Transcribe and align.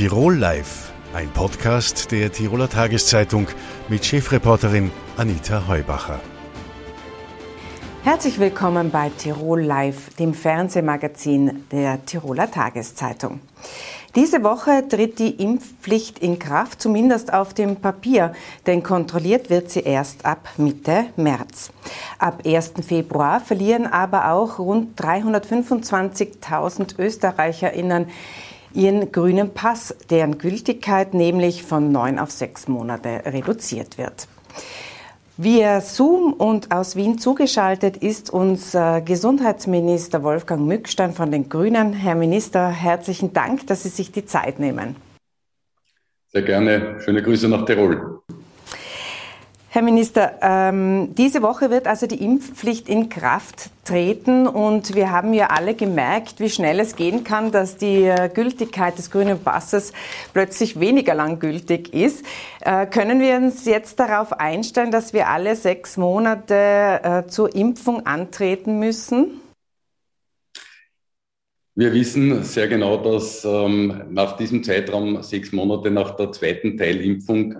Tirol 0.00 0.38
Live, 0.38 0.94
ein 1.12 1.28
Podcast 1.28 2.10
der 2.10 2.32
Tiroler 2.32 2.70
Tageszeitung 2.70 3.48
mit 3.90 4.06
Chefreporterin 4.06 4.90
Anita 5.18 5.68
Heubacher. 5.68 6.20
Herzlich 8.02 8.40
willkommen 8.40 8.90
bei 8.90 9.10
Tirol 9.10 9.60
Live, 9.60 10.14
dem 10.14 10.32
Fernsehmagazin 10.32 11.66
der 11.70 12.02
Tiroler 12.06 12.50
Tageszeitung. 12.50 13.40
Diese 14.14 14.42
Woche 14.42 14.88
tritt 14.88 15.18
die 15.18 15.34
Impfpflicht 15.34 16.18
in 16.18 16.38
Kraft, 16.38 16.80
zumindest 16.80 17.34
auf 17.34 17.52
dem 17.52 17.76
Papier, 17.76 18.32
denn 18.66 18.82
kontrolliert 18.82 19.50
wird 19.50 19.70
sie 19.70 19.80
erst 19.80 20.24
ab 20.24 20.48
Mitte 20.56 21.08
März. 21.16 21.70
Ab 22.18 22.42
1. 22.46 22.72
Februar 22.88 23.38
verlieren 23.38 23.86
aber 23.86 24.32
auch 24.32 24.58
rund 24.58 24.98
325.000 24.98 26.98
Österreicherinnen 26.98 28.06
ihren 28.74 29.12
grünen 29.12 29.50
Pass, 29.54 29.94
deren 30.10 30.38
Gültigkeit 30.38 31.14
nämlich 31.14 31.62
von 31.62 31.92
neun 31.92 32.18
auf 32.18 32.30
sechs 32.30 32.68
Monate 32.68 33.22
reduziert 33.26 33.98
wird. 33.98 34.28
Via 35.36 35.80
Zoom 35.80 36.34
und 36.34 36.70
aus 36.70 36.96
Wien 36.96 37.18
zugeschaltet 37.18 37.96
ist 37.96 38.28
unser 38.28 39.00
Gesundheitsminister 39.00 40.22
Wolfgang 40.22 40.66
Mückstein 40.66 41.14
von 41.14 41.30
den 41.30 41.48
Grünen. 41.48 41.94
Herr 41.94 42.14
Minister, 42.14 42.68
herzlichen 42.68 43.32
Dank, 43.32 43.66
dass 43.66 43.84
Sie 43.84 43.88
sich 43.88 44.12
die 44.12 44.26
Zeit 44.26 44.58
nehmen. 44.58 44.96
Sehr 46.28 46.42
gerne. 46.42 46.96
Schöne 47.00 47.22
Grüße 47.22 47.48
nach 47.48 47.64
Tirol. 47.64 48.20
Herr 49.72 49.82
Minister, 49.82 50.32
ähm, 50.42 51.14
diese 51.14 51.42
Woche 51.42 51.70
wird 51.70 51.86
also 51.86 52.08
die 52.08 52.24
Impfpflicht 52.24 52.88
in 52.88 53.08
Kraft 53.08 53.70
treten 53.84 54.48
und 54.48 54.96
wir 54.96 55.12
haben 55.12 55.32
ja 55.32 55.46
alle 55.46 55.76
gemerkt, 55.76 56.40
wie 56.40 56.50
schnell 56.50 56.80
es 56.80 56.96
gehen 56.96 57.22
kann, 57.22 57.52
dass 57.52 57.76
die 57.76 58.02
äh, 58.02 58.28
Gültigkeit 58.34 58.98
des 58.98 59.12
grünen 59.12 59.38
Passes 59.38 59.92
plötzlich 60.32 60.80
weniger 60.80 61.14
lang 61.14 61.38
gültig 61.38 61.94
ist. 61.94 62.24
Äh, 62.62 62.86
können 62.86 63.20
wir 63.20 63.36
uns 63.36 63.64
jetzt 63.64 64.00
darauf 64.00 64.32
einstellen, 64.32 64.90
dass 64.90 65.12
wir 65.12 65.28
alle 65.28 65.54
sechs 65.54 65.96
Monate 65.96 67.04
äh, 67.04 67.26
zur 67.28 67.54
Impfung 67.54 68.04
antreten 68.06 68.80
müssen? 68.80 69.40
Wir 71.76 71.92
wissen 71.92 72.42
sehr 72.42 72.66
genau, 72.66 72.96
dass 72.96 73.44
ähm, 73.44 74.02
nach 74.10 74.36
diesem 74.36 74.64
Zeitraum 74.64 75.22
sechs 75.22 75.52
Monate 75.52 75.92
nach 75.92 76.16
der 76.16 76.32
zweiten 76.32 76.76
Teilimpfung 76.76 77.54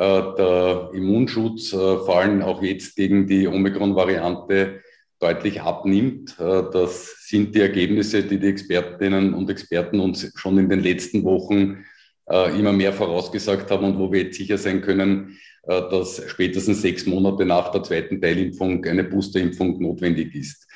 der 0.00 0.90
Immunschutz, 0.92 1.72
äh, 1.72 1.76
vor 1.76 2.18
allem 2.18 2.42
auch 2.42 2.62
jetzt 2.62 2.96
gegen 2.96 3.26
die 3.26 3.46
Omikron-Variante, 3.46 4.80
deutlich 5.20 5.60
abnimmt. 5.60 6.38
Äh, 6.38 6.64
das 6.72 7.28
sind 7.28 7.54
die 7.54 7.60
Ergebnisse, 7.60 8.24
die 8.24 8.38
die 8.38 8.48
Expertinnen 8.48 9.34
und 9.34 9.48
Experten 9.50 10.00
uns 10.00 10.32
schon 10.36 10.58
in 10.58 10.68
den 10.68 10.80
letzten 10.80 11.24
Wochen 11.24 11.84
immer 12.26 12.72
mehr 12.72 12.94
vorausgesagt 12.94 13.70
haben 13.70 13.84
und 13.84 13.98
wo 13.98 14.10
wir 14.10 14.22
jetzt 14.22 14.38
sicher 14.38 14.56
sein 14.56 14.80
können, 14.80 15.36
dass 15.66 16.22
spätestens 16.26 16.80
sechs 16.80 17.04
Monate 17.04 17.44
nach 17.44 17.70
der 17.70 17.82
zweiten 17.82 18.18
Teilimpfung 18.18 18.82
eine 18.86 19.04
Boosterimpfung 19.04 19.78
notwendig 19.78 20.34
ist. 20.34 20.66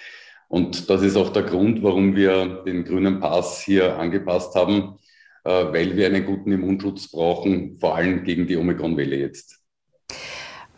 Und 0.49 0.91
das 0.91 1.01
ist 1.01 1.17
auch 1.17 1.31
der 1.31 1.45
Grund, 1.45 1.83
warum 1.83 2.15
wir 2.15 2.65
den 2.67 2.85
grünen 2.85 3.19
Pass 3.19 3.63
hier 3.63 3.99
angepasst 3.99 4.55
haben 4.55 4.99
äh, 4.99 5.08
weil 5.49 5.97
wir 5.97 6.07
einen 6.07 6.25
guten 6.25 6.53
Immunschutz 6.53 7.11
brauchen, 7.11 7.79
vor 7.79 7.97
allem 7.97 8.25
gegen 8.25 8.47
die 8.47 8.57
Omikron-Welle 8.57 9.17
jetzt. 9.17 9.59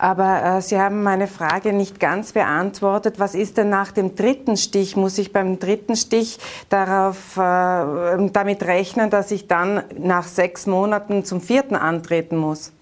Aber 0.01 0.57
äh, 0.57 0.63
Sie 0.63 0.79
haben 0.79 1.03
meine 1.03 1.27
Frage 1.27 1.75
nicht 1.75 2.01
ganz 2.01 2.33
beantwortet. 2.33 3.19
Was 3.19 3.35
ist 3.35 3.59
denn 3.59 3.69
nach 3.69 3.93
dem 3.93 4.15
dritten 4.15 4.57
Stich? 4.57 4.97
Muss 4.97 5.19
ich 5.19 5.31
beim 5.31 5.59
dritten 5.59 5.95
Stich 5.95 6.39
darauf, 6.71 7.37
äh, 7.37 8.31
damit 8.33 8.63
rechnen, 8.63 9.11
dass 9.11 9.31
ich 9.31 9.47
dann 9.47 9.83
nach 9.99 10.27
sechs 10.27 10.67
Monaten 10.67 11.27
zum 11.27 11.43
vierten 11.43 11.77
antreten 11.77 12.39
muss? 12.39 12.73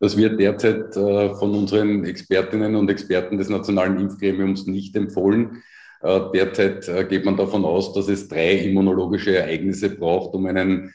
Das 0.00 0.16
wird 0.16 0.40
derzeit 0.40 0.96
äh, 0.96 1.34
von 1.34 1.54
unseren 1.54 2.04
Expertinnen 2.04 2.74
und 2.74 2.90
Experten 2.90 3.38
des 3.38 3.48
Nationalen 3.48 4.00
Impfgremiums 4.00 4.66
nicht 4.66 4.96
empfohlen. 4.96 5.62
Äh, 6.02 6.20
derzeit 6.32 6.88
äh, 6.88 7.04
geht 7.04 7.24
man 7.24 7.36
davon 7.36 7.64
aus, 7.64 7.92
dass 7.92 8.08
es 8.08 8.28
drei 8.28 8.56
immunologische 8.58 9.36
Ereignisse 9.36 9.90
braucht, 9.90 10.34
um 10.34 10.46
einen 10.46 10.94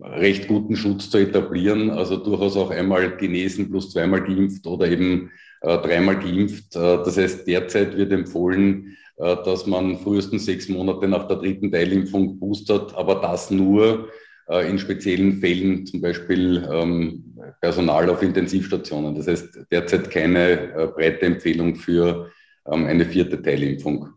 recht 0.00 0.48
guten 0.48 0.76
Schutz 0.76 1.10
zu 1.10 1.18
etablieren. 1.18 1.90
Also 1.90 2.16
durchaus 2.16 2.56
auch 2.56 2.70
einmal 2.70 3.16
genesen 3.16 3.70
plus 3.70 3.90
zweimal 3.90 4.22
geimpft 4.22 4.66
oder 4.66 4.86
eben 4.88 5.30
äh, 5.60 5.78
dreimal 5.78 6.18
geimpft. 6.18 6.74
das 6.74 7.16
heißt, 7.16 7.46
derzeit 7.46 7.96
wird 7.96 8.12
empfohlen, 8.12 8.96
dass 9.16 9.66
man 9.66 9.96
frühestens 10.00 10.44
sechs 10.44 10.68
Monate 10.68 11.06
nach 11.06 11.28
der 11.28 11.36
dritten 11.36 11.70
Teilimpfung 11.70 12.40
boostert, 12.40 12.96
aber 12.96 13.14
das 13.20 13.48
nur 13.48 14.08
in 14.68 14.76
speziellen 14.76 15.34
Fällen, 15.34 15.86
zum 15.86 16.00
Beispiel 16.00 16.68
ähm, 16.70 17.36
Personal 17.60 18.10
auf 18.10 18.22
Intensivstationen. 18.22 19.14
Das 19.14 19.28
heißt, 19.28 19.66
derzeit 19.70 20.10
keine 20.10 20.92
breite 20.96 21.26
Empfehlung 21.26 21.76
für 21.76 22.28
ähm, 22.66 22.86
eine 22.86 23.04
vierte 23.04 23.40
Teilimpfung. 23.40 24.08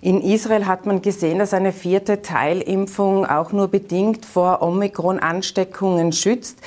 In 0.00 0.20
Israel 0.20 0.66
hat 0.66 0.86
man 0.86 1.02
gesehen, 1.02 1.38
dass 1.38 1.54
eine 1.54 1.72
vierte 1.72 2.22
Teilimpfung 2.22 3.26
auch 3.26 3.52
nur 3.52 3.68
bedingt 3.68 4.26
vor 4.26 4.62
Omikron-Ansteckungen 4.62 6.12
schützt. 6.12 6.58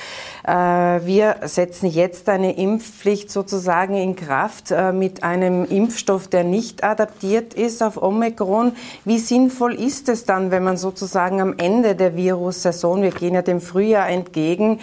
Äh, 0.44 0.52
wir 0.52 1.36
setzen 1.42 1.86
jetzt 1.86 2.28
eine 2.28 2.56
Impfpflicht 2.56 3.30
sozusagen 3.30 3.94
in 3.94 4.16
Kraft 4.16 4.70
äh, 4.70 4.92
mit 4.92 5.22
einem 5.22 5.64
Impfstoff, 5.64 6.28
der 6.28 6.44
nicht 6.44 6.82
adaptiert 6.82 7.54
ist 7.54 7.82
auf 7.82 8.02
Omikron. 8.02 8.72
Wie 9.04 9.18
sinnvoll 9.18 9.74
ist 9.74 10.08
es 10.08 10.24
dann, 10.24 10.50
wenn 10.50 10.64
man 10.64 10.76
sozusagen 10.76 11.40
am 11.40 11.54
Ende 11.58 11.94
der 11.94 12.16
Virussaison, 12.16 13.02
wir 13.02 13.12
gehen 13.12 13.34
ja 13.34 13.42
dem 13.42 13.60
Frühjahr 13.60 14.08
entgegen, 14.08 14.80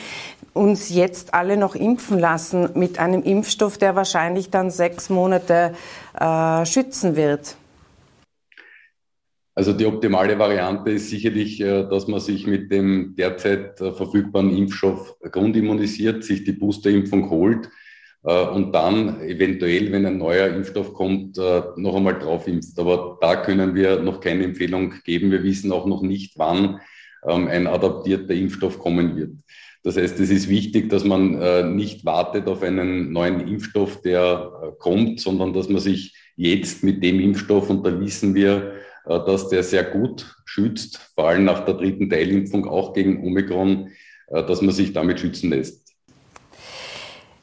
uns 0.54 0.90
jetzt 0.90 1.34
alle 1.34 1.58
noch 1.58 1.76
impfen 1.76 2.18
lassen 2.18 2.70
mit 2.76 2.98
einem 2.98 3.22
Impfstoff, 3.24 3.78
der 3.78 3.96
wahrscheinlich 3.96 4.50
dann 4.50 4.72
sechs 4.72 5.10
Monate 5.10 5.74
äh, 6.18 6.66
schützen 6.66 7.16
wird? 7.16 7.58
Also 9.58 9.72
die 9.72 9.86
optimale 9.86 10.38
Variante 10.38 10.92
ist 10.92 11.10
sicherlich, 11.10 11.62
äh, 11.62 11.88
dass 11.88 12.08
man 12.08 12.20
sich 12.20 12.46
mit 12.46 12.70
dem 12.72 13.16
derzeit 13.18 13.80
äh, 13.80 13.94
verfügbaren 13.94 14.56
Impfstoff 14.56 15.16
grundimmunisiert, 15.22 16.26
sich 16.26 16.44
die 16.44 16.52
Boosterimpfung 16.52 17.30
holt 17.30 17.70
äh, 18.26 18.48
und 18.48 18.74
dann 18.74 19.22
eventuell, 19.22 19.94
wenn 19.94 20.06
ein 20.06 20.18
neuer 20.18 20.48
Impfstoff 20.48 20.94
kommt, 20.94 21.38
noch 21.38 21.96
einmal 21.96 22.20
drauf 22.20 22.50
impft. 22.50 22.78
Aber 22.78 23.18
da 23.22 23.38
können 23.38 23.76
wir 23.76 24.02
noch 24.02 24.20
keine 24.20 24.44
Empfehlung 24.44 24.94
geben. 25.06 25.32
Wir 25.32 25.44
wissen 25.44 25.72
auch 25.72 25.86
noch 25.86 26.02
nicht, 26.02 26.38
wann 26.38 26.82
ähm, 27.26 27.48
ein 27.48 27.66
adaptierter 27.66 28.34
Impfstoff 28.34 28.78
kommen 28.78 29.16
wird. 29.16 29.32
Das 29.84 29.96
heißt, 29.96 30.20
es 30.20 30.32
ist 30.32 30.50
wichtig, 30.50 30.90
dass 30.90 31.04
man 31.04 31.76
nicht 31.76 32.06
wartet 32.06 32.48
auf 32.48 32.64
einen 32.64 33.14
neuen 33.14 33.48
Impfstoff, 33.48 34.02
der 34.02 34.74
kommt, 34.80 35.20
sondern 35.20 35.54
dass 35.54 35.70
man 35.70 35.80
sich 35.80 36.16
jetzt 36.36 36.84
mit 36.84 37.04
dem 37.04 37.20
Impfstoff, 37.20 37.70
und 37.70 37.86
da 37.86 38.00
wissen 38.00 38.34
wir, 38.34 38.75
dass 39.06 39.50
der 39.50 39.64
sehr 39.64 39.84
gut 39.84 40.36
schützt, 40.46 40.98
vor 41.16 41.28
allem 41.30 41.46
nach 41.46 41.66
der 41.66 41.76
dritten 41.76 42.10
Teilimpfung 42.10 42.68
auch 42.68 42.94
gegen 42.94 43.26
Omikron, 43.26 43.90
äh, 44.28 44.44
dass 44.44 44.62
man 44.62 44.74
sich 44.74 44.94
damit 44.94 45.20
schützen 45.20 45.50
lässt. 45.50 45.82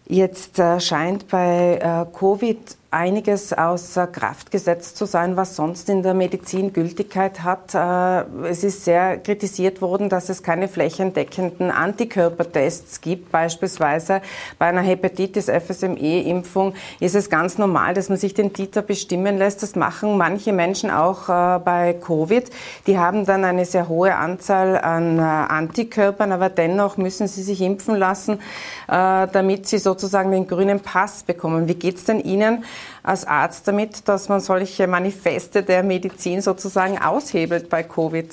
Jetzt 0.06 0.58
äh, 0.58 0.80
scheint 0.80 1.28
bei 1.28 2.06
Covid 2.12 2.58
einiges 2.92 3.52
außer 3.52 4.06
Kraft 4.06 4.50
gesetzt 4.50 4.98
zu 4.98 5.06
sein, 5.06 5.36
was 5.36 5.56
sonst 5.56 5.88
in 5.88 6.02
der 6.02 6.12
Medizin 6.12 6.72
Gültigkeit 6.72 7.42
hat. 7.42 7.74
Äh, 7.74 8.48
es 8.48 8.64
ist 8.64 8.84
sehr 8.84 9.16
kritisiert 9.16 9.80
worden, 9.80 10.10
dass 10.10 10.28
es 10.28 10.42
keine 10.42 10.68
flächendeckenden 10.68 11.70
Antikörpertests 11.70 13.00
gibt. 13.00 13.32
Beispielsweise 13.32 14.20
bei 14.58 14.66
einer 14.66 14.82
Hepatitis 14.82 15.46
FSME-Impfung 15.48 16.74
ist 17.00 17.14
es 17.14 17.30
ganz 17.30 17.56
normal, 17.56 17.94
dass 17.94 18.10
man 18.10 18.18
sich 18.18 18.34
den 18.34 18.52
Titer 18.52 18.82
bestimmen 18.82 19.38
lässt. 19.38 19.62
Das 19.62 19.74
machen 19.74 20.18
manche 20.18 20.52
Menschen 20.52 20.90
auch 20.90 21.28
äh, 21.30 21.58
bei 21.60 21.94
Covid. 21.94 22.50
Die 22.86 22.98
haben 22.98 23.24
dann 23.24 23.44
eine 23.44 23.64
sehr 23.64 23.88
hohe 23.88 24.14
Anzahl 24.14 24.76
an 24.78 25.18
äh, 25.18 25.22
Antikörpern, 25.22 26.30
aber 26.30 26.50
dennoch 26.50 26.98
müssen 26.98 27.26
sie 27.26 27.42
sich 27.42 27.60
impfen 27.62 27.96
lassen, 27.96 28.38
damit 28.86 29.66
sie 29.66 29.78
sozusagen 29.78 30.30
den 30.30 30.46
grünen 30.46 30.80
Pass 30.80 31.22
bekommen. 31.22 31.68
Wie 31.68 31.74
geht 31.74 31.96
es 31.96 32.04
denn 32.04 32.20
Ihnen? 32.20 32.64
Als 33.02 33.24
Arzt 33.24 33.66
damit, 33.68 34.08
dass 34.08 34.28
man 34.28 34.40
solche 34.40 34.86
Manifeste 34.86 35.62
der 35.62 35.82
Medizin 35.82 36.40
sozusagen 36.40 36.98
aushebelt 36.98 37.68
bei 37.68 37.82
Covid? 37.82 38.28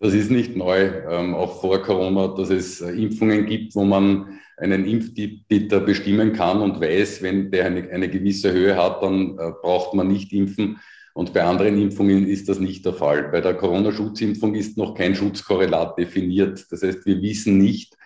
Das 0.00 0.12
ist 0.12 0.30
nicht 0.30 0.56
neu, 0.56 0.90
ähm, 1.08 1.34
auch 1.34 1.60
vor 1.60 1.80
Corona, 1.80 2.28
dass 2.28 2.50
es 2.50 2.80
äh, 2.80 2.90
Impfungen 2.90 3.46
gibt, 3.46 3.74
wo 3.74 3.84
man 3.84 4.38
einen 4.56 4.84
Impfbitter 4.84 5.80
bestimmen 5.80 6.32
kann 6.32 6.60
und 6.60 6.80
weiß, 6.80 7.22
wenn 7.22 7.50
der 7.50 7.66
eine, 7.66 7.90
eine 7.90 8.08
gewisse 8.08 8.52
Höhe 8.52 8.76
hat, 8.76 9.02
dann 9.02 9.38
äh, 9.38 9.52
braucht 9.62 9.94
man 9.94 10.08
nicht 10.08 10.32
impfen. 10.32 10.78
Und 11.14 11.32
bei 11.32 11.44
anderen 11.44 11.80
Impfungen 11.80 12.26
ist 12.26 12.48
das 12.48 12.58
nicht 12.58 12.84
der 12.84 12.92
Fall. 12.92 13.28
Bei 13.30 13.40
der 13.40 13.54
Corona-Schutzimpfung 13.54 14.54
ist 14.56 14.76
noch 14.76 14.94
kein 14.94 15.14
Schutzkorrelat 15.14 15.96
definiert. 15.96 16.66
Das 16.70 16.82
heißt, 16.82 17.06
wir 17.06 17.22
wissen 17.22 17.56
nicht, 17.56 17.96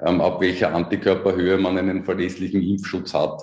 ähm, 0.00 0.20
ab 0.20 0.40
welcher 0.40 0.74
Antikörperhöhe 0.74 1.56
man 1.56 1.78
einen 1.78 2.04
verlässlichen 2.04 2.62
Impfschutz 2.62 3.14
hat. 3.14 3.42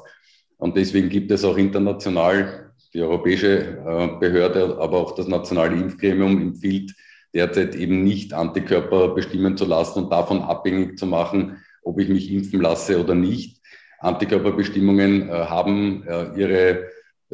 Und 0.57 0.77
deswegen 0.77 1.09
gibt 1.09 1.31
es 1.31 1.43
auch 1.43 1.57
international 1.57 2.65
die 2.93 3.01
europäische 3.01 3.59
äh, 3.59 4.19
Behörde, 4.19 4.77
aber 4.79 4.97
auch 4.97 5.15
das 5.15 5.27
nationale 5.27 5.75
Impfgremium 5.75 6.41
empfiehlt 6.41 6.93
derzeit 7.33 7.75
eben 7.75 8.05
nicht 8.05 8.33
Antikörper 8.33 9.09
bestimmen 9.09 9.57
zu 9.57 9.65
lassen 9.65 10.03
und 10.03 10.11
davon 10.11 10.41
abhängig 10.41 10.97
zu 10.97 11.05
machen, 11.05 11.57
ob 11.83 11.99
ich 11.99 12.07
mich 12.07 12.31
impfen 12.31 12.61
lasse 12.61 12.97
oder 12.97 13.13
nicht. 13.13 13.61
Antikörperbestimmungen 13.99 15.27
äh, 15.27 15.31
haben 15.31 16.03
äh, 16.07 16.39
ihre 16.39 16.85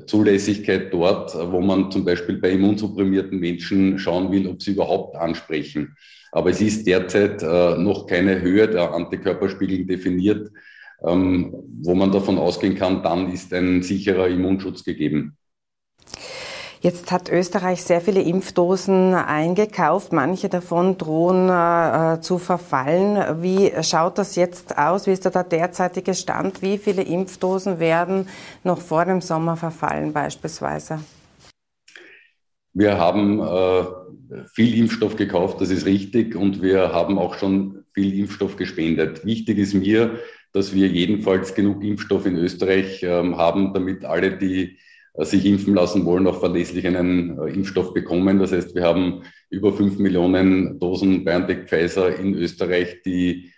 Zulässigkeit 0.07 0.91
dort, 0.91 1.35
wo 1.51 1.61
man 1.61 1.91
zum 1.91 2.05
Beispiel 2.05 2.39
bei 2.39 2.51
immunsupprimierten 2.51 3.39
Menschen 3.39 3.99
schauen 3.99 4.31
will, 4.31 4.47
ob 4.47 4.63
sie 4.63 4.71
überhaupt 4.71 5.15
ansprechen. 5.15 5.95
Aber 6.31 6.49
es 6.49 6.61
ist 6.61 6.87
derzeit 6.87 7.41
noch 7.77 8.07
keine 8.07 8.39
Höhe 8.41 8.69
der 8.69 8.93
Antikörperspiegel 8.93 9.85
definiert, 9.85 10.49
ähm, 11.03 11.53
wo 11.81 11.95
man 11.95 12.11
davon 12.11 12.37
ausgehen 12.37 12.75
kann, 12.75 13.03
dann 13.03 13.31
ist 13.31 13.53
ein 13.53 13.83
sicherer 13.83 14.27
Immunschutz 14.27 14.83
gegeben. 14.83 15.37
Jetzt 16.83 17.11
hat 17.11 17.29
Österreich 17.29 17.83
sehr 17.83 18.01
viele 18.01 18.23
Impfdosen 18.23 19.13
eingekauft. 19.13 20.13
Manche 20.13 20.49
davon 20.49 20.97
drohen 20.97 21.47
äh, 21.47 22.21
zu 22.21 22.39
verfallen. 22.39 23.43
Wie 23.43 23.71
schaut 23.83 24.17
das 24.17 24.35
jetzt 24.35 24.79
aus? 24.79 25.05
Wie 25.05 25.11
ist 25.11 25.23
da 25.23 25.29
der 25.29 25.43
derzeitige 25.43 26.15
Stand? 26.15 26.63
Wie 26.63 26.79
viele 26.79 27.03
Impfdosen 27.03 27.79
werden 27.79 28.27
noch 28.63 28.81
vor 28.81 29.05
dem 29.05 29.21
Sommer 29.21 29.57
verfallen 29.57 30.11
beispielsweise? 30.11 31.01
Wir 32.73 32.97
haben 32.97 33.41
äh, 33.41 34.45
viel 34.53 34.79
Impfstoff 34.79 35.15
gekauft, 35.15 35.61
das 35.61 35.69
ist 35.69 35.85
richtig, 35.85 36.35
und 36.35 36.63
wir 36.63 36.93
haben 36.93 37.19
auch 37.19 37.35
schon 37.35 37.83
viel 37.93 38.17
Impfstoff 38.17 38.55
gespendet. 38.55 39.23
Wichtig 39.23 39.59
ist 39.59 39.73
mir, 39.75 40.17
dass 40.53 40.73
wir 40.73 40.87
jedenfalls 40.87 41.53
genug 41.53 41.83
Impfstoff 41.83 42.25
in 42.25 42.35
Österreich 42.35 43.03
äh, 43.03 43.09
haben, 43.09 43.73
damit 43.73 44.05
alle, 44.05 44.37
die 44.37 44.77
äh, 45.13 45.25
sich 45.25 45.45
impfen 45.45 45.73
lassen 45.73 46.05
wollen, 46.05 46.27
auch 46.27 46.39
verlässlich 46.39 46.85
einen 46.87 47.37
äh, 47.39 47.53
Impfstoff 47.53 47.93
bekommen. 47.93 48.39
Das 48.39 48.51
heißt, 48.51 48.75
wir 48.75 48.83
haben 48.83 49.23
über 49.49 49.73
fünf 49.73 49.97
Millionen 49.97 50.79
Dosen 50.79 51.23
BioNTech 51.23 51.67
Pfizer 51.67 52.15
in 52.17 52.33
Österreich, 52.33 53.01
die 53.05 53.51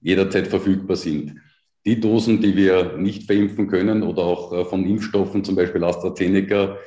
jederzeit 0.00 0.46
verfügbar 0.46 0.96
sind. 0.96 1.36
Die 1.84 2.00
Dosen, 2.00 2.40
die 2.40 2.56
wir 2.56 2.96
nicht 2.96 3.24
verimpfen 3.24 3.68
können 3.68 4.02
oder 4.02 4.22
auch 4.22 4.52
äh, 4.52 4.64
von 4.64 4.84
Impfstoffen, 4.86 5.44
zum 5.44 5.56
Beispiel 5.56 5.84
AstraZeneca, 5.84 6.78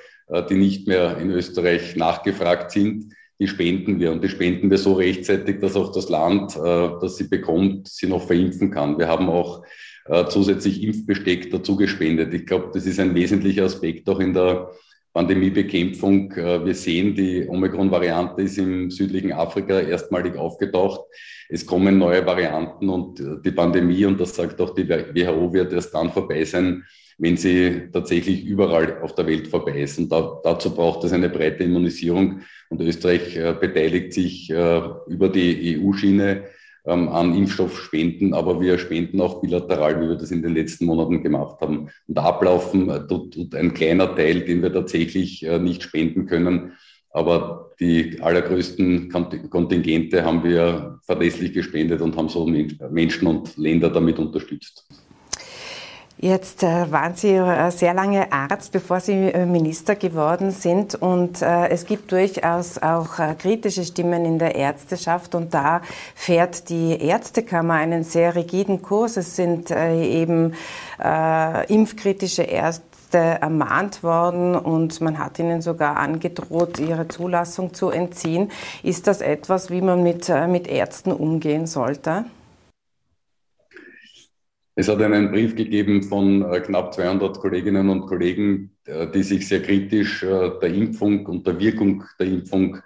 die 0.47 0.57
nicht 0.57 0.87
mehr 0.87 1.17
in 1.17 1.31
Österreich 1.31 1.95
nachgefragt 1.95 2.69
sind, 2.69 3.15
die 3.39 3.47
spenden 3.47 3.99
wir. 3.99 4.11
Und 4.11 4.23
die 4.23 4.29
spenden 4.29 4.69
wir 4.69 4.77
so 4.77 4.93
rechtzeitig, 4.93 5.59
dass 5.59 5.75
auch 5.75 5.91
das 5.93 6.09
Land, 6.09 6.57
das 6.57 7.15
sie 7.15 7.29
bekommt, 7.29 7.87
sie 7.87 8.07
noch 8.07 8.27
verimpfen 8.27 8.69
kann. 8.69 8.99
Wir 8.99 9.07
haben 9.07 9.29
auch 9.29 9.63
äh, 10.09 10.25
zusätzlich 10.27 10.81
Impfbesteck 10.81 11.51
dazu 11.51 11.75
gespendet. 11.75 12.33
Ich 12.33 12.47
glaube, 12.47 12.71
das 12.73 12.87
ist 12.87 12.99
ein 12.99 13.13
wesentlicher 13.13 13.65
Aspekt 13.65 14.09
auch 14.09 14.19
in 14.19 14.33
der 14.33 14.71
Pandemiebekämpfung. 15.13 16.31
Äh, 16.31 16.65
wir 16.65 16.73
sehen, 16.73 17.13
die 17.13 17.47
Omikron-Variante 17.47 18.41
ist 18.41 18.57
im 18.57 18.89
südlichen 18.89 19.31
Afrika 19.33 19.79
erstmalig 19.79 20.35
aufgetaucht. 20.35 21.01
Es 21.47 21.63
kommen 21.63 21.99
neue 21.99 22.25
Varianten 22.25 22.89
und 22.89 23.19
äh, 23.19 23.35
die 23.45 23.51
Pandemie, 23.51 24.03
und 24.05 24.19
das 24.19 24.35
sagt 24.35 24.59
auch 24.59 24.73
die 24.73 24.89
WHO, 24.89 25.53
wird 25.53 25.73
erst 25.73 25.93
dann 25.93 26.11
vorbei 26.11 26.43
sein, 26.43 26.83
wenn 27.19 27.37
sie 27.37 27.89
tatsächlich 27.93 28.45
überall 28.45 29.01
auf 29.03 29.13
der 29.13 29.27
Welt 29.27 29.47
vorbei 29.47 29.81
ist. 29.81 29.99
Und 29.99 30.11
da, 30.11 30.39
dazu 30.43 30.73
braucht 30.73 31.03
es 31.03 31.13
eine 31.13 31.29
breite 31.29 31.65
Immunisierung. 31.65 32.41
Und 32.69 32.81
Österreich 32.81 33.35
äh, 33.35 33.55
beteiligt 33.59 34.13
sich 34.13 34.49
äh, 34.51 34.81
über 35.07 35.29
die 35.29 35.79
EU-Schiene 35.79 36.43
ähm, 36.85 37.09
an 37.09 37.35
Impfstoffspenden, 37.35 38.33
aber 38.33 38.61
wir 38.61 38.77
spenden 38.77 39.19
auch 39.21 39.41
bilateral, 39.41 40.01
wie 40.01 40.09
wir 40.09 40.15
das 40.15 40.31
in 40.31 40.41
den 40.41 40.53
letzten 40.53 40.85
Monaten 40.85 41.21
gemacht 41.21 41.59
haben. 41.61 41.89
Und 42.07 42.17
ablaufen 42.17 42.89
äh, 42.89 43.07
tut, 43.07 43.33
tut 43.33 43.55
ein 43.55 43.73
kleiner 43.73 44.15
Teil, 44.15 44.41
den 44.41 44.61
wir 44.61 44.71
tatsächlich 44.71 45.45
äh, 45.45 45.59
nicht 45.59 45.83
spenden 45.83 46.25
können. 46.25 46.73
Aber 47.11 47.71
die 47.79 48.21
allergrößten 48.21 49.09
Kontingente 49.49 50.23
haben 50.23 50.43
wir 50.43 50.99
verlässlich 51.03 51.53
gespendet 51.53 52.01
und 52.01 52.15
haben 52.15 52.29
so 52.29 52.45
Menschen 52.45 53.27
und 53.27 53.57
Länder 53.57 53.89
damit 53.89 54.19
unterstützt. 54.19 54.87
Jetzt 56.21 56.63
äh, 56.63 56.91
waren 56.91 57.15
Sie 57.15 57.29
äh, 57.29 57.71
sehr 57.71 57.93
lange 57.93 58.29
Arzt, 58.33 58.73
bevor 58.73 58.99
Sie 58.99 59.13
äh, 59.13 59.45
Minister 59.45 59.95
geworden 59.95 60.51
sind. 60.51 60.93
Und 60.95 61.41
äh, 61.41 61.69
es 61.69 61.85
gibt 61.85 62.11
durchaus 62.11 62.77
auch 62.77 63.19
äh, 63.19 63.35
kritische 63.35 63.85
Stimmen 63.85 64.25
in 64.25 64.37
der 64.37 64.55
Ärzteschaft. 64.55 65.33
Und 65.33 65.53
da 65.53 65.79
fährt 66.15 66.67
die 66.67 67.01
Ärztekammer 67.01 67.75
einen 67.75 68.03
sehr 68.03 68.35
rigiden 68.35 68.81
Kurs. 68.81 69.15
Es 69.15 69.37
sind 69.37 69.71
äh, 69.71 70.03
eben 70.03 70.53
impfkritische 71.69 72.43
Ärzte 72.43 73.17
ermahnt 73.17 74.03
worden 74.03 74.53
und 74.53 74.99
man 74.99 75.17
hat 75.17 75.39
ihnen 75.39 75.61
sogar 75.61 75.95
angedroht, 75.95 76.77
ihre 76.77 77.07
Zulassung 77.07 77.73
zu 77.73 77.89
entziehen. 77.89 78.51
Ist 78.83 79.07
das 79.07 79.21
etwas, 79.21 79.69
wie 79.69 79.79
man 79.79 80.03
mit, 80.03 80.29
mit 80.49 80.67
Ärzten 80.67 81.13
umgehen 81.13 81.67
sollte? 81.67 82.25
Es 84.79 84.87
hat 84.87 85.01
einen 85.01 85.29
Brief 85.29 85.57
gegeben 85.57 86.03
von 86.03 86.41
äh, 86.53 86.61
knapp 86.61 86.93
200 86.93 87.37
Kolleginnen 87.41 87.89
und 87.89 88.05
Kollegen, 88.05 88.71
äh, 88.85 89.07
die 89.07 89.23
sich 89.23 89.45
sehr 89.45 89.61
kritisch 89.61 90.23
äh, 90.23 90.51
der 90.61 90.73
Impfung 90.73 91.25
und 91.25 91.45
der 91.45 91.59
Wirkung 91.59 92.05
der 92.17 92.27
Impfung 92.27 92.77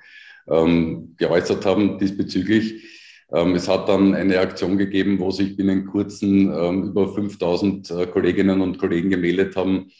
ähm, 0.49 1.13
geäußert 1.17 1.63
haben 1.67 1.99
diesbezüglich. 1.99 2.83
Ähm, 3.31 3.53
es 3.53 3.67
hat 3.67 3.89
dann 3.89 4.15
eine 4.15 4.39
Aktion 4.39 4.75
gegeben, 4.79 5.19
wo 5.19 5.29
sich 5.29 5.55
binnen 5.55 5.85
kurzen 5.85 6.51
ähm, 6.51 6.83
über 6.85 7.13
5000 7.13 7.93
Kolleginnen 8.11 8.61
und 8.61 8.79
Kollegen 8.79 9.11
gemeldet 9.11 9.55
haben, 9.55 9.91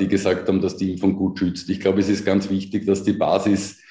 die 0.00 0.08
gesagt 0.08 0.48
haben, 0.48 0.62
dass 0.62 0.76
die 0.76 0.92
Impfung 0.92 1.16
gut 1.16 1.40
schützt. 1.40 1.68
Ich 1.68 1.80
glaube, 1.80 2.00
es 2.00 2.08
ist 2.08 2.24
ganz 2.24 2.48
wichtig, 2.48 2.86
dass 2.86 3.02
die 3.02 3.12
Basis 3.12 3.82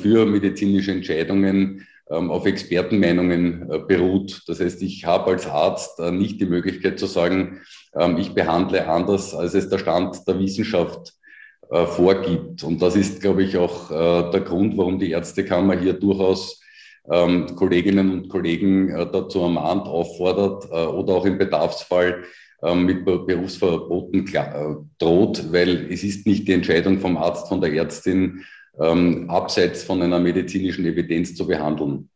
für 0.00 0.24
medizinische 0.24 0.92
Entscheidungen 0.92 1.84
auf 2.08 2.46
Expertenmeinungen 2.46 3.68
äh, 3.70 3.78
beruht. 3.80 4.42
Das 4.46 4.60
heißt, 4.60 4.80
ich 4.82 5.04
habe 5.04 5.32
als 5.32 5.46
Arzt 5.46 5.98
äh, 5.98 6.12
nicht 6.12 6.40
die 6.40 6.46
Möglichkeit 6.46 6.98
zu 7.00 7.06
sagen, 7.06 7.60
ähm, 7.98 8.16
ich 8.18 8.32
behandle 8.32 8.88
anders, 8.88 9.34
als 9.34 9.54
es 9.54 9.68
der 9.68 9.78
Stand 9.78 10.26
der 10.26 10.38
Wissenschaft 10.38 11.14
äh, 11.70 11.84
vorgibt. 11.84 12.62
Und 12.62 12.80
das 12.80 12.94
ist, 12.94 13.20
glaube 13.20 13.42
ich, 13.42 13.56
auch 13.56 13.88
der 13.88 14.40
Grund, 14.40 14.76
warum 14.76 14.98
die 14.98 15.10
Ärztekammer 15.10 15.76
hier 15.76 15.94
durchaus 15.94 16.60
ähm, 17.10 17.56
Kolleginnen 17.56 18.12
und 18.12 18.28
Kollegen 18.28 18.88
dazu 19.12 19.40
ermahnt, 19.40 19.86
auffordert 19.86 20.70
oder 20.70 21.14
auch 21.14 21.26
im 21.26 21.38
Bedarfsfall 21.38 22.24
mit 22.74 23.04
Berufsverboten 23.04 24.24
droht, 24.98 25.52
weil 25.52 25.92
es 25.92 26.02
ist 26.02 26.26
nicht 26.26 26.48
die 26.48 26.54
Entscheidung 26.54 26.98
vom 26.98 27.16
Arzt, 27.16 27.48
von 27.48 27.60
der 27.60 27.72
Ärztin, 27.72 28.44
ähm, 28.78 29.30
abseits 29.30 29.84
von 29.84 30.02
einer 30.02 30.18
medizinischen 30.18 30.84
Evidenz 30.86 31.34
zu 31.34 31.46
behandeln. 31.46 32.10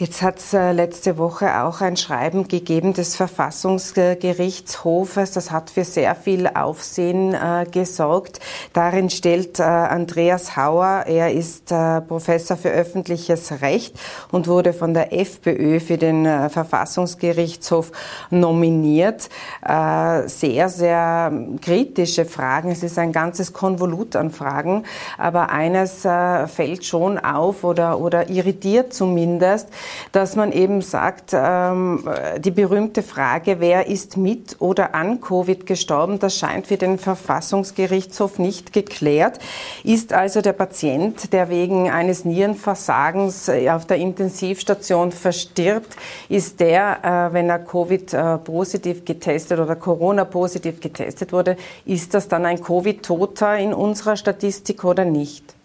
Jetzt 0.00 0.22
hat 0.22 0.38
es 0.38 0.54
äh, 0.54 0.70
letzte 0.70 1.18
Woche 1.18 1.64
auch 1.64 1.80
ein 1.80 1.96
Schreiben 1.96 2.46
gegeben 2.46 2.92
des 2.92 3.16
Verfassungsgerichtshofes. 3.16 5.32
Das 5.32 5.50
hat 5.50 5.70
für 5.70 5.82
sehr 5.82 6.14
viel 6.14 6.46
Aufsehen 6.46 7.34
äh, 7.34 7.66
gesorgt. 7.68 8.38
Darin 8.72 9.10
stellt 9.10 9.58
äh, 9.58 9.64
Andreas 9.64 10.56
Hauer, 10.56 11.06
er 11.08 11.32
ist 11.32 11.74
Professor 12.06 12.56
für 12.56 12.70
öffentliches 12.70 13.60
Recht 13.60 13.98
und 14.30 14.46
wurde 14.46 14.72
von 14.72 14.94
der 14.94 15.12
FPÖ 15.12 15.80
für 15.80 15.98
den 15.98 16.48
Verfassungsgerichtshof 16.48 17.90
nominiert. 18.30 19.28
Sehr, 19.62 20.68
sehr 20.68 21.32
kritische 21.60 22.24
Fragen. 22.24 22.70
Es 22.70 22.84
ist 22.84 22.98
ein 22.98 23.12
ganzes 23.12 23.52
Konvolut 23.52 24.16
an 24.16 24.30
Fragen. 24.30 24.84
Aber 25.16 25.50
eines 25.50 26.02
fällt 26.02 26.84
schon 26.84 27.18
auf 27.18 27.64
oder, 27.64 27.98
oder 28.00 28.30
irritiert 28.30 28.94
zumindest 28.94 29.68
dass 30.12 30.36
man 30.36 30.52
eben 30.52 30.82
sagt, 30.82 31.30
ähm, 31.32 32.08
die 32.38 32.50
berühmte 32.50 33.02
Frage, 33.02 33.60
wer 33.60 33.86
ist 33.86 34.16
mit 34.16 34.56
oder 34.60 34.94
an 34.94 35.20
Covid 35.20 35.66
gestorben, 35.66 36.18
das 36.18 36.36
scheint 36.36 36.66
für 36.66 36.76
den 36.76 36.98
Verfassungsgerichtshof 36.98 38.38
nicht 38.38 38.72
geklärt. 38.72 39.38
Ist 39.84 40.12
also 40.12 40.40
der 40.40 40.52
Patient, 40.52 41.32
der 41.32 41.48
wegen 41.48 41.90
eines 41.90 42.24
Nierenversagens 42.24 43.48
äh, 43.48 43.70
auf 43.70 43.86
der 43.86 43.98
Intensivstation 43.98 45.12
verstirbt, 45.12 45.96
ist 46.28 46.60
der, 46.60 47.30
äh, 47.30 47.32
wenn 47.32 47.48
er 47.48 47.58
Covid-positiv 47.58 49.04
getestet 49.04 49.58
oder 49.58 49.76
Corona-positiv 49.76 50.80
getestet 50.80 51.32
wurde, 51.32 51.56
ist 51.84 52.14
das 52.14 52.28
dann 52.28 52.46
ein 52.46 52.62
Covid-Toter 52.62 53.58
in 53.58 53.74
unserer 53.74 54.16
Statistik 54.16 54.84
oder 54.84 55.04
nicht? 55.04 55.57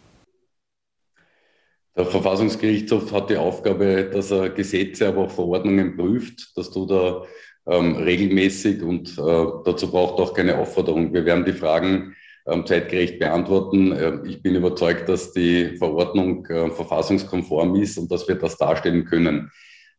Der 1.95 2.05
Verfassungsgerichtshof 2.05 3.11
hat 3.11 3.29
die 3.29 3.37
Aufgabe, 3.37 4.09
dass 4.11 4.31
er 4.31 4.49
Gesetze, 4.49 5.07
aber 5.07 5.25
auch 5.25 5.31
Verordnungen 5.31 5.95
prüft. 5.95 6.51
Das 6.55 6.71
tut 6.71 6.89
er 6.89 7.27
ähm, 7.67 7.95
regelmäßig 7.95 8.81
und 8.81 9.17
äh, 9.17 9.45
dazu 9.63 9.91
braucht 9.91 10.19
auch 10.19 10.33
keine 10.33 10.57
Aufforderung. 10.57 11.13
Wir 11.13 11.25
werden 11.25 11.45
die 11.45 11.53
Fragen 11.53 12.15
ähm, 12.47 12.65
zeitgerecht 12.65 13.19
beantworten. 13.19 13.91
Äh, 13.91 14.27
ich 14.27 14.41
bin 14.41 14.55
überzeugt, 14.55 15.07
dass 15.07 15.33
die 15.33 15.77
Verordnung 15.77 16.45
äh, 16.47 16.71
verfassungskonform 16.71 17.75
ist 17.75 17.97
und 17.99 18.11
dass 18.11 18.27
wir 18.27 18.35
das 18.35 18.57
darstellen 18.57 19.05
können. 19.05 19.51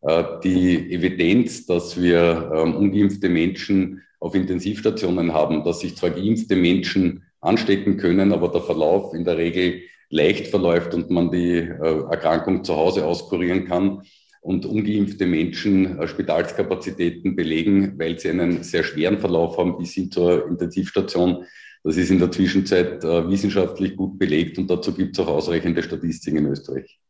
Äh, 0.03 0.25
die 0.43 0.93
Evidenz, 0.93 1.65
dass 1.65 2.01
wir 2.01 2.53
ähm, 2.55 2.75
ungeimpfte 2.75 3.29
Menschen 3.29 4.03
auf 4.19 4.35
Intensivstationen 4.35 5.33
haben, 5.33 5.65
dass 5.65 5.81
sich 5.81 5.97
zwar 5.97 6.11
geimpfte 6.11 6.57
Menschen 6.57 7.23
anstecken 7.41 7.99
können, 7.99 8.33
aber 8.33 8.49
der 8.49 8.63
Verlauf 8.63 9.15
in 9.15 9.25
der 9.25 9.39
Regel 9.39 9.83
leicht 10.15 10.47
verläuft 10.47 10.95
und 10.95 11.11
man 11.11 11.31
die 11.33 11.57
äh, 11.59 12.03
Erkrankung 12.09 12.63
zu 12.63 12.77
Hause 12.77 13.05
auskurieren 13.05 13.67
kann 13.67 14.03
und 14.41 14.65
ungeimpfte 14.65 15.27
Menschen 15.27 15.99
äh, 15.99 16.07
Spitalskapazitäten 16.07 17.35
belegen, 17.35 17.99
weil 17.99 18.19
sie 18.19 18.31
einen 18.31 18.63
sehr 18.63 18.85
schweren 18.85 19.19
Verlauf 19.19 19.59
haben 19.59 19.77
bis 19.77 19.93
hin 19.95 20.13
zur 20.13 20.47
Intensivstation. 20.47 21.45
Das 21.83 21.97
ist 21.97 22.11
in 22.11 22.21
der 22.21 22.31
Zwischenzeit 22.31 23.03
äh, 23.03 23.29
wissenschaftlich 23.29 23.97
gut 23.97 24.17
belegt 24.17 24.57
und 24.57 24.71
dazu 24.71 24.95
gibt 24.95 25.19
es 25.19 25.25
auch 25.25 25.29
ausreichende 25.29 25.83
Statistiken 25.83 26.39
in 26.39 26.47
Österreich. 26.47 27.01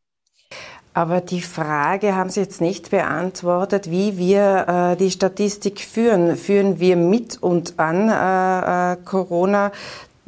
Aber 0.94 1.20
die 1.20 1.42
Frage 1.42 2.14
haben 2.14 2.30
Sie 2.30 2.40
jetzt 2.40 2.60
nicht 2.60 2.90
beantwortet, 2.90 3.90
wie 3.90 4.16
wir 4.16 4.94
äh, 4.94 4.96
die 4.96 5.10
Statistik 5.10 5.80
führen. 5.80 6.36
Führen 6.36 6.80
wir 6.80 6.96
mit 6.96 7.42
und 7.42 7.78
an 7.78 8.08
äh, 8.08 8.96
Corona 9.04 9.72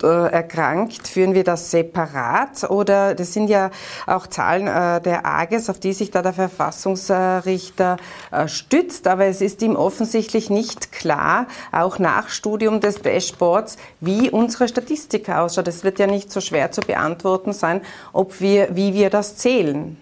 erkrankt, 0.02 1.08
führen 1.08 1.34
wir 1.34 1.44
das 1.44 1.70
separat 1.70 2.68
oder 2.68 3.14
das 3.14 3.32
sind 3.32 3.48
ja 3.48 3.70
auch 4.06 4.26
Zahlen 4.26 4.66
äh, 4.66 5.00
der 5.00 5.24
AGES, 5.24 5.70
auf 5.70 5.80
die 5.80 5.92
sich 5.92 6.10
da 6.10 6.22
der 6.22 6.34
Verfassungsrichter 6.34 7.96
äh, 8.30 8.46
stützt, 8.46 9.06
aber 9.06 9.24
es 9.24 9.40
ist 9.40 9.62
ihm 9.62 9.74
offensichtlich 9.74 10.50
nicht 10.50 10.92
klar, 10.92 11.46
auch 11.72 11.98
nach 11.98 12.28
Studium 12.28 12.80
des 12.80 13.00
Dashboards, 13.00 13.78
wie 14.00 14.30
unsere 14.30 14.68
Statistik 14.68 15.28
ausschaut. 15.30 15.68
Es 15.68 15.82
wird 15.82 15.98
ja 15.98 16.06
nicht 16.06 16.30
so 16.30 16.40
schwer 16.40 16.70
zu 16.70 16.82
beantworten 16.82 17.52
sein, 17.52 17.80
ob 18.12 18.40
wir, 18.40 18.76
wie 18.76 18.92
wir 18.92 19.08
das 19.08 19.36
zählen. 19.36 19.96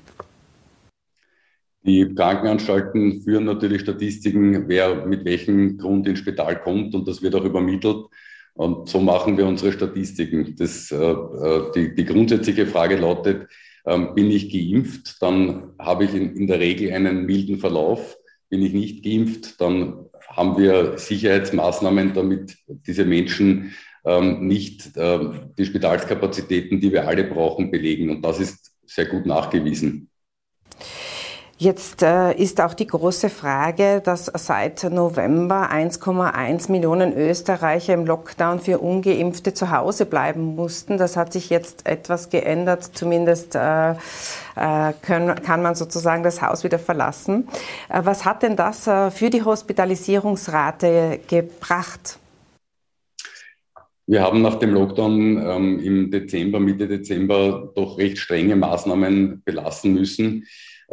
Die 1.87 2.15
Krankenanstalten 2.15 3.21
führen 3.23 3.45
natürlich 3.45 3.83
Statistiken, 3.83 4.69
wer 4.69 5.07
mit 5.07 5.25
welchem 5.27 5.77
Grund 5.77 6.09
ins 6.09 6.21
Spital 6.21 6.61
kommt 6.61 6.95
und 6.95 7.07
das 7.07 7.21
wird 7.21 7.35
auch 7.35 7.45
übermittelt. 7.45 8.07
Und 8.55 8.89
so 8.89 9.01
machen 9.01 9.37
wir 9.37 9.47
unsere 9.47 9.73
Statistiken. 9.73 10.55
Das, 10.57 10.91
äh, 10.91 10.97
äh, 10.97 11.73
die, 11.75 11.95
die 11.95 12.05
grundsätzliche 12.05 12.67
Frage 12.67 12.97
lautet, 12.97 13.49
ähm, 13.87 14.15
bin 14.15 14.31
ich 14.31 14.51
geimpft, 14.51 15.21
dann 15.21 15.73
habe 15.79 16.05
ich 16.05 16.15
in, 16.15 16.37
in 16.37 16.47
der 16.47 16.61
Regel 16.61 16.93
einen 16.93 17.27
milden 17.27 17.59
Verlauf. 17.59 18.17
Bin 18.49 18.63
ich 18.63 18.73
nicht 18.73 19.05
geimpft, 19.05 19.61
dann 19.61 20.07
haben 20.29 20.57
wir 20.57 20.97
Sicherheitsmaßnahmen, 20.99 22.15
damit 22.15 22.57
diese 22.67 23.05
Menschen 23.05 23.75
ähm, 24.05 24.47
nicht 24.47 24.97
äh, 24.97 25.19
die 25.59 25.65
Spitalskapazitäten, 25.65 26.81
die 26.81 26.93
wir 26.93 27.09
alle 27.09 27.25
brauchen, 27.25 27.71
belegen. 27.71 28.11
Und 28.11 28.23
das 28.23 28.39
ist 28.39 28.73
sehr 28.87 29.07
gut 29.07 29.27
nachgewiesen. 29.27 30.11
Jetzt 31.57 32.03
äh, 32.03 32.33
ist 32.35 32.61
auch 32.61 32.75
die 32.75 32.89
große 32.89 33.31
Frage, 33.31 34.03
dass 34.05 34.27
seit 34.27 34.83
November 34.91 35.71
1,1 35.71 36.69
Millionen 36.71 37.17
Österreicher 37.17 37.95
im 37.95 38.07
Lockdown 38.07 38.59
für 38.59 38.79
ungeimpfte 38.79 39.55
zu 39.55 39.71
Hause 39.71 40.05
bleiben 40.05 40.57
mussten. 40.57 40.99
Das 40.99 41.17
hat 41.17 41.33
sich 41.33 41.51
jetzt 41.51 41.87
etwas 41.87 42.29
geändert. 42.29 42.83
Zumindest 42.95 43.55
äh, 43.55 43.93
äh, 43.93 43.95
kann 45.01 45.63
man 45.63 45.77
sozusagen 45.77 46.25
das 46.25 46.43
Haus 46.43 46.65
wieder 46.65 46.81
verlassen. 46.81 47.47
Was 47.89 48.25
hat 48.25 48.43
denn 48.43 48.57
das 48.57 48.85
für 49.15 49.31
die 49.31 49.45
Hospitalisierungsrate 49.45 51.21
gebracht? 51.29 52.19
Wir 54.07 54.23
haben 54.23 54.43
nach 54.43 54.57
dem 54.57 54.75
Lockdown 54.75 55.43
ähm, 55.47 55.81
im 55.81 56.11
Dezember, 56.11 56.61
Mitte 56.61 56.87
Dezember 56.87 57.73
doch 57.75 57.97
recht 57.97 58.19
strenge 58.19 58.55
Maßnahmen 58.55 59.43
belassen 59.45 59.95
müssen. 59.95 60.45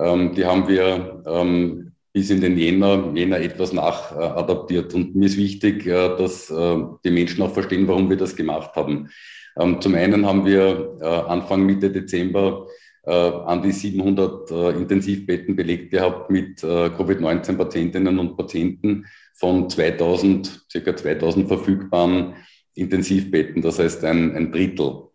Ähm, 0.01 0.33
die 0.33 0.45
haben 0.45 0.67
wir 0.67 1.23
ähm, 1.25 1.91
bis 2.13 2.29
in 2.29 2.41
den 2.41 2.57
Jänner, 2.57 3.11
Jänner 3.15 3.39
etwas 3.39 3.71
nachadaptiert. 3.71 4.93
Und 4.93 5.15
mir 5.15 5.27
ist 5.27 5.37
wichtig, 5.37 5.85
äh, 5.85 6.17
dass 6.17 6.49
äh, 6.49 6.77
die 7.05 7.11
Menschen 7.11 7.41
auch 7.41 7.53
verstehen, 7.53 7.87
warum 7.87 8.09
wir 8.09 8.17
das 8.17 8.35
gemacht 8.35 8.75
haben. 8.75 9.09
Ähm, 9.59 9.79
zum 9.81 9.95
einen 9.95 10.25
haben 10.25 10.45
wir 10.45 10.97
äh, 11.01 11.05
Anfang 11.05 11.65
Mitte 11.65 11.91
Dezember 11.91 12.67
äh, 13.03 13.11
an 13.11 13.61
die 13.61 13.71
700 13.71 14.51
äh, 14.51 14.69
Intensivbetten 14.71 15.55
belegt 15.55 15.91
gehabt 15.91 16.29
mit 16.29 16.63
äh, 16.63 16.89
Covid-19-Patientinnen 16.89 18.19
und 18.19 18.37
Patienten 18.37 19.05
von 19.33 19.69
2000, 19.69 20.67
circa 20.71 20.95
2000 20.95 21.47
verfügbaren 21.47 22.35
Intensivbetten, 22.75 23.61
das 23.61 23.79
heißt 23.79 24.03
ein, 24.05 24.35
ein 24.35 24.51
Drittel. 24.51 25.10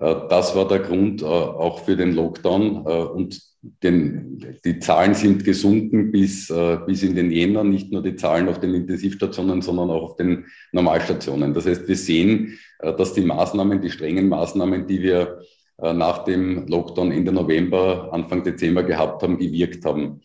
Das 0.00 0.54
war 0.54 0.68
der 0.68 0.78
Grund 0.78 1.24
auch 1.24 1.80
für 1.84 1.96
den 1.96 2.12
Lockdown 2.14 2.86
und 2.86 3.40
den, 3.82 4.58
die 4.64 4.78
Zahlen 4.78 5.14
sind 5.14 5.44
gesunken 5.44 6.12
bis, 6.12 6.48
äh, 6.50 6.78
bis 6.86 7.02
in 7.02 7.16
den 7.16 7.30
Jänner, 7.30 7.64
nicht 7.64 7.90
nur 7.90 8.02
die 8.02 8.16
Zahlen 8.16 8.48
auf 8.48 8.60
den 8.60 8.74
Intensivstationen, 8.74 9.62
sondern 9.62 9.90
auch 9.90 10.02
auf 10.02 10.16
den 10.16 10.46
Normalstationen. 10.72 11.54
Das 11.54 11.66
heißt, 11.66 11.88
wir 11.88 11.96
sehen, 11.96 12.58
äh, 12.78 12.94
dass 12.94 13.14
die 13.14 13.22
Maßnahmen, 13.22 13.80
die 13.80 13.90
strengen 13.90 14.28
Maßnahmen, 14.28 14.86
die 14.86 15.02
wir 15.02 15.40
äh, 15.78 15.92
nach 15.92 16.24
dem 16.24 16.66
Lockdown 16.68 17.10
Ende 17.10 17.32
November, 17.32 18.10
Anfang 18.12 18.44
Dezember 18.44 18.84
gehabt 18.84 19.22
haben, 19.22 19.38
gewirkt 19.38 19.84
haben. 19.84 20.20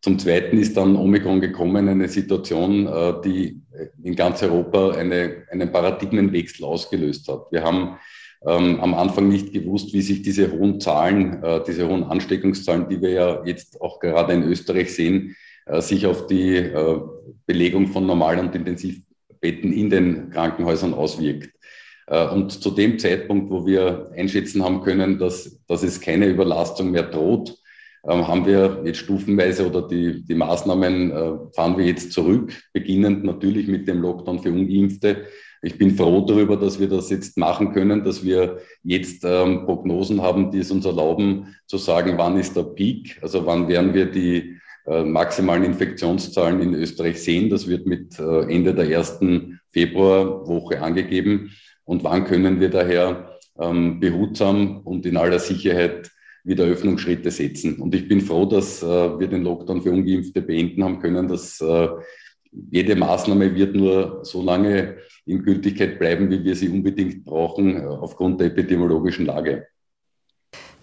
Zum 0.00 0.18
Zweiten 0.18 0.58
ist 0.58 0.76
dann 0.76 0.96
Omikron 0.96 1.40
gekommen, 1.40 1.88
eine 1.88 2.08
Situation, 2.08 2.88
äh, 2.88 3.14
die 3.24 3.60
in 4.02 4.16
ganz 4.16 4.42
Europa 4.42 4.90
eine, 4.90 5.44
einen 5.52 5.70
Paradigmenwechsel 5.70 6.64
ausgelöst 6.64 7.28
hat. 7.28 7.46
Wir 7.52 7.62
haben 7.62 7.96
ähm, 8.46 8.80
am 8.80 8.94
Anfang 8.94 9.28
nicht 9.28 9.52
gewusst, 9.52 9.92
wie 9.92 10.02
sich 10.02 10.22
diese 10.22 10.52
hohen 10.52 10.80
Zahlen, 10.80 11.42
äh, 11.42 11.60
diese 11.66 11.88
hohen 11.88 12.04
Ansteckungszahlen, 12.04 12.88
die 12.88 13.00
wir 13.00 13.10
ja 13.10 13.44
jetzt 13.44 13.80
auch 13.80 14.00
gerade 14.00 14.32
in 14.32 14.42
Österreich 14.44 14.94
sehen, 14.94 15.36
äh, 15.66 15.80
sich 15.80 16.06
auf 16.06 16.26
die 16.26 16.56
äh, 16.56 17.00
Belegung 17.46 17.88
von 17.88 18.06
Normal- 18.06 18.38
und 18.38 18.54
Intensivbetten 18.54 19.72
in 19.72 19.90
den 19.90 20.30
Krankenhäusern 20.30 20.94
auswirkt. 20.94 21.50
Äh, 22.06 22.26
und 22.28 22.50
zu 22.50 22.70
dem 22.70 22.98
Zeitpunkt, 22.98 23.50
wo 23.50 23.64
wir 23.66 24.10
einschätzen 24.16 24.64
haben 24.64 24.82
können, 24.82 25.18
dass, 25.18 25.60
dass 25.66 25.82
es 25.82 26.00
keine 26.00 26.26
Überlastung 26.26 26.90
mehr 26.90 27.04
droht, 27.04 27.56
ähm, 28.04 28.26
haben 28.26 28.46
wir 28.46 28.82
jetzt 28.84 28.98
stufenweise 28.98 29.66
oder 29.66 29.86
die, 29.86 30.24
die 30.24 30.34
Maßnahmen 30.34 31.10
äh, 31.12 31.32
fahren 31.54 31.78
wir 31.78 31.86
jetzt 31.86 32.12
zurück, 32.12 32.52
beginnend 32.72 33.22
natürlich 33.22 33.68
mit 33.68 33.86
dem 33.86 34.02
Lockdown 34.02 34.40
für 34.40 34.50
Ungeimpfte, 34.50 35.26
ich 35.62 35.78
bin 35.78 35.96
froh 35.96 36.26
darüber, 36.26 36.56
dass 36.56 36.80
wir 36.80 36.88
das 36.88 37.08
jetzt 37.08 37.38
machen 37.38 37.72
können, 37.72 38.02
dass 38.02 38.24
wir 38.24 38.58
jetzt 38.82 39.24
ähm, 39.24 39.64
Prognosen 39.64 40.20
haben, 40.20 40.50
die 40.50 40.58
es 40.58 40.72
uns 40.72 40.84
erlauben 40.84 41.54
zu 41.66 41.78
sagen, 41.78 42.14
wann 42.16 42.36
ist 42.36 42.56
der 42.56 42.64
Peak, 42.64 43.18
also 43.22 43.46
wann 43.46 43.68
werden 43.68 43.94
wir 43.94 44.06
die 44.06 44.58
äh, 44.86 45.04
maximalen 45.04 45.62
Infektionszahlen 45.62 46.60
in 46.60 46.74
Österreich 46.74 47.22
sehen. 47.22 47.48
Das 47.48 47.68
wird 47.68 47.86
mit 47.86 48.18
äh, 48.18 48.52
Ende 48.52 48.74
der 48.74 48.90
ersten 48.90 49.60
Februarwoche 49.68 50.82
angegeben. 50.82 51.52
Und 51.84 52.02
wann 52.02 52.24
können 52.24 52.60
wir 52.60 52.68
daher 52.68 53.38
ähm, 53.60 54.00
behutsam 54.00 54.78
und 54.78 55.06
in 55.06 55.16
aller 55.16 55.38
Sicherheit 55.38 56.10
wieder 56.42 56.64
Öffnungsschritte 56.64 57.30
setzen. 57.30 57.76
Und 57.76 57.94
ich 57.94 58.08
bin 58.08 58.20
froh, 58.20 58.46
dass 58.46 58.82
äh, 58.82 58.86
wir 58.86 59.28
den 59.28 59.44
Lockdown 59.44 59.82
für 59.82 59.92
Ungeimpfte 59.92 60.42
beenden 60.42 60.82
haben 60.82 60.98
können, 60.98 61.28
dass 61.28 61.60
äh, 61.60 61.88
jede 62.70 62.96
Maßnahme 62.96 63.54
wird 63.54 63.74
nur 63.74 64.20
so 64.24 64.42
lange 64.42 64.96
in 65.24 65.42
Gültigkeit 65.42 65.98
bleiben, 65.98 66.30
wie 66.30 66.44
wir 66.44 66.54
sie 66.54 66.68
unbedingt 66.68 67.24
brauchen, 67.24 67.76
äh, 67.76 67.86
aufgrund 67.86 68.40
der 68.40 68.48
epidemiologischen 68.48 69.26
Lage. 69.26 69.66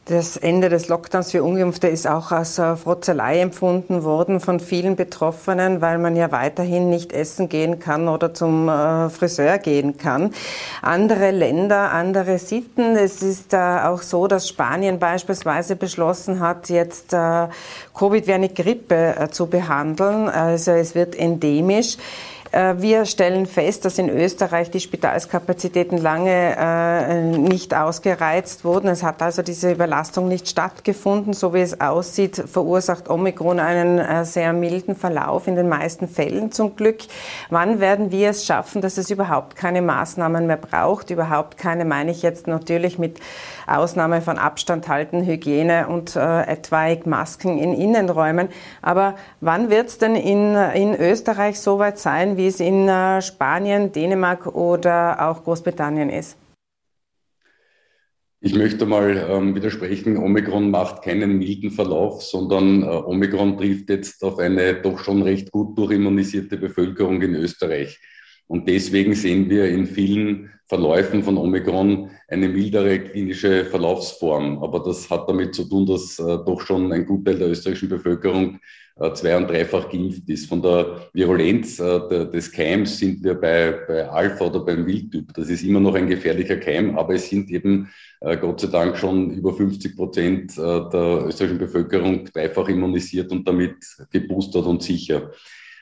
Das 0.10 0.38
Ende 0.38 0.70
des 0.70 0.88
Lockdowns 0.88 1.30
für 1.30 1.44
Ungeimpfte 1.44 1.88
ist 1.88 2.08
auch 2.08 2.32
als 2.32 2.58
äh, 2.58 2.76
Frotzelei 2.76 3.42
empfunden 3.42 4.04
worden 4.04 4.40
von 4.40 4.60
vielen 4.60 4.96
Betroffenen, 4.96 5.82
weil 5.82 6.00
man 6.00 6.16
ja 6.16 6.32
weiterhin 6.32 6.90
nicht 6.90 7.14
essen 7.14 7.48
gehen 7.48 7.78
kann 7.78 8.08
oder 8.08 8.34
zum 8.34 8.68
äh, 8.70 9.10
Friseur 9.10 9.60
gehen 9.60 10.00
kann. 10.00 10.34
Andere 10.82 11.30
Länder, 11.30 11.92
andere 11.92 12.40
Sitten. 12.40 12.96
Es 12.96 13.22
ist 13.22 13.54
auch 13.54 14.02
so, 14.02 14.26
dass 14.26 14.50
Spanien 14.50 14.98
beispielsweise 14.98 15.76
beschlossen 15.76 16.40
hat, 16.40 16.70
jetzt 16.70 17.16
Covid 17.94 18.26
wie 18.26 18.34
eine 18.34 18.50
Grippe 18.50 19.28
zu 19.30 19.46
behandeln. 19.46 20.28
Also 20.28 20.72
es 20.72 20.96
wird 20.96 21.16
endemisch. 21.16 21.98
Äh, 22.52 22.76
wir 22.78 23.06
stellen 23.06 23.46
fest, 23.46 23.86
dass 23.86 23.98
in 23.98 24.10
Österreich 24.10 24.72
die 24.72 24.80
Spitalskapazitäten 24.80 25.98
lange 25.98 26.56
äh, 26.58 27.22
nicht 27.22 27.74
ausgereizt 27.76 28.66
wurden. 28.66 28.88
Es 28.88 29.04
hat 29.04 29.22
also 29.22 29.42
diese 29.42 29.72
Überlastung 29.72 30.28
nicht 30.28 30.50
stattgefunden. 30.50 31.34
So 31.34 31.54
wie 31.54 31.62
es 31.62 31.80
aussieht, 31.80 32.44
verursacht 32.52 33.10
Omikron 33.10 33.60
einen 33.60 34.00
äh, 34.00 34.26
sehr 34.26 34.54
milden 34.54 34.96
Verlauf 34.96 35.48
in 35.48 35.56
den 35.56 35.70
meisten 35.70 36.08
Fällen 36.08 36.52
zum 36.52 36.76
Glück. 36.76 37.00
Wann 37.50 37.80
werden 37.80 38.12
wir 38.12 38.30
es 38.30 38.46
schaffen, 38.46 38.82
dass 38.82 38.98
es 38.98 39.10
überhaupt 39.10 39.56
keine 39.56 39.82
Maßnahmen 39.82 40.48
mehr 40.48 40.58
braucht? 40.58 41.10
Überhaupt 41.12 41.58
keine 41.58 41.86
meine 41.86 42.12
ich 42.12 42.22
jetzt 42.22 42.48
natürlich 42.48 42.98
mit 42.98 43.20
Ausnahme 43.70 44.22
von 44.22 44.38
Abstand 44.38 44.88
halten, 44.88 45.26
Hygiene 45.26 45.88
und 45.88 46.16
äh, 46.16 46.42
etwaig 46.44 47.06
Masken 47.06 47.58
in 47.58 47.74
Innenräumen. 47.74 48.50
Aber 48.82 49.16
wann 49.42 49.70
wird 49.70 49.88
es 49.88 49.98
denn 49.98 50.16
in, 50.16 50.56
in 50.56 50.96
Österreich 50.96 51.60
so 51.60 51.80
weit 51.80 52.00
sein, 52.00 52.38
wie 52.38 52.48
es 52.48 52.60
in 52.60 52.88
äh, 52.88 53.22
Spanien, 53.22 53.92
Dänemark 53.92 54.48
oder 54.48 55.30
auch 55.30 55.44
Großbritannien 55.44 56.10
ist? 56.10 56.38
Ich 58.42 58.56
möchte 58.56 58.86
mal 58.86 59.18
ähm, 59.30 59.54
widersprechen, 59.54 60.16
Omikron 60.16 60.72
macht 60.72 61.02
keinen 61.02 61.40
milden 61.40 61.72
Verlauf, 61.72 62.24
sondern 62.24 62.84
äh, 62.84 62.86
Omikron 62.86 63.58
trifft 63.58 63.90
jetzt 63.90 64.24
auf 64.24 64.40
eine 64.40 64.76
doch 64.76 65.00
schon 65.00 65.24
recht 65.24 65.52
gut 65.52 65.78
durchimmunisierte 65.78 66.56
Bevölkerung 66.56 67.22
in 67.22 67.36
Österreich. 67.36 68.00
Und 68.50 68.68
deswegen 68.68 69.14
sehen 69.14 69.48
wir 69.50 69.70
in 69.70 69.86
vielen 69.86 70.50
Verläufen 70.66 71.24
von 71.24 71.38
Omikron 71.38 72.10
eine 72.28 72.50
mildere 72.50 73.00
klinische 73.00 73.66
Verlaufsform. 73.66 74.64
Aber 74.64 74.80
das 74.80 75.08
hat 75.10 75.30
damit 75.30 75.54
zu 75.54 75.66
tun, 75.66 75.86
dass 75.86 76.18
äh, 76.18 76.24
doch 76.24 76.60
schon 76.62 76.92
ein 76.92 77.06
Gutteil 77.06 77.38
der 77.38 77.50
österreichischen 77.50 77.90
Bevölkerung 77.90 78.60
äh, 79.00 79.14
zwei- 79.14 79.38
und 79.38 79.48
dreifach 79.48 79.88
geimpft 79.90 80.28
ist. 80.28 80.48
Von 80.48 80.64
der 80.64 81.10
Virulenz 81.14 81.80
äh, 81.80 82.00
der, 82.10 82.26
des 82.26 82.52
Keims 82.52 82.98
sind 82.98 83.24
wir 83.24 83.36
bei, 83.36 83.72
bei 83.88 84.10
Alpha 84.10 84.46
oder 84.46 84.62
beim 84.62 84.86
Wildtyp. 84.86 85.32
Das 85.36 85.48
ist 85.50 85.64
immer 85.64 85.80
noch 85.80 85.94
ein 85.94 86.08
gefährlicher 86.08 86.58
Keim, 86.58 86.98
aber 86.98 87.14
es 87.14 87.30
sind 87.30 87.52
eben 87.52 87.90
äh, 88.22 88.36
Gott 88.36 88.62
sei 88.62 88.68
Dank 88.68 88.98
schon 88.98 89.30
über 89.32 89.54
50 89.54 89.96
Prozent 89.96 90.58
äh, 90.58 90.90
der 90.90 91.26
österreichischen 91.28 91.60
Bevölkerung 91.60 92.26
dreifach 92.26 92.68
immunisiert 92.68 93.32
und 93.32 93.48
damit 93.48 93.76
geboostert 94.10 94.66
und 94.66 94.82
sicher. 94.82 95.32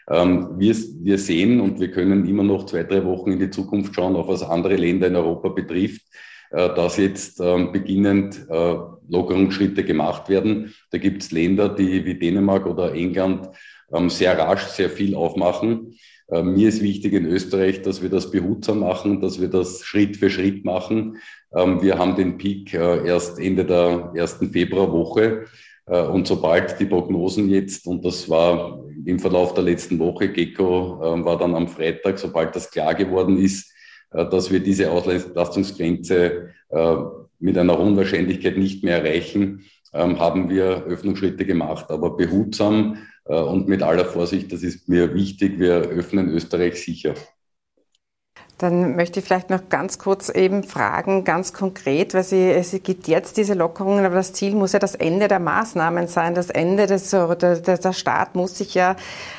Ähm, 0.09 0.51
wir, 0.57 0.75
wir 1.01 1.17
sehen 1.17 1.59
und 1.59 1.79
wir 1.79 1.91
können 1.91 2.27
immer 2.27 2.43
noch 2.43 2.65
zwei, 2.65 2.83
drei 2.83 3.03
Wochen 3.03 3.31
in 3.31 3.39
die 3.39 3.49
Zukunft 3.49 3.93
schauen, 3.93 4.15
auch 4.15 4.27
was 4.27 4.43
andere 4.43 4.75
Länder 4.75 5.07
in 5.07 5.15
Europa 5.15 5.49
betrifft, 5.49 6.03
äh, 6.51 6.73
dass 6.75 6.97
jetzt 6.97 7.41
ähm, 7.41 7.73
beginnend 7.73 8.45
äh, 8.49 8.75
Lockerungsschritte 9.09 9.83
gemacht 9.83 10.29
werden. 10.29 10.73
Da 10.91 10.97
gibt 10.97 11.23
es 11.23 11.31
Länder, 11.31 11.67
die 11.69 12.05
wie 12.05 12.17
Dänemark 12.17 12.65
oder 12.65 12.93
England 12.93 13.49
ähm, 13.93 14.09
sehr 14.09 14.37
rasch 14.37 14.67
sehr 14.67 14.89
viel 14.89 15.13
aufmachen. 15.13 15.95
Äh, 16.29 16.43
mir 16.43 16.69
ist 16.69 16.81
wichtig 16.81 17.11
in 17.11 17.25
Österreich, 17.25 17.81
dass 17.81 18.01
wir 18.01 18.09
das 18.09 18.31
behutsam 18.31 18.79
machen, 18.79 19.19
dass 19.19 19.41
wir 19.41 19.49
das 19.49 19.83
Schritt 19.83 20.15
für 20.15 20.29
Schritt 20.29 20.63
machen. 20.63 21.17
Wir 21.49 21.97
haben 21.97 22.17
den 22.17 22.37
Peak 22.37 22.73
erst 22.73 23.39
Ende 23.39 23.63
der 23.63 24.11
ersten 24.13 24.51
Februarwoche. 24.51 25.45
Äh, 25.87 26.01
und 26.03 26.27
sobald 26.27 26.79
die 26.79 26.85
Prognosen 26.85 27.49
jetzt, 27.49 27.87
und 27.87 28.05
das 28.05 28.29
war 28.29 28.83
im 29.05 29.19
Verlauf 29.19 29.53
der 29.53 29.63
letzten 29.63 29.99
Woche, 29.99 30.29
Gecko 30.29 31.01
ähm, 31.03 31.25
war 31.25 31.37
dann 31.37 31.55
am 31.55 31.67
Freitag, 31.67 32.19
sobald 32.19 32.55
das 32.55 32.69
klar 32.69 32.93
geworden 32.93 33.37
ist, 33.37 33.73
äh, 34.11 34.27
dass 34.29 34.51
wir 34.51 34.59
diese 34.59 34.91
Auslastungsgrenze 34.91 36.49
äh, 36.69 36.95
mit 37.39 37.57
einer 37.57 37.77
hohen 37.77 37.95
Wahrscheinlichkeit 37.95 38.57
nicht 38.57 38.83
mehr 38.83 38.97
erreichen, 38.97 39.63
ähm, 39.93 40.19
haben 40.19 40.49
wir 40.49 40.83
Öffnungsschritte 40.85 41.45
gemacht, 41.45 41.89
aber 41.89 42.15
behutsam 42.15 42.97
und 43.29 43.67
mit 43.67 43.83
aller 43.83 44.05
Vorsicht. 44.05 44.53
Das 44.53 44.63
ist 44.63 44.87
mir 44.87 45.13
wichtig. 45.13 45.59
Wir 45.59 45.81
öffnen 45.81 46.29
Österreich 46.29 46.81
sicher. 46.81 47.13
Dann 48.57 48.95
möchte 48.95 49.19
ich 49.19 49.25
vielleicht 49.25 49.51
noch 49.51 49.69
ganz 49.69 49.99
kurz 49.99 50.29
eben 50.29 50.63
fragen, 50.63 51.23
ganz 51.23 51.53
konkret, 51.53 52.15
weil 52.15 52.23
Sie, 52.23 52.49
es 52.49 52.71
gibt 52.81 53.07
jetzt 53.07 53.37
diese 53.37 53.53
Lockerungen, 53.53 54.03
aber 54.03 54.15
das 54.15 54.33
Ziel 54.33 54.55
muss 54.55 54.71
ja 54.71 54.79
das 54.79 54.95
Ende 54.95 55.27
der 55.27 55.37
Maßnahmen 55.37 56.07
sein. 56.07 56.33
Das 56.33 56.49
Ende 56.49 56.87
des, 56.87 57.11
der, 57.11 57.59
der 57.59 57.93
Staat 57.93 58.33
muss 58.33 58.57
sich 58.57 58.73
ja 58.73 58.95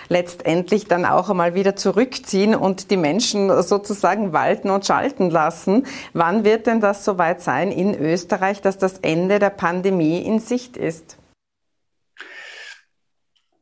letztendlich 0.08 0.86
dann 0.86 1.04
auch 1.04 1.30
einmal 1.30 1.54
wieder 1.54 1.74
zurückziehen 1.74 2.54
und 2.54 2.92
die 2.92 2.96
Menschen 2.96 3.50
sozusagen 3.62 4.32
walten 4.32 4.70
und 4.70 4.86
schalten 4.86 5.30
lassen. 5.30 5.86
Wann 6.12 6.44
wird 6.44 6.68
denn 6.68 6.80
das 6.80 7.04
soweit 7.04 7.42
sein 7.42 7.72
in 7.72 7.96
Österreich, 7.96 8.60
dass 8.60 8.78
das 8.78 8.98
Ende 8.98 9.40
der 9.40 9.50
Pandemie 9.50 10.22
in 10.22 10.38
Sicht 10.38 10.76
ist? 10.76 11.16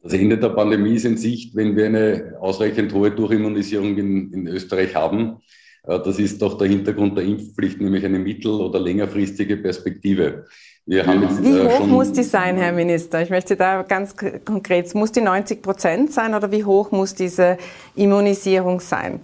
Das 0.06 0.14
Ende 0.14 0.38
der 0.38 0.50
Pandemie 0.50 0.94
ist 0.94 1.04
in 1.04 1.16
Sicht, 1.16 1.56
wenn 1.56 1.76
wir 1.76 1.86
eine 1.86 2.36
ausreichend 2.38 2.92
hohe 2.92 3.10
Durchimmunisierung 3.10 3.96
in, 3.96 4.32
in 4.32 4.46
Österreich 4.46 4.94
haben. 4.94 5.38
Äh, 5.82 5.98
das 5.98 6.20
ist 6.20 6.40
doch 6.40 6.56
der 6.56 6.68
Hintergrund 6.68 7.18
der 7.18 7.24
Impfpflicht, 7.24 7.80
nämlich 7.80 8.04
eine 8.04 8.20
mittel- 8.20 8.60
oder 8.60 8.78
längerfristige 8.78 9.56
Perspektive. 9.56 10.46
Wir 10.84 11.04
haben 11.04 11.22
jetzt, 11.22 11.42
wie 11.42 11.58
äh, 11.58 11.68
hoch 11.68 11.86
muss 11.86 12.12
die 12.12 12.22
sein, 12.22 12.56
Herr 12.56 12.70
Minister? 12.70 13.20
Ich 13.20 13.30
möchte 13.30 13.56
da 13.56 13.82
ganz 13.82 14.14
konkret, 14.16 14.94
muss 14.94 15.10
die 15.10 15.22
90 15.22 15.60
Prozent 15.60 16.12
sein 16.12 16.34
oder 16.34 16.52
wie 16.52 16.62
hoch 16.62 16.92
muss 16.92 17.12
diese 17.12 17.58
Immunisierung 17.96 18.78
sein? 18.78 19.18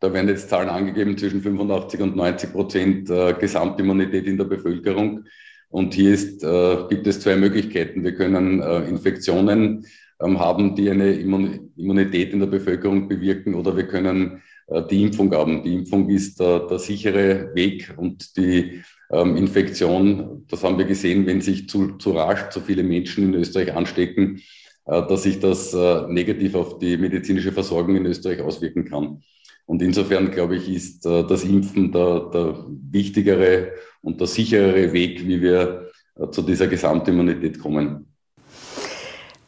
Da 0.00 0.12
werden 0.12 0.28
jetzt 0.28 0.50
Zahlen 0.50 0.68
angegeben 0.68 1.16
zwischen 1.16 1.40
85 1.40 2.02
und 2.02 2.16
90 2.16 2.52
Prozent 2.52 3.10
äh, 3.10 3.32
Gesamtimmunität 3.32 4.26
in 4.26 4.36
der 4.36 4.44
Bevölkerung. 4.44 5.24
Und 5.70 5.94
hier 5.94 6.14
ist, 6.14 6.42
äh, 6.42 6.76
gibt 6.88 7.06
es 7.06 7.20
zwei 7.20 7.36
Möglichkeiten. 7.36 8.02
Wir 8.02 8.14
können 8.14 8.62
äh, 8.62 8.88
Infektionen 8.88 9.86
ähm, 10.20 10.38
haben, 10.38 10.74
die 10.74 10.90
eine 10.90 11.12
Immunität 11.12 12.32
in 12.32 12.40
der 12.40 12.46
Bevölkerung 12.46 13.08
bewirken, 13.08 13.54
oder 13.54 13.76
wir 13.76 13.86
können 13.86 14.42
äh, 14.68 14.82
die 14.90 15.02
Impfung 15.02 15.32
haben. 15.34 15.62
Die 15.62 15.74
Impfung 15.74 16.08
ist 16.08 16.40
der, 16.40 16.60
der 16.60 16.78
sichere 16.78 17.54
Weg 17.54 17.92
und 17.96 18.36
die 18.36 18.82
ähm, 19.10 19.36
Infektion, 19.36 20.44
das 20.48 20.64
haben 20.64 20.78
wir 20.78 20.84
gesehen, 20.84 21.26
wenn 21.26 21.40
sich 21.40 21.68
zu, 21.68 21.96
zu 21.98 22.12
rasch 22.12 22.50
zu 22.50 22.60
viele 22.60 22.82
Menschen 22.82 23.24
in 23.24 23.34
Österreich 23.34 23.74
anstecken, 23.74 24.42
äh, 24.86 25.06
dass 25.06 25.22
sich 25.22 25.38
das 25.38 25.72
äh, 25.74 26.06
negativ 26.08 26.54
auf 26.54 26.78
die 26.78 26.96
medizinische 26.96 27.52
Versorgung 27.52 27.96
in 27.96 28.06
Österreich 28.06 28.40
auswirken 28.40 28.84
kann. 28.84 29.22
Und 29.68 29.82
insofern, 29.82 30.30
glaube 30.30 30.56
ich, 30.56 30.66
ist 30.70 31.04
äh, 31.04 31.24
das 31.26 31.44
Impfen 31.44 31.92
der, 31.92 32.30
der 32.32 32.64
wichtigere 32.90 33.72
und 34.00 34.18
der 34.18 34.26
sicherere 34.26 34.94
Weg, 34.94 35.28
wie 35.28 35.42
wir 35.42 35.90
äh, 36.16 36.30
zu 36.30 36.40
dieser 36.40 36.68
Gesamtimmunität 36.68 37.58
kommen. 37.58 38.07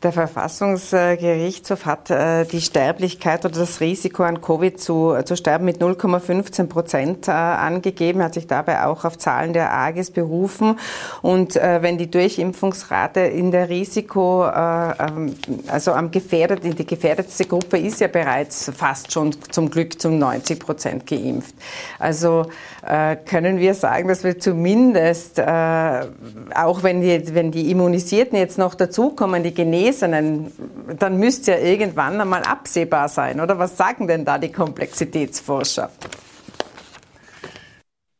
Der 0.02 0.12
Verfassungsgerichtshof 0.12 1.84
hat 1.84 2.10
äh, 2.10 2.46
die 2.46 2.62
Sterblichkeit 2.62 3.44
oder 3.44 3.58
das 3.58 3.80
Risiko 3.80 4.22
an 4.22 4.40
Covid 4.40 4.80
zu, 4.80 5.14
zu 5.26 5.36
sterben 5.36 5.66
mit 5.66 5.82
0,15 5.82 6.68
Prozent 6.68 7.28
äh, 7.28 7.32
angegeben, 7.32 8.22
hat 8.22 8.32
sich 8.32 8.46
dabei 8.46 8.86
auch 8.86 9.04
auf 9.04 9.18
Zahlen 9.18 9.52
der 9.52 9.74
AGES 9.74 10.10
berufen. 10.12 10.78
Und 11.20 11.56
äh, 11.56 11.82
wenn 11.82 11.98
die 11.98 12.10
Durchimpfungsrate 12.10 13.20
in 13.20 13.50
der 13.50 13.68
Risiko, 13.68 14.46
ähm, 14.46 15.34
also 15.66 15.92
am 15.92 16.10
gefährdet, 16.10 16.62
die 16.64 16.86
gefährdetste 16.86 17.44
Gruppe 17.44 17.78
ist 17.78 18.00
ja 18.00 18.08
bereits 18.08 18.72
fast 18.74 19.12
schon 19.12 19.36
zum 19.50 19.70
Glück 19.70 20.00
zum 20.00 20.18
90 20.18 20.60
Prozent 20.60 21.06
geimpft. 21.06 21.54
Also 21.98 22.46
können 22.82 23.58
wir 23.58 23.74
sagen, 23.74 24.08
dass 24.08 24.24
wir 24.24 24.38
zumindest, 24.38 25.40
auch 25.40 26.82
wenn 26.82 27.00
die, 27.00 27.34
wenn 27.34 27.50
die 27.50 27.70
Immunisierten 27.70 28.38
jetzt 28.38 28.58
noch 28.58 28.74
dazukommen, 28.74 29.42
die 29.42 29.52
Genesen 29.52 29.80
Gelesenen, 29.80 30.52
dann 30.98 31.18
müsste 31.18 31.52
ja 31.52 31.58
irgendwann 31.58 32.20
einmal 32.20 32.42
absehbar 32.42 33.08
sein, 33.08 33.40
oder? 33.40 33.58
Was 33.58 33.76
sagen 33.76 34.06
denn 34.06 34.24
da 34.24 34.38
die 34.38 34.52
Komplexitätsforscher? 34.52 35.90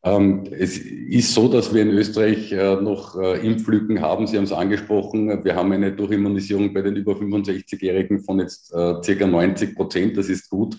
Ähm, 0.03 0.45
es 0.59 0.79
ist 0.79 1.35
so, 1.35 1.49
dass 1.49 1.75
wir 1.75 1.83
in 1.83 1.91
Österreich 1.91 2.53
äh, 2.53 2.77
noch 2.77 3.21
äh, 3.21 3.47
Impflücken 3.47 4.01
haben. 4.01 4.27
Sie 4.27 4.39
haben 4.39 4.45
es 4.45 4.53
angesprochen. 4.53 5.45
Wir 5.45 5.55
haben 5.55 5.73
eine 5.73 5.93
Durchimmunisierung 5.93 6.73
bei 6.73 6.81
den 6.81 6.97
über 6.97 7.13
65-Jährigen 7.13 8.21
von 8.21 8.41
jetzt 8.41 8.73
äh, 8.73 8.95
circa 9.03 9.27
90 9.27 9.77
Prozent. 9.77 10.17
Das 10.17 10.31
ist 10.31 10.49
gut. 10.49 10.79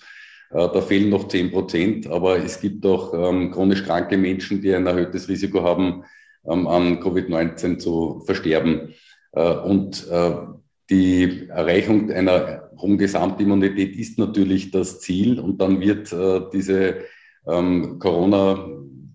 Äh, 0.54 0.68
da 0.74 0.82
fehlen 0.82 1.10
noch 1.10 1.28
10 1.28 1.52
Prozent. 1.52 2.08
Aber 2.08 2.38
es 2.38 2.60
gibt 2.60 2.86
auch 2.86 3.14
ähm, 3.14 3.52
chronisch 3.52 3.84
kranke 3.84 4.18
Menschen, 4.18 4.62
die 4.62 4.74
ein 4.74 4.86
erhöhtes 4.86 5.30
Risiko 5.30 5.64
haben, 5.64 6.04
ähm, 6.50 6.68
an 6.68 7.00
Covid-19 7.00 7.78
zu 7.78 8.22
versterben. 8.26 8.94
Äh, 9.32 9.54
und 9.54 10.08
äh, 10.10 10.32
die 10.90 11.48
Erreichung 11.48 12.12
einer 12.12 12.70
hohen 12.78 12.98
Gesamtimmunität 12.98 13.96
ist 13.96 14.18
natürlich 14.18 14.72
das 14.72 15.00
Ziel 15.00 15.40
und 15.40 15.62
dann 15.62 15.80
wird 15.80 16.14
diese 16.52 16.96
ähm, 17.48 17.98
Corona, 18.00 18.68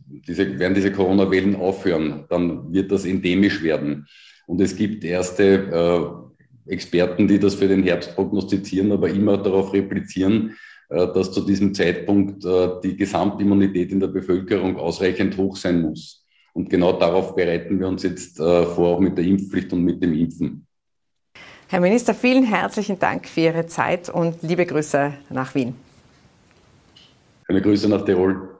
diese, 0.06 0.58
werden 0.58 0.74
diese 0.74 0.92
Corona-Wellen 0.92 1.56
aufhören. 1.56 2.24
Dann 2.30 2.72
wird 2.72 2.92
das 2.92 3.04
endemisch 3.04 3.62
werden. 3.62 4.06
Und 4.46 4.60
es 4.62 4.74
gibt 4.76 5.04
erste 5.04 6.30
Experten, 6.66 7.28
die 7.28 7.40
das 7.40 7.56
für 7.56 7.68
den 7.68 7.82
Herbst 7.82 8.14
prognostizieren, 8.14 8.92
aber 8.92 9.10
immer 9.10 9.36
darauf 9.36 9.72
replizieren, 9.72 10.56
dass 10.88 11.32
zu 11.32 11.40
diesem 11.40 11.74
Zeitpunkt 11.74 12.44
äh, 12.44 12.68
die 12.82 12.96
Gesamtimmunität 12.96 13.90
in 13.92 14.00
der 14.00 14.08
Bevölkerung 14.08 14.76
ausreichend 14.76 15.36
hoch 15.36 15.56
sein 15.56 15.82
muss. 15.82 16.24
Und 16.52 16.70
genau 16.70 16.92
darauf 16.92 17.34
bereiten 17.34 17.78
wir 17.78 17.88
uns 17.88 18.02
jetzt 18.02 18.40
äh, 18.40 18.64
vor, 18.66 18.96
auch 18.96 19.00
mit 19.00 19.18
der 19.18 19.24
Impfpflicht 19.24 19.72
und 19.72 19.82
mit 19.82 20.02
dem 20.02 20.14
Impfen. 20.14 20.66
Herr 21.68 21.80
Minister, 21.80 22.14
vielen 22.14 22.44
herzlichen 22.44 22.98
Dank 22.98 23.28
für 23.28 23.40
Ihre 23.40 23.66
Zeit 23.66 24.08
und 24.08 24.42
liebe 24.42 24.64
Grüße 24.64 25.12
nach 25.30 25.54
Wien. 25.54 25.74
Schöne 27.46 27.60
Grüße 27.60 27.88
nach 27.88 28.04
Tirol. 28.04 28.55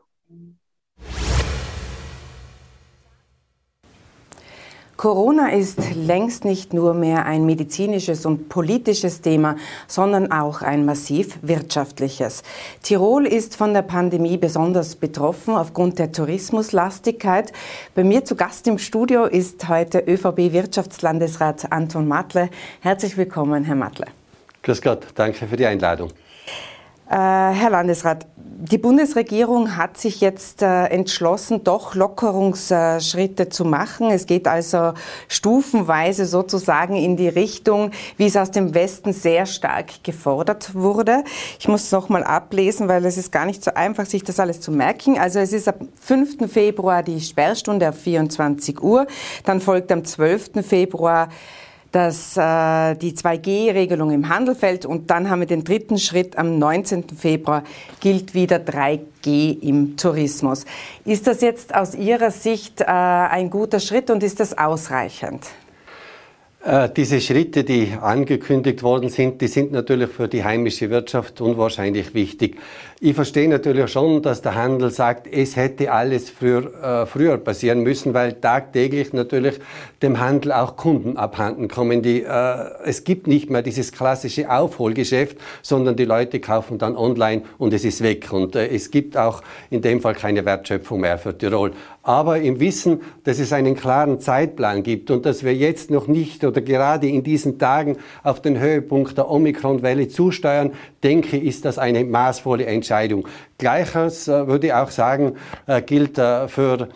Corona 5.06 5.50
ist 5.52 5.94
längst 5.94 6.44
nicht 6.44 6.74
nur 6.74 6.92
mehr 6.92 7.26
ein 7.26 7.46
medizinisches 7.46 8.26
und 8.26 8.48
politisches 8.48 9.20
Thema, 9.20 9.54
sondern 9.86 10.32
auch 10.32 10.62
ein 10.62 10.84
massiv 10.84 11.38
wirtschaftliches. 11.42 12.42
Tirol 12.82 13.24
ist 13.24 13.54
von 13.54 13.72
der 13.72 13.82
Pandemie 13.82 14.36
besonders 14.36 14.96
betroffen 14.96 15.54
aufgrund 15.54 16.00
der 16.00 16.10
Tourismuslastigkeit. 16.10 17.52
Bei 17.94 18.02
mir 18.02 18.24
zu 18.24 18.34
Gast 18.34 18.66
im 18.66 18.78
Studio 18.78 19.26
ist 19.26 19.68
heute 19.68 20.00
ÖVP-Wirtschaftslandesrat 20.00 21.70
Anton 21.70 22.08
Matle. 22.08 22.50
Herzlich 22.80 23.16
willkommen, 23.16 23.62
Herr 23.62 23.76
Matle. 23.76 24.06
Grüß 24.64 24.82
Gott, 24.82 25.06
danke 25.14 25.46
für 25.46 25.56
die 25.56 25.66
Einladung. 25.66 26.10
Äh, 27.08 27.14
Herr 27.14 27.70
Landesrat, 27.70 28.26
die 28.36 28.78
Bundesregierung 28.78 29.76
hat 29.76 29.96
sich 29.96 30.20
jetzt 30.20 30.62
äh, 30.62 30.86
entschlossen, 30.86 31.62
doch 31.62 31.94
Lockerungsschritte 31.94 33.48
zu 33.48 33.64
machen. 33.64 34.10
Es 34.10 34.26
geht 34.26 34.48
also 34.48 34.94
stufenweise 35.28 36.26
sozusagen 36.26 36.96
in 36.96 37.16
die 37.16 37.28
Richtung, 37.28 37.92
wie 38.16 38.26
es 38.26 38.36
aus 38.36 38.50
dem 38.50 38.74
Westen 38.74 39.12
sehr 39.12 39.46
stark 39.46 40.02
gefordert 40.02 40.74
wurde. 40.74 41.22
Ich 41.60 41.68
muss 41.68 41.84
es 41.84 41.92
nochmal 41.92 42.24
ablesen, 42.24 42.88
weil 42.88 43.04
es 43.04 43.18
ist 43.18 43.30
gar 43.30 43.44
nicht 43.44 43.62
so 43.62 43.72
einfach, 43.74 44.06
sich 44.06 44.24
das 44.24 44.40
alles 44.40 44.60
zu 44.60 44.72
merken. 44.72 45.18
Also 45.18 45.38
es 45.38 45.52
ist 45.52 45.68
am 45.68 45.88
5. 46.00 46.50
Februar 46.50 47.02
die 47.04 47.20
Sperrstunde 47.20 47.90
auf 47.90 47.98
24 47.98 48.82
Uhr. 48.82 49.06
Dann 49.44 49.60
folgt 49.60 49.92
am 49.92 50.04
12. 50.04 50.66
Februar 50.66 51.28
dass 51.96 52.36
äh, 52.36 52.94
die 52.96 53.14
2G-Regelung 53.14 54.10
im 54.10 54.28
Handel 54.28 54.54
fällt 54.54 54.84
und 54.84 55.10
dann 55.10 55.30
haben 55.30 55.40
wir 55.40 55.46
den 55.46 55.64
dritten 55.64 55.96
Schritt 55.96 56.36
am 56.36 56.58
19. 56.58 57.04
Februar 57.16 57.64
gilt 58.00 58.34
wieder 58.34 58.58
3G 58.58 59.62
im 59.62 59.96
Tourismus. 59.96 60.66
Ist 61.06 61.26
das 61.26 61.40
jetzt 61.40 61.74
aus 61.74 61.94
Ihrer 61.94 62.30
Sicht 62.30 62.82
äh, 62.82 62.84
ein 62.84 63.48
guter 63.48 63.80
Schritt 63.80 64.10
und 64.10 64.22
ist 64.22 64.40
das 64.40 64.58
ausreichend? 64.58 65.46
Äh, 66.66 66.88
diese 66.96 67.20
Schritte, 67.20 67.62
die 67.62 67.92
angekündigt 68.00 68.82
worden 68.82 69.08
sind, 69.08 69.40
die 69.40 69.46
sind 69.46 69.70
natürlich 69.70 70.10
für 70.10 70.26
die 70.26 70.42
heimische 70.42 70.90
Wirtschaft 70.90 71.40
unwahrscheinlich 71.40 72.12
wichtig. 72.12 72.56
Ich 72.98 73.14
verstehe 73.14 73.48
natürlich 73.48 73.92
schon, 73.92 74.20
dass 74.20 74.42
der 74.42 74.56
Handel 74.56 74.90
sagt, 74.90 75.28
es 75.28 75.54
hätte 75.54 75.92
alles 75.92 76.28
früher, 76.28 77.02
äh, 77.02 77.06
früher 77.06 77.36
passieren 77.38 77.82
müssen, 77.82 78.14
weil 78.14 78.32
tagtäglich 78.32 79.12
natürlich 79.12 79.60
dem 80.02 80.18
Handel 80.18 80.50
auch 80.50 80.76
Kunden 80.76 81.16
abhanden 81.16 81.68
kommen. 81.68 82.02
Die, 82.02 82.22
äh, 82.22 82.56
es 82.84 83.04
gibt 83.04 83.28
nicht 83.28 83.48
mehr 83.48 83.62
dieses 83.62 83.92
klassische 83.92 84.50
Aufholgeschäft, 84.50 85.36
sondern 85.62 85.94
die 85.94 86.04
Leute 86.04 86.40
kaufen 86.40 86.78
dann 86.78 86.96
online 86.96 87.42
und 87.58 87.74
es 87.74 87.84
ist 87.84 88.02
weg. 88.02 88.32
Und 88.32 88.56
äh, 88.56 88.66
es 88.66 88.90
gibt 88.90 89.16
auch 89.16 89.40
in 89.70 89.82
dem 89.82 90.00
Fall 90.00 90.14
keine 90.14 90.44
Wertschöpfung 90.44 91.00
mehr 91.00 91.18
für 91.18 91.36
Tirol. 91.36 91.72
Aber 92.06 92.38
im 92.38 92.60
Wissen, 92.60 93.00
dass 93.24 93.40
es 93.40 93.52
einen 93.52 93.74
klaren 93.74 94.20
Zeitplan 94.20 94.84
gibt 94.84 95.10
und 95.10 95.26
dass 95.26 95.42
wir 95.42 95.52
jetzt 95.52 95.90
noch 95.90 96.06
nicht 96.06 96.44
oder 96.44 96.60
gerade 96.60 97.08
in 97.08 97.24
diesen 97.24 97.58
Tagen 97.58 97.96
auf 98.22 98.40
den 98.40 98.60
Höhepunkt 98.60 99.18
der 99.18 99.28
Omikron-Welle 99.28 100.06
zusteuern, 100.06 100.70
denke, 101.02 101.36
ist 101.36 101.64
das 101.64 101.78
eine 101.78 102.04
maßvolle 102.04 102.64
Entscheidung. 102.64 103.26
Gleiches 103.58 104.28
äh, 104.28 104.46
würde 104.46 104.68
ich 104.68 104.72
auch 104.72 104.92
sagen, 104.92 105.32
äh, 105.66 105.82
gilt 105.82 106.16
äh, 106.16 106.46
für 106.46 106.90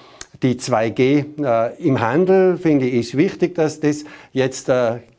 die 0.44 0.54
2G 0.54 1.74
im 1.78 2.00
Handel, 2.00 2.56
finde 2.56 2.86
ich, 2.86 2.94
ist 2.94 3.16
wichtig, 3.16 3.56
dass 3.56 3.80
das 3.80 4.04
jetzt 4.32 4.70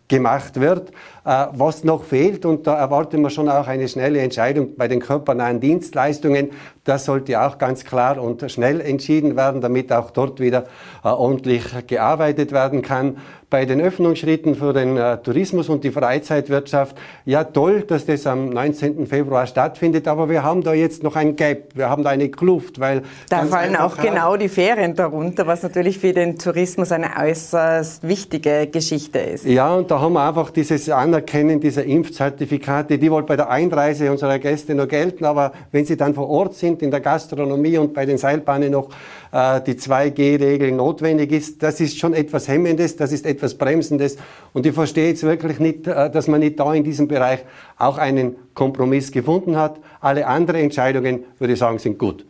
gemacht 0.08 0.60
wird. 0.60 0.92
Was 1.24 1.84
noch 1.84 2.06
fehlt, 2.06 2.44
und 2.44 2.66
da 2.66 2.76
erwarten 2.80 3.22
wir 3.22 3.30
schon 3.30 3.48
auch 3.48 3.68
eine 3.68 3.88
schnelle 3.88 4.20
Entscheidung 4.20 4.76
bei 4.76 4.88
den 4.88 5.00
körpernahen 5.00 5.60
Dienstleistungen, 5.60 6.50
das 6.84 7.06
sollte 7.06 7.42
auch 7.42 7.58
ganz 7.58 7.84
klar 7.84 8.22
und 8.22 8.50
schnell 8.52 8.82
entschieden 8.82 9.36
werden, 9.36 9.62
damit 9.62 9.94
auch 9.94 10.12
dort 10.12 10.40
wieder 10.40 10.66
ordentlich 11.04 11.64
gearbeitet 11.88 12.52
werden 12.52 12.82
kann 12.82 13.18
bei 13.52 13.66
den 13.66 13.82
Öffnungsschritten 13.82 14.56
für 14.56 14.72
den 14.72 14.96
äh, 14.96 15.18
Tourismus 15.18 15.68
und 15.68 15.84
die 15.84 15.92
Freizeitwirtschaft. 15.92 16.96
Ja, 17.26 17.44
toll, 17.44 17.82
dass 17.82 18.06
das 18.06 18.26
am 18.26 18.50
19. 18.50 19.06
Februar 19.06 19.46
stattfindet, 19.46 20.08
aber 20.08 20.30
wir 20.30 20.42
haben 20.42 20.64
da 20.64 20.74
jetzt 20.74 21.04
noch 21.04 21.18
ein 21.18 21.36
Gap, 21.36 21.76
wir 21.76 21.90
haben 21.90 22.02
da 22.04 22.12
eine 22.12 22.30
Kluft, 22.30 22.80
weil... 22.80 23.04
Da 23.30 23.44
fallen 23.44 23.76
auch 23.76 23.98
genau 23.98 24.38
die 24.38 24.48
Ferien 24.48 24.96
darunter, 24.96 25.46
was 25.48 25.64
natürlich 25.64 26.00
für 26.00 26.14
den 26.14 26.40
Tourismus 26.40 26.94
eine 26.94 27.10
äußerst 27.22 28.08
wichtige 28.08 28.68
Geschichte 28.68 29.20
ist. 29.20 29.46
Ja, 29.46 29.76
und 29.76 29.92
da 29.92 30.00
haben 30.00 30.14
wir 30.14 30.26
einfach 30.26 30.50
dieses 30.52 30.90
Anerkennen 30.90 31.60
dieser 31.60 31.84
Impfzertifikate, 31.84 32.98
die 32.98 33.12
wohl 33.12 33.24
bei 33.24 33.36
der 33.36 33.50
Einreise 33.50 34.10
unserer 34.10 34.40
Gäste 34.40 34.76
noch 34.76 34.88
gelten, 34.88 35.26
aber 35.26 35.52
wenn 35.74 35.86
sie 35.86 35.98
dann 35.98 36.14
vor 36.14 36.30
Ort 36.30 36.54
sind, 36.54 36.71
in 36.80 36.92
der 36.92 37.00
Gastronomie 37.00 37.78
und 37.78 37.94
bei 37.94 38.06
den 38.06 38.18
Seilbahnen 38.18 38.72
noch 38.72 38.90
äh, 39.32 39.62
die 39.62 39.74
2G-Regel 39.74 40.72
notwendig 40.72 41.32
ist, 41.32 41.62
das 41.64 41.80
ist 41.80 41.98
schon 41.98 42.14
etwas 42.14 42.48
Hemmendes, 42.48 42.96
das 42.96 43.12
ist 43.12 43.26
etwas 43.26 43.56
Bremsendes. 43.56 44.18
Und 44.54 44.66
ich 44.66 44.74
verstehe 44.74 45.10
jetzt 45.10 45.24
wirklich 45.24 45.60
nicht, 45.60 45.88
äh, 45.88 46.10
dass 46.10 46.28
man 46.28 46.40
nicht 46.40 46.60
da 46.60 46.74
in 46.74 46.84
diesem 46.84 47.08
Bereich 47.08 47.40
auch 47.78 47.98
einen 47.98 48.36
Kompromiss 48.54 49.12
gefunden 49.12 49.58
hat. 49.58 49.80
Alle 50.00 50.28
anderen 50.28 50.62
Entscheidungen, 50.62 51.26
würde 51.40 51.54
ich 51.54 51.60
sagen, 51.60 51.80
sind 51.80 51.98
gut. 51.98 52.26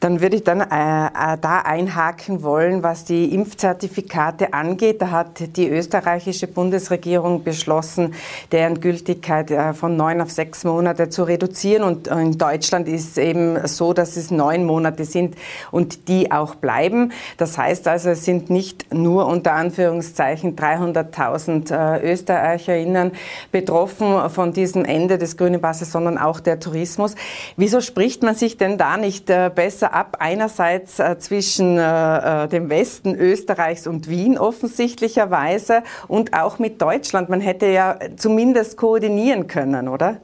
Dann 0.00 0.20
würde 0.20 0.36
ich 0.36 0.42
dann 0.42 0.60
äh, 0.60 0.64
äh, 0.64 1.38
da 1.40 1.60
einhaken 1.64 2.42
wollen, 2.42 2.82
was 2.82 3.04
die 3.04 3.32
Impfzertifikate 3.32 4.52
angeht. 4.52 5.00
Da 5.00 5.10
hat 5.10 5.56
die 5.56 5.68
österreichische 5.68 6.48
Bundesregierung 6.48 7.44
beschlossen, 7.44 8.14
deren 8.50 8.80
Gültigkeit 8.80 9.52
äh, 9.52 9.72
von 9.74 9.96
neun 9.96 10.20
auf 10.20 10.30
sechs 10.30 10.64
Monate 10.64 11.08
zu 11.08 11.22
reduzieren. 11.22 11.84
Und 11.84 12.08
in 12.08 12.36
Deutschland 12.36 12.88
ist 12.88 13.12
es 13.12 13.16
eben 13.16 13.64
so, 13.68 13.92
dass 13.92 14.16
es 14.16 14.32
neun 14.32 14.64
Monate 14.64 15.04
sind 15.04 15.36
und 15.70 16.08
die 16.08 16.32
auch 16.32 16.56
bleiben. 16.56 17.12
Das 17.36 17.56
heißt 17.56 17.86
also, 17.86 18.10
es 18.10 18.24
sind 18.24 18.50
nicht 18.50 18.92
nur 18.92 19.26
unter 19.26 19.52
Anführungszeichen 19.52 20.56
300.000 20.56 21.72
äh, 21.72 22.12
ÖsterreicherInnen 22.12 23.12
betroffen 23.52 24.28
von 24.30 24.52
diesem 24.52 24.84
Ende 24.84 25.16
des 25.16 25.36
grünen 25.36 25.60
Passes, 25.60 25.92
sondern 25.92 26.18
auch 26.18 26.40
der 26.40 26.58
Tourismus. 26.58 27.14
Wieso 27.56 27.80
spricht 27.80 28.24
man 28.24 28.34
sich 28.34 28.56
denn 28.56 28.78
da 28.78 28.96
nicht 28.96 29.30
äh, 29.30 29.50
besser 29.54 29.94
ab. 29.94 30.16
Einerseits 30.20 30.98
äh, 30.98 31.18
zwischen 31.18 31.78
äh, 31.78 32.44
äh, 32.44 32.48
dem 32.48 32.68
Westen 32.68 33.14
Österreichs 33.14 33.86
und 33.86 34.08
Wien 34.08 34.38
offensichtlicherweise 34.38 35.82
und 36.08 36.34
auch 36.34 36.58
mit 36.58 36.82
Deutschland. 36.82 37.28
Man 37.28 37.40
hätte 37.40 37.66
ja 37.66 37.98
zumindest 38.16 38.76
koordinieren 38.76 39.46
können, 39.46 39.88
oder? 39.88 40.20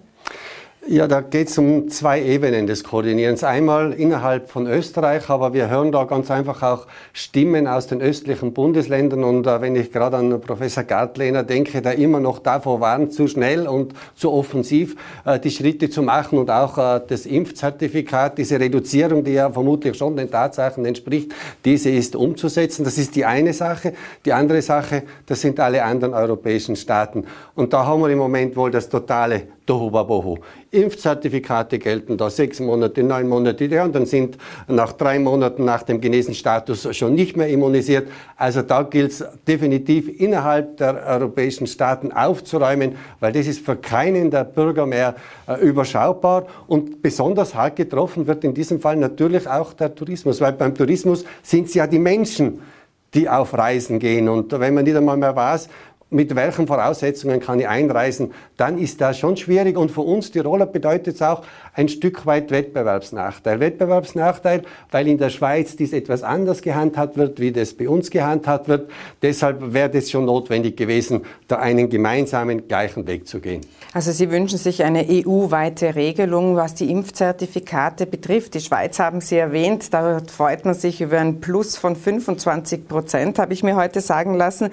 Ja, 0.90 1.06
da 1.06 1.20
geht 1.20 1.48
es 1.48 1.58
um 1.58 1.90
zwei 1.90 2.22
Ebenen 2.22 2.66
des 2.66 2.82
Koordinierens. 2.82 3.44
Einmal 3.44 3.92
innerhalb 3.92 4.48
von 4.48 4.66
Österreich, 4.66 5.28
aber 5.28 5.52
wir 5.52 5.68
hören 5.68 5.92
da 5.92 6.04
ganz 6.04 6.30
einfach 6.30 6.62
auch 6.62 6.86
Stimmen 7.12 7.66
aus 7.66 7.88
den 7.88 8.00
östlichen 8.00 8.54
Bundesländern. 8.54 9.22
Und 9.22 9.46
äh, 9.46 9.60
wenn 9.60 9.76
ich 9.76 9.92
gerade 9.92 10.16
an 10.16 10.40
Professor 10.40 10.84
Gartlehner 10.84 11.42
denke, 11.42 11.82
der 11.82 11.96
immer 11.98 12.20
noch 12.20 12.38
davor 12.38 12.80
warnt, 12.80 13.12
zu 13.12 13.28
schnell 13.28 13.68
und 13.68 13.92
zu 14.16 14.32
offensiv 14.32 14.96
äh, 15.26 15.38
die 15.38 15.50
Schritte 15.50 15.90
zu 15.90 16.00
machen 16.00 16.38
und 16.38 16.50
auch 16.50 16.78
äh, 16.78 17.02
das 17.06 17.26
Impfzertifikat, 17.26 18.38
diese 18.38 18.58
Reduzierung, 18.58 19.22
die 19.24 19.32
ja 19.32 19.50
vermutlich 19.50 19.94
schon 19.94 20.16
den 20.16 20.30
Tatsachen 20.30 20.86
entspricht, 20.86 21.34
diese 21.66 21.90
ist 21.90 22.16
umzusetzen. 22.16 22.84
Das 22.84 22.96
ist 22.96 23.14
die 23.14 23.26
eine 23.26 23.52
Sache. 23.52 23.92
Die 24.24 24.32
andere 24.32 24.62
Sache, 24.62 25.02
das 25.26 25.42
sind 25.42 25.60
alle 25.60 25.84
anderen 25.84 26.14
europäischen 26.14 26.76
Staaten. 26.76 27.26
Und 27.54 27.74
da 27.74 27.84
haben 27.84 28.00
wir 28.00 28.08
im 28.08 28.16
Moment 28.16 28.56
wohl 28.56 28.70
das 28.70 28.88
totale 28.88 29.57
Tohuwabohu. 29.68 30.38
Impfzertifikate 30.70 31.78
gelten 31.78 32.16
da 32.16 32.30
sechs 32.30 32.58
Monate, 32.58 33.02
neun 33.02 33.28
Monate, 33.28 33.68
die 33.68 33.78
anderen 33.78 34.06
sind 34.06 34.38
nach 34.66 34.92
drei 34.92 35.18
Monaten 35.18 35.64
nach 35.64 35.82
dem 35.82 36.00
Genesenstatus 36.00 36.96
schon 36.96 37.14
nicht 37.14 37.36
mehr 37.36 37.48
immunisiert. 37.48 38.08
Also 38.36 38.62
da 38.62 38.82
gilt 38.82 39.12
es 39.12 39.24
definitiv 39.46 40.08
innerhalb 40.20 40.78
der 40.78 41.04
europäischen 41.06 41.66
Staaten 41.66 42.12
aufzuräumen, 42.12 42.96
weil 43.20 43.32
das 43.32 43.46
ist 43.46 43.64
für 43.64 43.76
keinen 43.76 44.30
der 44.30 44.44
Bürger 44.44 44.86
mehr 44.86 45.14
äh, 45.46 45.60
überschaubar 45.60 46.46
und 46.66 47.02
besonders 47.02 47.54
hart 47.54 47.76
getroffen 47.76 48.26
wird 48.26 48.44
in 48.44 48.54
diesem 48.54 48.80
Fall 48.80 48.96
natürlich 48.96 49.46
auch 49.46 49.74
der 49.74 49.94
Tourismus, 49.94 50.40
weil 50.40 50.52
beim 50.52 50.74
Tourismus 50.74 51.24
sind 51.42 51.66
es 51.66 51.74
ja 51.74 51.86
die 51.86 51.98
Menschen, 51.98 52.62
die 53.14 53.28
auf 53.28 53.54
Reisen 53.54 53.98
gehen. 53.98 54.28
Und 54.28 54.52
wenn 54.58 54.74
man 54.74 54.84
nicht 54.84 54.96
einmal 54.96 55.16
mehr 55.16 55.34
weiß, 55.34 55.68
mit 56.10 56.34
welchen 56.34 56.66
Voraussetzungen 56.66 57.40
kann 57.40 57.60
ich 57.60 57.68
einreisen, 57.68 58.32
dann 58.56 58.78
ist 58.78 59.00
das 59.00 59.18
schon 59.18 59.36
schwierig. 59.36 59.76
Und 59.76 59.90
für 59.90 60.00
uns 60.00 60.30
Tiroler 60.30 60.66
bedeutet 60.66 61.16
es 61.16 61.22
auch 61.22 61.42
ein 61.74 61.88
Stück 61.88 62.24
weit 62.24 62.50
Wettbewerbsnachteil. 62.50 63.60
Wettbewerbsnachteil, 63.60 64.62
weil 64.90 65.08
in 65.08 65.18
der 65.18 65.30
Schweiz 65.30 65.76
dies 65.76 65.92
etwas 65.92 66.22
anders 66.22 66.62
gehandhabt 66.62 67.16
wird, 67.16 67.40
wie 67.40 67.52
das 67.52 67.74
bei 67.74 67.88
uns 67.88 68.10
gehandhabt 68.10 68.68
wird. 68.68 68.90
Deshalb 69.20 69.74
wäre 69.74 69.96
es 69.96 70.10
schon 70.10 70.24
notwendig 70.24 70.76
gewesen, 70.76 71.22
da 71.46 71.56
einen 71.56 71.90
gemeinsamen 71.90 72.66
gleichen 72.68 73.06
Weg 73.06 73.28
zu 73.28 73.40
gehen. 73.40 73.60
Also 73.94 74.12
Sie 74.12 74.30
wünschen 74.30 74.58
sich 74.58 74.84
eine 74.84 75.06
EU-weite 75.08 75.94
Regelung, 75.94 76.56
was 76.56 76.74
die 76.74 76.90
Impfzertifikate 76.90 78.04
betrifft. 78.04 78.52
Die 78.52 78.60
Schweiz 78.60 78.98
haben 78.98 79.22
Sie 79.22 79.38
erwähnt. 79.38 79.94
Da 79.94 80.20
freut 80.30 80.66
man 80.66 80.74
sich 80.74 81.00
über 81.00 81.18
ein 81.18 81.40
Plus 81.40 81.78
von 81.78 81.96
25 81.96 82.86
Prozent, 82.86 83.38
habe 83.38 83.54
ich 83.54 83.62
mir 83.62 83.76
heute 83.76 84.02
sagen 84.02 84.34
lassen. 84.34 84.68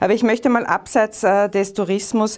Aber 0.00 0.12
ich 0.12 0.22
möchte 0.22 0.50
mal 0.50 0.66
abseits 0.66 1.24
äh, 1.24 1.48
des 1.48 1.72
Tourismus 1.72 2.36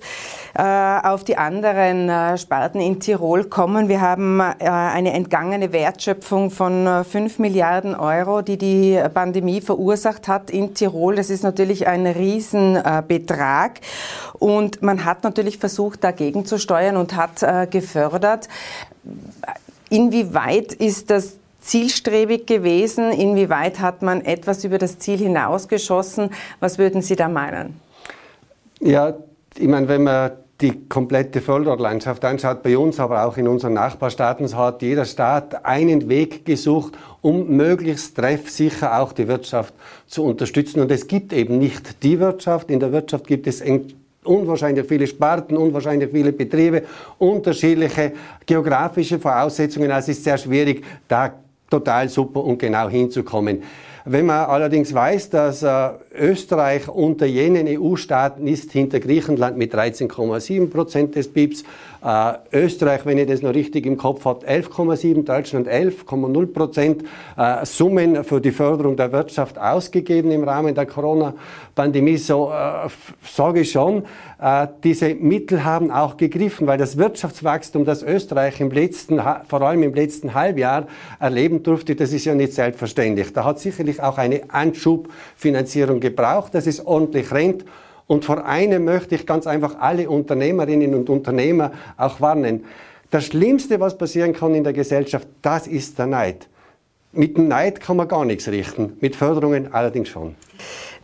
äh, 0.55 0.63
auf 0.63 1.25
die 1.25 1.37
anderen 1.37 2.09
äh, 2.09 2.39
Sparten 2.39 2.81
in 2.81 3.01
Tirol 3.01 3.45
kommen. 3.45 3.89
Wir 3.89 4.01
haben 4.01 4.41
eine 4.41 5.13
entgangene 5.13 5.73
Wertschöpfung 5.73 6.53
von 6.53 7.05
5 7.05 7.39
äh, 7.39 7.43
Milliarden 7.43 7.97
Euro, 7.97 8.43
die 8.43 8.57
die 8.57 9.03
Pandemie 9.13 9.61
verursacht 9.61 10.29
hat 10.29 10.51
in 10.51 10.75
Tirol. 10.75 11.17
Das 11.17 11.29
ist 11.29 11.43
natürlich 11.43 11.89
ein 11.89 12.07
Riesenbetrag. 12.07 13.81
Und 14.39 14.81
man 14.81 15.05
hat 15.05 15.25
natürlich 15.25 15.59
versucht, 15.59 16.05
dagegen 16.05 16.20
zu 16.45 16.59
steuern 16.59 16.97
und 16.97 17.17
hat 17.17 17.43
äh, 17.43 17.67
gefördert. 17.67 18.49
Inwieweit 19.89 20.73
ist 20.73 21.11
das 21.11 21.37
zielstrebig 21.61 22.47
gewesen? 22.47 23.11
Inwieweit 23.13 23.81
hat 23.81 24.03
man 24.03 24.25
etwas 24.25 24.65
über 24.65 24.79
das 24.79 24.99
Ziel 24.99 25.19
hinausgeschossen? 25.19 26.31
Was 26.61 26.79
würden 26.79 27.03
Sie 27.03 27.17
da 27.17 27.29
meinen? 27.29 27.81
Ja, 28.81 29.15
ich 29.57 29.69
meine, 29.69 29.89
wenn 29.89 30.05
man 30.05 30.33
die 30.61 30.89
komplette 30.89 31.41
Förderlandschaft 31.41 32.25
anschaut, 32.25 32.63
bei 32.63 32.77
uns, 32.77 33.01
aber 33.01 33.25
auch 33.25 33.37
in 33.37 33.49
unseren 33.49 33.75
Nachbarstaaten, 33.75 34.47
so 34.47 34.59
hat 34.59 34.83
jeder 34.83 35.07
Staat 35.07 35.65
einen 35.65 36.09
Weg 36.09 36.45
gesucht, 36.45 36.93
um 37.23 37.57
möglichst 37.57 38.17
treffsicher 38.17 39.01
auch 39.01 39.13
die 39.13 39.27
Wirtschaft 39.27 39.75
zu 40.07 40.25
unterstützen. 40.25 40.81
Und 40.81 40.91
es 40.91 41.07
gibt 41.07 41.33
eben 41.33 41.59
nicht 41.59 42.03
die 42.03 42.21
Wirtschaft. 42.21 42.71
In 42.71 42.81
der 42.81 42.93
Wirtschaft 42.93 43.27
gibt 43.27 43.47
es 43.47 43.63
unwahrscheinlich 44.25 44.87
viele 44.87 45.07
Sparten, 45.07 45.57
unwahrscheinlich 45.57 46.11
viele 46.11 46.33
Betriebe, 46.33 46.83
unterschiedliche 47.19 48.13
geografische 48.45 49.19
Voraussetzungen. 49.19 49.91
Also 49.91 50.11
es 50.11 50.19
ist 50.19 50.25
sehr 50.25 50.39
schwierig, 50.39 50.85
da 51.09 51.35
total 51.71 52.09
super 52.09 52.45
und 52.45 52.59
genau 52.59 52.89
hinzukommen. 52.89 53.63
Wenn 54.05 54.27
man 54.27 54.47
allerdings 54.47 54.95
weiß, 54.95 55.31
dass 55.31 55.63
äh, 55.63 55.91
Österreich 56.19 56.89
unter 56.89 57.27
jenen 57.27 57.67
EU-Staaten 57.69 58.47
ist, 58.47 58.73
hinter 58.73 58.99
Griechenland 58.99 59.59
mit 59.59 59.75
13,7 59.75 60.71
Prozent 60.71 61.15
des 61.15 61.29
BIPs, 61.29 61.65
äh, 62.03 62.33
Österreich, 62.53 63.05
wenn 63.05 63.19
ich 63.19 63.27
das 63.27 63.43
noch 63.43 63.55
richtig 63.55 63.87
im 63.87 63.97
Kopf 63.97 64.25
habe, 64.25 64.47
11,7, 64.47 65.25
Deutschland 65.25 65.69
11,0 65.69 66.47
Prozent 66.47 67.05
äh, 67.37 67.65
Summen 67.67 68.25
für 68.25 68.41
die 68.41 68.53
Förderung 68.53 68.97
der 68.97 69.13
Wirtschaft 69.13 69.59
ausgegeben 69.59 70.31
im 70.31 70.45
Rahmen 70.45 70.75
der 70.75 70.87
Corona-Pandemie. 70.87 72.17
So 72.17 72.51
äh, 72.51 72.89
sage 73.27 73.61
ich 73.61 73.73
schon, 73.73 74.05
äh, 74.41 74.67
diese 74.83 75.15
Mittel 75.15 75.65
haben 75.65 75.91
auch 75.91 76.17
gegriffen, 76.17 76.67
weil 76.67 76.79
das 76.79 76.97
Wirtschaftswachstum, 76.97 77.85
das 77.85 78.03
Österreich 78.03 78.61
im 78.61 78.71
letzten, 78.71 79.21
vor 79.47 79.63
allem 79.63 79.83
im 79.83 79.95
letzten 79.95 80.35
Halbjahr 80.35 80.87
erleben 81.19 81.63
durfte, 81.63 81.95
das 81.95 82.13
ist 82.13 82.25
ja 82.25 82.35
nicht 82.35 82.55
selbstverständlich. 82.55 83.33
Da 83.33 83.45
hat 83.45 83.59
sicherlich 83.59 84.03
auch 84.03 84.17
eine 84.19 84.43
Anschubfinanzierung 84.49 86.01
gebraucht, 86.01 86.55
dass 86.55 86.67
es 86.67 86.85
ordentlich 86.85 87.31
rennt. 87.33 87.65
Und 88.11 88.25
vor 88.25 88.45
einem 88.45 88.87
möchte 88.87 89.15
ich 89.15 89.25
ganz 89.25 89.47
einfach 89.47 89.79
alle 89.79 90.11
Unternehmerinnen 90.11 90.97
und 90.97 91.09
Unternehmer 91.09 91.71
auch 91.97 92.21
warnen. 92.21 92.65
Das 93.13 93.27
Schlimmste, 93.27 93.79
was 93.79 93.97
passieren 93.97 94.33
kann 94.33 94.53
in 94.57 94.65
der 94.65 94.73
Gesellschaft, 94.73 95.29
das 95.43 95.69
ist 95.69 95.97
der 95.97 96.07
Neid. 96.07 96.49
Mit 97.13 97.37
dem 97.37 97.47
Neid 97.47 97.81
kann 97.81 97.97
man 97.97 98.09
gar 98.09 98.25
nichts 98.25 98.49
richten, 98.49 98.97
mit 99.01 99.15
Förderungen 99.15 99.73
allerdings 99.73 100.09
schon. 100.09 100.35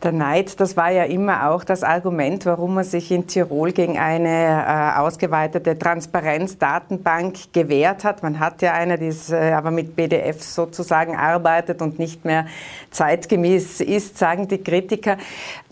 Der 0.02 0.12
Neid, 0.12 0.60
das 0.60 0.76
war 0.76 0.90
ja 0.90 1.04
immer 1.04 1.50
auch 1.50 1.64
das 1.64 1.82
Argument, 1.82 2.44
warum 2.44 2.74
man 2.74 2.84
sich 2.84 3.10
in 3.10 3.26
Tirol 3.26 3.72
gegen 3.72 3.98
eine 3.98 4.64
äh, 4.66 5.00
ausgeweitete 5.00 5.78
Transparenzdatenbank 5.78 7.52
gewehrt 7.52 8.04
hat. 8.04 8.22
Man 8.22 8.38
hat 8.38 8.62
ja 8.62 8.72
eine, 8.72 8.98
die 8.98 9.12
äh, 9.30 9.52
aber 9.52 9.70
mit 9.70 9.96
BDFs 9.96 10.54
sozusagen 10.54 11.16
arbeitet 11.16 11.80
und 11.80 11.98
nicht 11.98 12.24
mehr 12.24 12.46
zeitgemäß 12.90 13.80
ist, 13.80 14.18
sagen 14.18 14.48
die 14.48 14.58
Kritiker. 14.58 15.16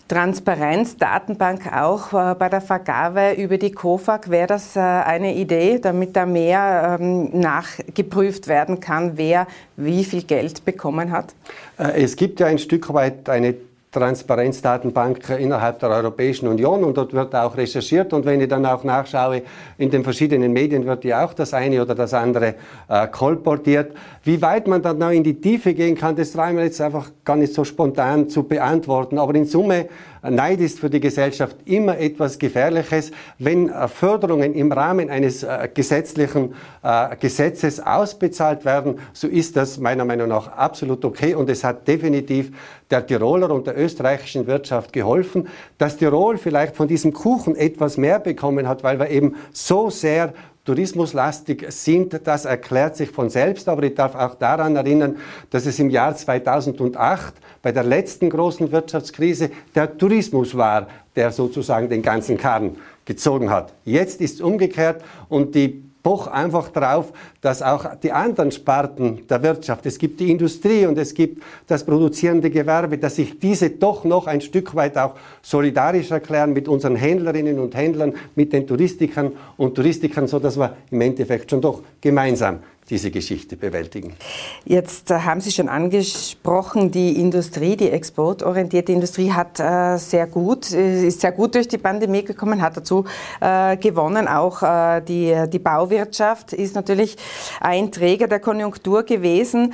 Transparenz, 0.07 0.97
Datenbank 0.97 1.71
auch 1.73 2.13
äh, 2.13 2.35
bei 2.35 2.47
der 2.47 2.61
Vergabe 2.61 3.33
über 3.33 3.57
die 3.57 3.71
COFAG. 3.71 4.29
Wäre 4.29 4.47
das 4.47 4.75
äh, 4.75 4.79
eine 4.79 5.33
Idee, 5.33 5.79
damit 5.79 6.15
da 6.15 6.27
mehr 6.27 6.97
ähm, 6.99 7.39
nachgeprüft 7.39 8.47
werden 8.47 8.79
kann, 8.79 9.17
wer 9.17 9.47
wie 9.77 10.03
viel 10.03 10.21
Geld 10.21 10.63
bekommen 10.63 11.11
hat? 11.11 11.33
Äh, 11.79 12.03
es 12.03 12.15
gibt 12.15 12.39
ja 12.39 12.45
ein 12.45 12.59
Stück 12.59 12.93
weit 12.93 13.29
eine 13.29 13.55
Transparenzdatenbank 13.95 15.29
innerhalb 15.39 15.79
der 15.79 15.89
Europäischen 15.89 16.47
Union 16.47 16.83
und 16.83 16.97
dort 16.97 17.13
wird 17.13 17.33
auch 17.33 17.55
recherchiert 17.55 18.11
und 18.11 18.25
wenn 18.25 18.41
ich 18.41 18.49
dann 18.49 18.65
auch 18.65 18.83
nachschaue, 18.83 19.41
in 19.77 19.89
den 19.89 20.03
verschiedenen 20.03 20.51
Medien 20.51 20.85
wird 20.85 21.05
ja 21.05 21.25
auch 21.25 21.33
das 21.33 21.53
eine 21.53 21.81
oder 21.81 21.95
das 21.95 22.13
andere 22.13 22.55
äh, 22.89 23.07
kolportiert. 23.07 23.95
Wie 24.23 24.41
weit 24.41 24.67
man 24.67 24.81
dann 24.81 24.97
noch 24.97 25.11
in 25.11 25.23
die 25.23 25.39
Tiefe 25.39 25.73
gehen 25.73 25.95
kann, 25.95 26.15
das 26.15 26.33
trauen 26.33 26.57
wir 26.57 26.65
jetzt 26.65 26.81
einfach 26.81 27.09
gar 27.23 27.37
nicht 27.37 27.53
so 27.53 27.63
spontan 27.63 28.27
zu 28.27 28.43
beantworten, 28.43 29.17
aber 29.17 29.33
in 29.35 29.45
Summe 29.45 29.87
Neid 30.29 30.59
ist 30.59 30.79
für 30.79 30.89
die 30.89 30.99
Gesellschaft 30.99 31.57
immer 31.65 31.97
etwas 31.97 32.39
Gefährliches. 32.39 33.11
Wenn 33.39 33.69
äh, 33.69 33.87
Förderungen 33.87 34.53
im 34.53 34.71
Rahmen 34.71 35.09
eines 35.09 35.43
äh, 35.43 35.69
gesetzlichen 35.73 36.53
äh, 36.83 37.15
Gesetzes 37.17 37.79
ausbezahlt 37.79 38.65
werden, 38.65 38.99
so 39.13 39.27
ist 39.27 39.55
das 39.55 39.77
meiner 39.77 40.05
Meinung 40.05 40.29
nach 40.29 40.47
absolut 40.47 41.03
okay 41.05 41.35
und 41.35 41.49
es 41.49 41.63
hat 41.63 41.87
definitiv 41.87 42.51
der 42.89 43.05
Tiroler 43.05 43.51
und 43.51 43.67
der 43.67 43.77
österreichischen 43.77 44.47
Wirtschaft 44.47 44.93
geholfen, 44.93 45.47
dass 45.77 45.97
Tirol 45.97 46.37
vielleicht 46.37 46.75
von 46.75 46.87
diesem 46.87 47.13
Kuchen 47.13 47.55
etwas 47.55 47.97
mehr 47.97 48.19
bekommen 48.19 48.67
hat, 48.67 48.83
weil 48.83 48.99
wir 48.99 49.09
eben 49.09 49.35
so 49.51 49.89
sehr 49.89 50.33
tourismuslastig 50.65 51.65
sind, 51.69 52.19
das 52.27 52.45
erklärt 52.45 52.97
sich 52.97 53.11
von 53.11 53.29
selbst, 53.29 53.69
aber 53.69 53.83
ich 53.83 53.93
darf 53.93 54.15
auch 54.15 54.35
daran 54.35 54.75
erinnern, 54.75 55.17
dass 55.51 55.65
es 55.65 55.79
im 55.79 55.91
Jahr 55.91 56.15
2008 56.15 57.35
bei 57.61 57.71
der 57.71 57.83
letzten 57.83 58.29
großen 58.29 58.71
Wirtschaftskrise 58.71 59.51
der 59.73 59.97
Tourismus 59.97 60.57
war, 60.57 60.87
der 61.15 61.31
sozusagen 61.31 61.87
den 61.87 62.01
ganzen 62.01 62.37
Karren 62.37 62.77
gezogen 63.05 63.51
hat. 63.51 63.73
Jetzt 63.85 64.19
ist 64.21 64.35
es 64.35 64.41
umgekehrt 64.41 65.03
und 65.29 65.53
die 65.53 65.83
poch 66.05 66.27
einfach 66.27 66.69
darauf, 66.69 67.11
dass 67.41 67.63
auch 67.63 67.95
die 67.95 68.11
anderen 68.11 68.51
Sparten 68.51 69.25
der 69.27 69.41
Wirtschaft, 69.41 69.87
es 69.87 69.97
gibt 69.97 70.19
die 70.19 70.29
Industrie 70.29 70.85
und 70.85 70.99
es 70.99 71.15
gibt 71.15 71.41
das 71.65 71.83
produzierende 71.83 72.51
Gewerbe, 72.51 72.99
dass 72.99 73.15
sich 73.15 73.39
diese 73.39 73.71
doch 73.71 74.03
noch 74.03 74.27
ein 74.27 74.39
Stück 74.39 74.75
weit 74.75 74.99
auch 74.99 75.15
solidarisch 75.41 76.11
erklären 76.11 76.53
mit 76.53 76.67
unseren 76.67 76.95
Händlerinnen 76.95 77.57
und 77.57 77.73
Händlern, 77.73 78.13
mit 78.35 78.53
den 78.53 78.67
Touristikern 78.67 79.31
und 79.57 79.73
Touristikern, 79.73 80.27
so 80.27 80.37
dass 80.37 80.59
wir 80.59 80.77
im 80.91 81.01
Endeffekt 81.01 81.49
schon 81.49 81.61
doch 81.61 81.81
gemeinsam 81.99 82.59
diese 82.89 83.09
Geschichte 83.09 83.57
bewältigen. 83.57 84.15
Jetzt 84.63 85.09
äh, 85.09 85.19
haben 85.19 85.41
Sie 85.41 85.51
schon 85.51 85.69
angesprochen, 85.69 86.91
die 86.91 87.19
Industrie, 87.19 87.75
die 87.75 87.89
exportorientierte 87.89 88.91
Industrie 88.91 89.31
hat 89.31 89.59
äh, 89.59 89.97
sehr 89.97 90.27
gut, 90.27 90.71
äh, 90.71 91.07
ist 91.07 91.21
sehr 91.21 91.31
gut 91.31 91.55
durch 91.55 91.67
die 91.67 91.79
Pandemie 91.79 92.23
gekommen, 92.23 92.61
hat 92.61 92.77
dazu 92.77 93.05
äh, 93.41 93.75
gewonnen. 93.77 94.27
Auch 94.27 94.61
äh, 94.61 95.01
die, 95.01 95.35
die 95.51 95.59
Bauwirtschaft 95.59 96.53
ist 96.53 96.75
natürlich 96.75 97.17
ein 97.59 97.91
Träger 97.91 98.27
der 98.27 98.39
Konjunktur 98.39 99.03
gewesen. 99.03 99.73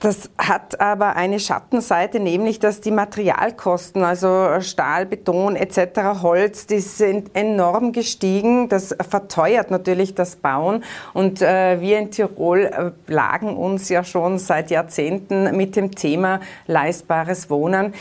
Das 0.00 0.30
hat 0.38 0.80
aber 0.80 1.16
eine 1.16 1.40
Schattenseite, 1.40 2.20
nämlich 2.20 2.60
dass 2.60 2.80
die 2.80 2.92
Materialkosten, 2.92 4.04
also 4.04 4.60
Stahl, 4.60 5.06
Beton 5.06 5.56
etc., 5.56 6.22
Holz, 6.22 6.66
die 6.66 6.78
sind 6.78 7.34
enorm 7.34 7.90
gestiegen. 7.92 8.68
Das 8.68 8.94
verteuert 9.08 9.72
natürlich 9.72 10.14
das 10.14 10.36
Bauen. 10.36 10.84
Und 11.14 11.42
äh, 11.42 11.80
wir 11.80 11.98
in 11.98 12.12
Tirol 12.12 12.66
äh, 12.66 13.12
lagen 13.12 13.56
uns 13.56 13.88
ja 13.88 14.04
schon 14.04 14.38
seit 14.38 14.70
Jahrzehnten 14.70 15.56
mit 15.56 15.74
dem 15.74 15.90
Thema 15.90 16.40
leistbares 16.68 17.50
Wohnen. 17.50 17.92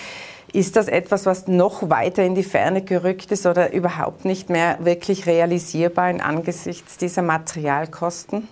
Ist 0.54 0.76
das 0.76 0.88
etwas, 0.88 1.26
was 1.26 1.48
noch 1.48 1.90
weiter 1.90 2.24
in 2.24 2.36
die 2.36 2.44
Ferne 2.44 2.84
gerückt 2.84 3.32
ist 3.32 3.48
oder 3.48 3.74
überhaupt 3.74 4.24
nicht 4.24 4.50
mehr 4.50 4.78
wirklich 4.82 5.26
realisierbar 5.26 6.12
in 6.12 6.22
angesichts 6.22 6.98
dieser 6.98 7.24
Materialkosten? 7.24 8.48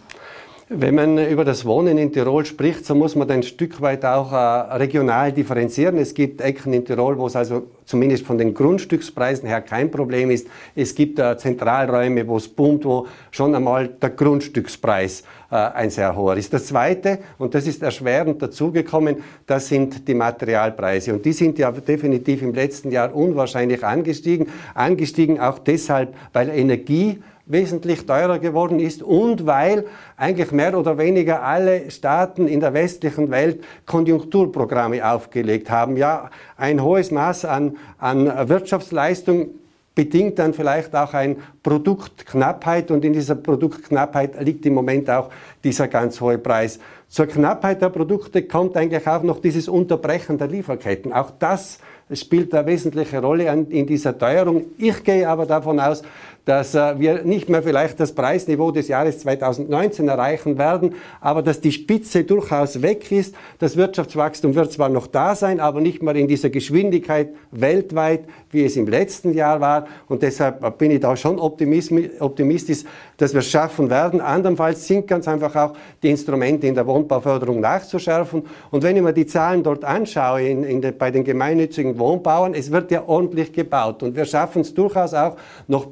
Wenn 0.68 0.96
man 0.96 1.20
über 1.20 1.46
das 1.46 1.64
Wohnen 1.64 2.00
in 2.00 2.12
Tirol 2.12 2.44
spricht, 2.44 2.88
so 2.88 2.96
muss 2.96 3.16
man 3.16 3.30
ein 3.30 3.44
Stück 3.44 3.82
weit 3.82 4.04
auch 4.04 4.32
äh, 4.32 4.36
regional 4.78 5.32
differenzieren. 5.32 6.00
Es 6.00 6.16
gibt 6.16 6.42
Ecken 6.42 6.74
in 6.74 6.84
Tirol, 6.84 7.20
wo 7.20 7.28
es 7.28 7.36
also 7.36 7.68
zumindest 7.86 8.26
von 8.26 8.40
den 8.40 8.56
Grundstückspreisen 8.56 9.48
her 9.48 9.62
kein 9.62 9.92
Problem 9.92 10.32
ist. 10.32 10.48
Es 10.76 10.96
gibt 10.96 11.20
äh, 11.20 11.38
Zentralräume, 11.38 12.28
wo 12.28 12.38
es 12.38 12.48
boomt, 12.48 12.84
wo 12.84 13.06
schon 13.30 13.54
einmal 13.54 13.90
der 13.90 14.10
Grundstückspreis 14.10 15.22
äh, 15.52 15.56
ein 15.56 15.92
sehr 15.92 16.16
hoher 16.16 16.36
ist. 16.36 16.52
Das 16.52 16.66
Zweite, 16.66 17.20
und 17.38 17.54
das 17.54 17.68
ist 17.68 17.84
erschwerend 17.84 18.42
dazugekommen, 18.42 19.18
das 19.46 19.68
sind 19.68 20.08
die 20.08 20.16
Materialpreise. 20.16 21.14
Und 21.14 21.26
die 21.26 21.34
sind 21.34 21.60
ja 21.60 21.72
definitiv 21.72 22.42
im 22.42 22.56
letzten 22.56 22.90
Jahr 22.90 23.16
unwahrscheinlich 23.16 23.86
angestiegen. 23.86 24.48
Angestiegen 24.74 25.40
auch 25.40 25.60
deshalb, 25.60 26.16
weil 26.34 26.50
Energie 26.50 27.22
wesentlich 27.46 28.06
teurer 28.06 28.40
geworden 28.40 28.80
ist 28.80 29.04
und 29.04 29.46
weil 29.46 29.86
eigentlich 30.18 30.52
mehr 30.52 30.78
oder 30.78 30.98
weniger 30.98 31.44
alle 31.44 31.92
Staaten 31.92 32.48
in 32.48 32.60
der 32.60 32.74
westlichen 32.74 33.30
Welt 33.30 33.64
Konjunkturprogramme 33.86 35.08
aufgelegt 35.08 35.70
haben. 35.70 35.98
Ja, 35.98 36.32
ein 36.58 36.82
hohes 36.82 37.12
Maß 37.12 37.46
an, 37.46 37.78
an 38.00 38.50
Wirtschaftsleistung 38.50 39.50
bedingt 39.94 40.38
dann 40.40 40.54
vielleicht 40.54 40.94
auch 40.96 41.14
ein 41.14 41.38
Produktknappheit 41.64 42.92
und 42.92 43.06
in 43.06 43.14
dieser 43.14 43.36
Produktknappheit 43.36 44.42
liegt 44.44 44.66
im 44.66 44.74
Moment 44.74 45.10
auch 45.10 45.30
dieser 45.64 45.88
ganz 45.88 46.20
hohe 46.20 46.38
Preis. 46.38 46.80
Zur 47.08 47.28
Knappheit 47.28 47.82
der 47.82 47.90
Produkte 47.90 48.44
kommt 48.44 48.76
eigentlich 48.76 49.08
auch 49.08 49.24
noch 49.24 49.40
dieses 49.40 49.70
Unterbrechen 49.70 50.38
der 50.38 50.48
Lieferketten. 50.48 51.14
Auch 51.14 51.32
das 51.40 51.80
spielt 52.14 52.54
eine 52.54 52.68
wesentliche 52.68 53.20
Rolle 53.20 53.46
in 53.70 53.88
dieser 53.88 54.18
Teuerung. 54.18 54.66
Ich 54.78 55.04
gehe 55.04 55.28
aber 55.28 55.46
davon 55.46 55.80
aus, 55.80 56.04
dass 56.46 56.76
äh, 56.76 57.00
wir 57.00 57.24
nicht 57.24 57.50
mehr 57.50 57.64
vielleicht 57.64 58.00
das 58.00 58.14
Preisniveau 58.14 58.72
des 58.72 58.88
Jahres 58.88 59.20
2019 59.20 60.08
erreichen 60.08 60.58
werden, 60.58 60.96
aber 61.20 61.42
dass 61.42 61.60
die 61.60 61.72
Spitze 61.72 62.24
durchaus 62.24 62.82
weg 62.82 63.12
ist. 63.12 63.36
Das 63.60 63.76
Wirtschaftswachstum 63.76 64.56
wird 64.56 64.72
zwar 64.72 64.90
noch 64.90 65.08
da 65.08 65.36
sein, 65.36 65.60
aber 65.60 65.82
nicht 65.82 66.04
mehr 66.04 66.16
in 66.16 66.28
dieser 66.28 66.50
Geschwindigkeit 66.50 67.30
weltweit, 67.52 68.26
wie 68.52 68.64
es 68.64 68.78
im 68.78 68.88
letzten 68.88 69.34
Jahr 69.34 69.60
war. 69.60 69.88
Und 70.08 70.22
deshalb 70.22 70.78
bin 70.78 70.92
ich 70.92 71.00
da 71.00 71.18
schon 71.18 71.40
optimistisch, 71.40 72.84
dass 73.18 73.34
wir 73.34 73.40
es 73.40 73.50
schaffen 73.50 73.90
werden. 73.90 74.22
Andernfalls 74.22 74.88
sind 74.88 75.08
ganz 75.08 75.28
einfach 75.28 75.56
auch 75.56 75.74
die 76.04 76.10
Instrumente 76.10 76.68
in 76.68 76.76
der 76.76 76.86
Wohnbauförderung 76.86 77.60
nachzuschärfen. 77.60 78.44
Und 78.70 78.84
wenn 78.84 78.96
ich 78.96 79.02
mir 79.02 79.14
die 79.14 79.26
Zahlen 79.26 79.64
dort 79.64 79.84
anschaue, 79.84 80.48
in, 80.48 80.64
in 80.64 80.82
de, 80.82 80.92
bei 80.92 81.10
den 81.10 81.24
gemeinnützigen 81.24 81.98
Wohnbauern, 81.98 82.54
es 82.54 82.72
wird 82.72 82.92
ja 82.92 83.04
ordentlich 83.08 83.52
gebaut. 83.52 84.04
Und 84.04 84.16
wir 84.16 84.26
schaffen 84.26 84.62
es 84.62 84.74
durchaus 84.74 85.14
auch, 85.14 85.38
noch 85.68 85.86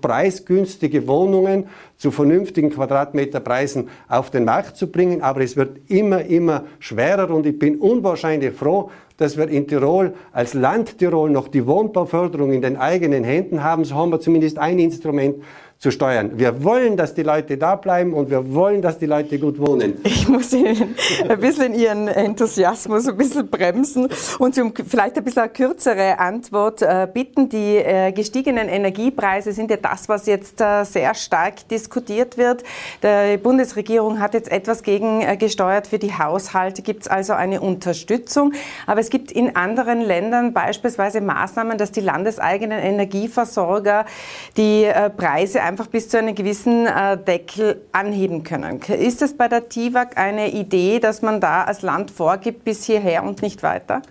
preisgünstige 0.43 1.07
Wohnungen 1.07 1.67
zu 1.97 2.11
vernünftigen 2.11 2.69
Quadratmeterpreisen 2.69 3.89
auf 4.07 4.29
den 4.29 4.45
Markt 4.45 4.77
zu 4.77 4.87
bringen. 4.87 5.21
Aber 5.21 5.41
es 5.41 5.55
wird 5.55 5.89
immer, 5.89 6.23
immer 6.25 6.65
schwerer 6.79 7.29
und 7.33 7.45
ich 7.45 7.57
bin 7.57 7.77
unwahrscheinlich 7.77 8.53
froh, 8.53 8.91
dass 9.17 9.37
wir 9.37 9.47
in 9.47 9.67
Tirol 9.67 10.13
als 10.31 10.53
Land 10.53 10.97
Tirol 10.97 11.29
noch 11.29 11.47
die 11.47 11.65
Wohnbauförderung 11.67 12.51
in 12.51 12.61
den 12.61 12.77
eigenen 12.77 13.23
Händen 13.23 13.63
haben. 13.63 13.85
So 13.85 13.95
haben 13.95 14.11
wir 14.11 14.19
zumindest 14.19 14.57
ein 14.57 14.79
Instrument, 14.79 15.43
zu 15.83 15.91
steuern. 15.91 16.39
Wir 16.39 16.63
wollen, 16.63 16.95
dass 16.95 17.13
die 17.13 17.23
Leute 17.23 17.57
da 17.57 17.75
bleiben 17.75 18.13
und 18.13 18.29
wir 18.29 18.53
wollen, 18.53 18.81
dass 18.81 18.99
die 18.99 19.05
Leute 19.05 19.37
gut 19.37 19.59
wohnen. 19.59 19.99
Ich 20.05 20.29
muss 20.29 20.53
Ihnen 20.53 20.95
ein 21.27 21.39
bisschen 21.41 21.73
Ihren 21.73 22.07
Enthusiasmus 22.07 23.05
ein 23.05 23.17
bisschen 23.17 23.49
bremsen 23.49 24.07
und 24.39 24.55
Sie 24.55 24.61
um 24.61 24.73
vielleicht 24.73 25.17
ein 25.17 25.25
bisschen 25.25 25.41
eine 25.41 25.51
kürzere 25.51 26.19
Antwort 26.19 26.81
äh, 26.81 27.05
bitten. 27.13 27.49
Die 27.49 27.75
äh, 27.75 28.13
gestiegenen 28.13 28.69
Energiepreise 28.69 29.51
sind 29.51 29.69
ja 29.71 29.75
das, 29.75 30.07
was 30.07 30.25
jetzt 30.25 30.61
äh, 30.61 30.85
sehr 30.85 31.13
stark 31.15 31.67
diskutiert 31.67 32.37
wird. 32.37 32.63
Die 33.03 33.35
Bundesregierung 33.35 34.21
hat 34.21 34.35
jetzt 34.35 34.49
etwas 34.49 34.83
gegengesteuert 34.83 35.87
für 35.87 35.99
die 35.99 36.17
Haushalte, 36.17 36.81
gibt 36.81 37.01
es 37.01 37.07
also 37.09 37.33
eine 37.33 37.59
Unterstützung. 37.59 38.53
Aber 38.87 39.01
es 39.01 39.09
gibt 39.09 39.33
in 39.33 39.57
anderen 39.57 39.99
Ländern 39.99 40.53
beispielsweise 40.53 41.19
Maßnahmen, 41.19 41.77
dass 41.77 41.91
die 41.91 41.99
landeseigenen 41.99 42.79
Energieversorger 42.79 44.05
die 44.55 44.89
Preise 45.17 45.61
einfach 45.61 45.72
bis 45.87 46.09
zu 46.09 46.17
einem 46.17 46.35
gewissen 46.35 46.85
äh, 46.85 47.17
Deckel 47.17 47.81
anheben 47.91 48.43
können. 48.43 48.79
Ist 48.81 49.21
es 49.21 49.35
bei 49.35 49.47
der 49.47 49.69
TIWAG 49.69 50.17
eine 50.17 50.51
Idee, 50.51 50.99
dass 50.99 51.21
man 51.21 51.39
da 51.39 51.63
als 51.63 51.81
Land 51.81 52.11
vorgibt, 52.11 52.63
bis 52.63 52.85
hierher 52.85 53.23
und 53.23 53.41
nicht 53.41 53.63
weiter? 53.63 54.01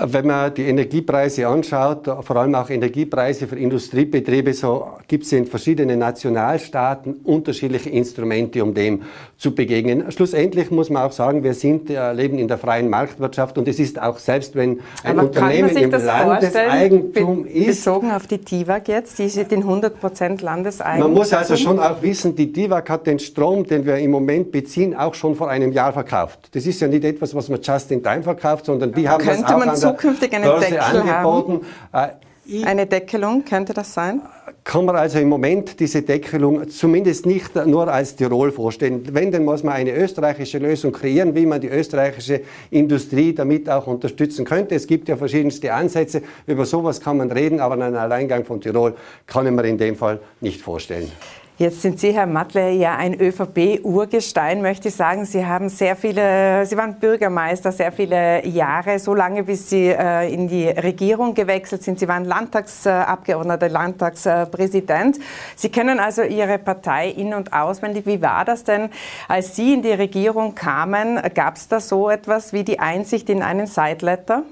Wenn 0.00 0.26
man 0.26 0.54
die 0.54 0.62
Energiepreise 0.62 1.46
anschaut, 1.46 2.06
vor 2.06 2.36
allem 2.36 2.54
auch 2.54 2.70
Energiepreise 2.70 3.46
für 3.46 3.56
Industriebetriebe, 3.58 4.54
so 4.54 4.88
gibt 5.06 5.24
es 5.24 5.32
in 5.32 5.46
verschiedenen 5.46 5.98
Nationalstaaten 5.98 7.20
unterschiedliche 7.24 7.90
Instrumente, 7.90 8.62
um 8.62 8.72
dem 8.72 9.02
zu 9.36 9.54
begegnen. 9.54 10.10
Schlussendlich 10.10 10.70
muss 10.70 10.88
man 10.88 11.02
auch 11.02 11.12
sagen, 11.12 11.44
wir 11.44 11.54
sind, 11.54 11.90
äh, 11.90 12.12
leben 12.12 12.38
in 12.38 12.48
der 12.48 12.58
freien 12.58 12.88
Marktwirtschaft 12.88 13.58
und 13.58 13.68
es 13.68 13.78
ist 13.78 14.00
auch 14.00 14.18
selbst, 14.18 14.54
wenn 14.54 14.80
ein 15.04 15.18
Aber 15.18 15.28
Unternehmen 15.28 15.76
im 15.76 15.90
Landeseigentum 15.90 17.46
ist. 17.46 17.84
Bezogen 17.84 18.12
auf 18.12 18.26
die 18.26 18.38
TIWAG 18.38 18.88
jetzt, 18.88 19.18
die 19.18 19.28
sind 19.28 19.52
in 19.52 19.60
100 19.60 20.00
Prozent 20.00 20.42
Landeseigentum. 20.42 21.10
Man 21.10 21.18
muss 21.18 21.32
also 21.32 21.56
schon 21.56 21.78
auch 21.78 22.00
wissen, 22.02 22.34
die 22.34 22.52
TIWAG 22.52 22.88
hat 22.88 23.06
den 23.06 23.18
Strom, 23.18 23.66
den 23.66 23.84
wir 23.84 23.98
im 23.98 24.10
Moment 24.10 24.52
beziehen, 24.52 24.96
auch 24.96 25.14
schon 25.14 25.34
vor 25.34 25.50
einem 25.50 25.72
Jahr 25.72 25.92
verkauft. 25.92 26.48
Das 26.52 26.66
ist 26.66 26.80
ja 26.80 26.88
nicht 26.88 27.04
etwas, 27.04 27.34
was 27.34 27.48
man 27.48 27.60
just 27.60 27.90
in 27.90 28.02
time 28.02 28.22
verkauft, 28.22 28.66
sondern 28.66 28.92
die 28.92 29.08
haben 29.08 29.22
Könnte 29.22 29.42
das 29.42 29.52
auch 29.52 29.64
zukünftig 29.88 30.32
einen 30.34 30.44
Börse 30.44 30.70
Deckel 30.70 30.80
angeboten. 30.80 31.66
haben? 31.92 32.10
Äh, 32.10 32.64
eine 32.64 32.86
Deckelung, 32.86 33.44
könnte 33.44 33.72
das 33.72 33.94
sein? 33.94 34.20
Kann 34.64 34.84
man 34.84 34.96
also 34.96 35.18
im 35.18 35.28
Moment 35.28 35.78
diese 35.78 36.02
Deckelung 36.02 36.68
zumindest 36.68 37.24
nicht 37.26 37.54
nur 37.66 37.88
als 37.88 38.16
Tirol 38.16 38.52
vorstellen. 38.52 39.02
Wenn, 39.12 39.30
dann 39.30 39.44
muss 39.44 39.62
man 39.62 39.74
eine 39.74 39.92
österreichische 39.92 40.58
Lösung 40.58 40.92
kreieren, 40.92 41.34
wie 41.34 41.46
man 41.46 41.60
die 41.60 41.68
österreichische 41.68 42.42
Industrie 42.70 43.32
damit 43.34 43.68
auch 43.68 43.86
unterstützen 43.86 44.44
könnte. 44.44 44.74
Es 44.74 44.86
gibt 44.86 45.08
ja 45.08 45.16
verschiedenste 45.16 45.72
Ansätze. 45.72 46.22
Über 46.46 46.64
sowas 46.64 47.00
kann 47.00 47.16
man 47.16 47.30
reden, 47.30 47.60
aber 47.60 47.74
einen 47.74 47.96
Alleingang 47.96 48.44
von 48.44 48.60
Tirol 48.60 48.94
kann 49.26 49.46
ich 49.46 49.52
mir 49.52 49.64
in 49.64 49.78
dem 49.78 49.96
Fall 49.96 50.20
nicht 50.40 50.60
vorstellen. 50.60 51.10
Jetzt 51.58 51.82
sind 51.82 52.00
Sie, 52.00 52.12
Herr 52.14 52.24
Matle, 52.24 52.70
ja 52.70 52.96
ein 52.96 53.20
ÖVP-Urgestein, 53.20 54.62
möchte 54.62 54.88
ich 54.88 54.94
sagen. 54.96 55.26
Sie 55.26 55.44
haben 55.44 55.68
sehr 55.68 55.96
viele, 55.96 56.64
Sie 56.64 56.78
waren 56.78 56.98
Bürgermeister 56.98 57.72
sehr 57.72 57.92
viele 57.92 58.46
Jahre, 58.46 58.98
so 58.98 59.14
lange, 59.14 59.42
bis 59.42 59.68
Sie 59.68 59.88
äh, 59.88 60.32
in 60.32 60.48
die 60.48 60.66
Regierung 60.66 61.34
gewechselt 61.34 61.82
sind. 61.82 61.98
Sie 61.98 62.08
waren 62.08 62.24
Landtagsabgeordneter, 62.24 63.68
Landtagspräsident. 63.68 65.18
Sie 65.54 65.68
kennen 65.68 66.00
also 66.00 66.22
Ihre 66.22 66.58
Partei 66.58 67.10
in- 67.10 67.34
und 67.34 67.52
auswendig. 67.52 68.06
Wie 68.06 68.22
war 68.22 68.46
das 68.46 68.64
denn, 68.64 68.88
als 69.28 69.54
Sie 69.54 69.74
in 69.74 69.82
die 69.82 69.92
Regierung 69.92 70.54
kamen? 70.54 71.20
Gab 71.34 71.56
es 71.56 71.68
da 71.68 71.80
so 71.80 72.08
etwas 72.08 72.54
wie 72.54 72.64
die 72.64 72.80
Einsicht 72.80 73.28
in 73.28 73.42
einen 73.42 73.66
Sideletter? 73.66 74.42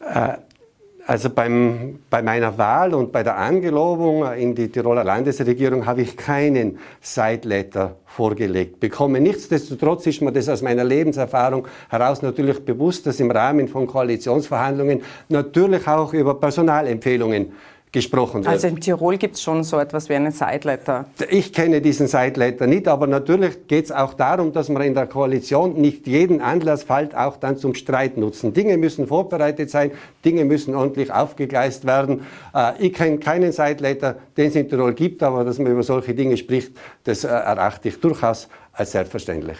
Äh, 0.00 0.32
also 1.06 1.28
beim, 1.30 1.98
bei 2.08 2.22
meiner 2.22 2.56
Wahl 2.56 2.94
und 2.94 3.12
bei 3.12 3.22
der 3.22 3.36
Angelobung 3.36 4.24
in 4.32 4.54
die 4.54 4.68
Tiroler 4.68 5.04
Landesregierung 5.04 5.84
habe 5.84 6.02
ich 6.02 6.16
keinen 6.16 6.78
Sideletter 7.00 7.96
vorgelegt 8.06 8.80
bekommen. 8.80 9.22
Nichtsdestotrotz 9.22 10.06
ist 10.06 10.22
mir 10.22 10.32
das 10.32 10.48
aus 10.48 10.62
meiner 10.62 10.84
Lebenserfahrung 10.84 11.66
heraus 11.90 12.22
natürlich 12.22 12.64
bewusst, 12.64 13.06
dass 13.06 13.20
im 13.20 13.30
Rahmen 13.30 13.68
von 13.68 13.86
Koalitionsverhandlungen 13.86 15.02
natürlich 15.28 15.86
auch 15.86 16.14
über 16.14 16.40
Personalempfehlungen 16.40 17.52
gesprochen 17.94 18.44
wird. 18.44 18.48
Also 18.48 18.66
in 18.66 18.78
Tirol 18.80 19.16
gibt 19.16 19.36
es 19.36 19.42
schon 19.42 19.64
so 19.64 19.78
etwas 19.78 20.08
wie 20.08 20.14
einen 20.14 20.32
Sideletter. 20.32 21.06
Ich 21.30 21.52
kenne 21.52 21.80
diesen 21.80 22.08
Sideletter 22.08 22.66
nicht, 22.66 22.88
aber 22.88 23.06
natürlich 23.06 23.66
geht 23.68 23.86
es 23.86 23.92
auch 23.92 24.12
darum, 24.14 24.52
dass 24.52 24.68
man 24.68 24.82
in 24.82 24.94
der 24.94 25.06
Koalition 25.06 25.80
nicht 25.80 26.06
jeden 26.06 26.42
Anlassfall 26.42 27.10
auch 27.14 27.36
dann 27.38 27.56
zum 27.56 27.74
Streit 27.74 28.18
nutzen. 28.18 28.52
Dinge 28.52 28.76
müssen 28.76 29.06
vorbereitet 29.06 29.70
sein, 29.70 29.92
Dinge 30.24 30.44
müssen 30.44 30.74
ordentlich 30.74 31.12
aufgegleist 31.12 31.86
werden. 31.86 32.26
Äh, 32.52 32.72
ich 32.80 32.92
kenne 32.92 33.18
keinen 33.18 33.52
Sideletter, 33.52 34.16
den 34.36 34.48
es 34.48 34.56
in 34.56 34.68
Tirol 34.68 34.92
gibt, 34.92 35.22
aber 35.22 35.44
dass 35.44 35.58
man 35.58 35.72
über 35.72 35.84
solche 35.84 36.14
Dinge 36.14 36.36
spricht, 36.36 36.72
das 37.04 37.22
äh, 37.24 37.28
erachte 37.28 37.88
ich 37.88 38.00
durchaus 38.00 38.48
als 38.72 38.90
selbstverständlich. 38.90 39.56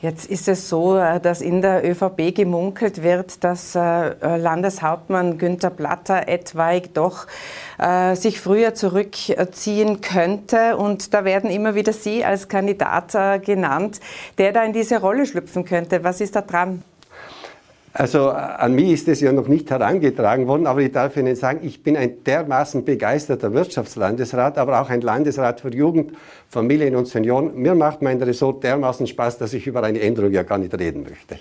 Jetzt 0.00 0.26
ist 0.26 0.46
es 0.46 0.68
so, 0.68 0.96
äh, 0.96 1.18
dass 1.18 1.40
in 1.40 1.60
der 1.60 1.84
ÖVP 1.84 2.32
gemunkelt 2.32 3.02
wird, 3.02 3.42
dass 3.42 3.74
äh, 3.74 4.36
Landeshauptmann 4.36 5.38
Günther 5.38 5.70
Platter 5.70 6.28
etwaig 6.28 6.94
doch 6.94 7.26
äh, 7.78 8.14
sich 8.14 8.40
früher 8.40 8.74
zurückziehen 8.74 10.00
könnte. 10.00 10.76
Und 10.76 11.12
da 11.14 11.24
werden 11.24 11.50
immer 11.50 11.74
wieder 11.74 11.92
Sie 11.92 12.24
als 12.24 12.46
Kandidat 12.46 13.44
genannt, 13.44 13.98
der 14.38 14.52
da 14.52 14.62
in 14.62 14.72
diese 14.72 15.00
Rolle 15.00 15.26
schlüpfen 15.26 15.64
könnte. 15.64 16.04
Was 16.04 16.20
ist 16.20 16.36
da 16.36 16.42
dran? 16.42 16.84
Also 17.98 18.30
an 18.30 18.74
mich 18.74 18.90
ist 18.90 19.08
es 19.08 19.20
ja 19.20 19.32
noch 19.32 19.48
nicht 19.48 19.70
herangetragen 19.70 20.46
worden, 20.46 20.68
aber 20.68 20.80
ich 20.82 20.92
darf 20.92 21.16
Ihnen 21.16 21.34
sagen, 21.34 21.60
ich 21.62 21.82
bin 21.82 21.96
ein 21.96 22.22
dermaßen 22.22 22.84
begeisterter 22.84 23.52
Wirtschaftslandesrat, 23.52 24.56
aber 24.58 24.80
auch 24.80 24.90
ein 24.90 25.00
Landesrat 25.00 25.60
für 25.62 25.74
Jugend, 25.74 26.12
Familien 26.50 26.96
und 26.96 27.06
Senioren. 27.06 27.54
Mir 27.56 27.74
macht 27.74 28.00
mein 28.00 28.22
Ressort 28.22 28.64
dermaßen 28.64 29.06
Spaß, 29.06 29.36
dass 29.36 29.52
ich 29.52 29.66
über 29.66 29.82
eine 29.82 30.00
Änderung 30.00 30.32
ja 30.32 30.42
gar 30.44 30.56
nicht 30.56 30.72
reden 30.78 31.02
möchte. 31.02 31.38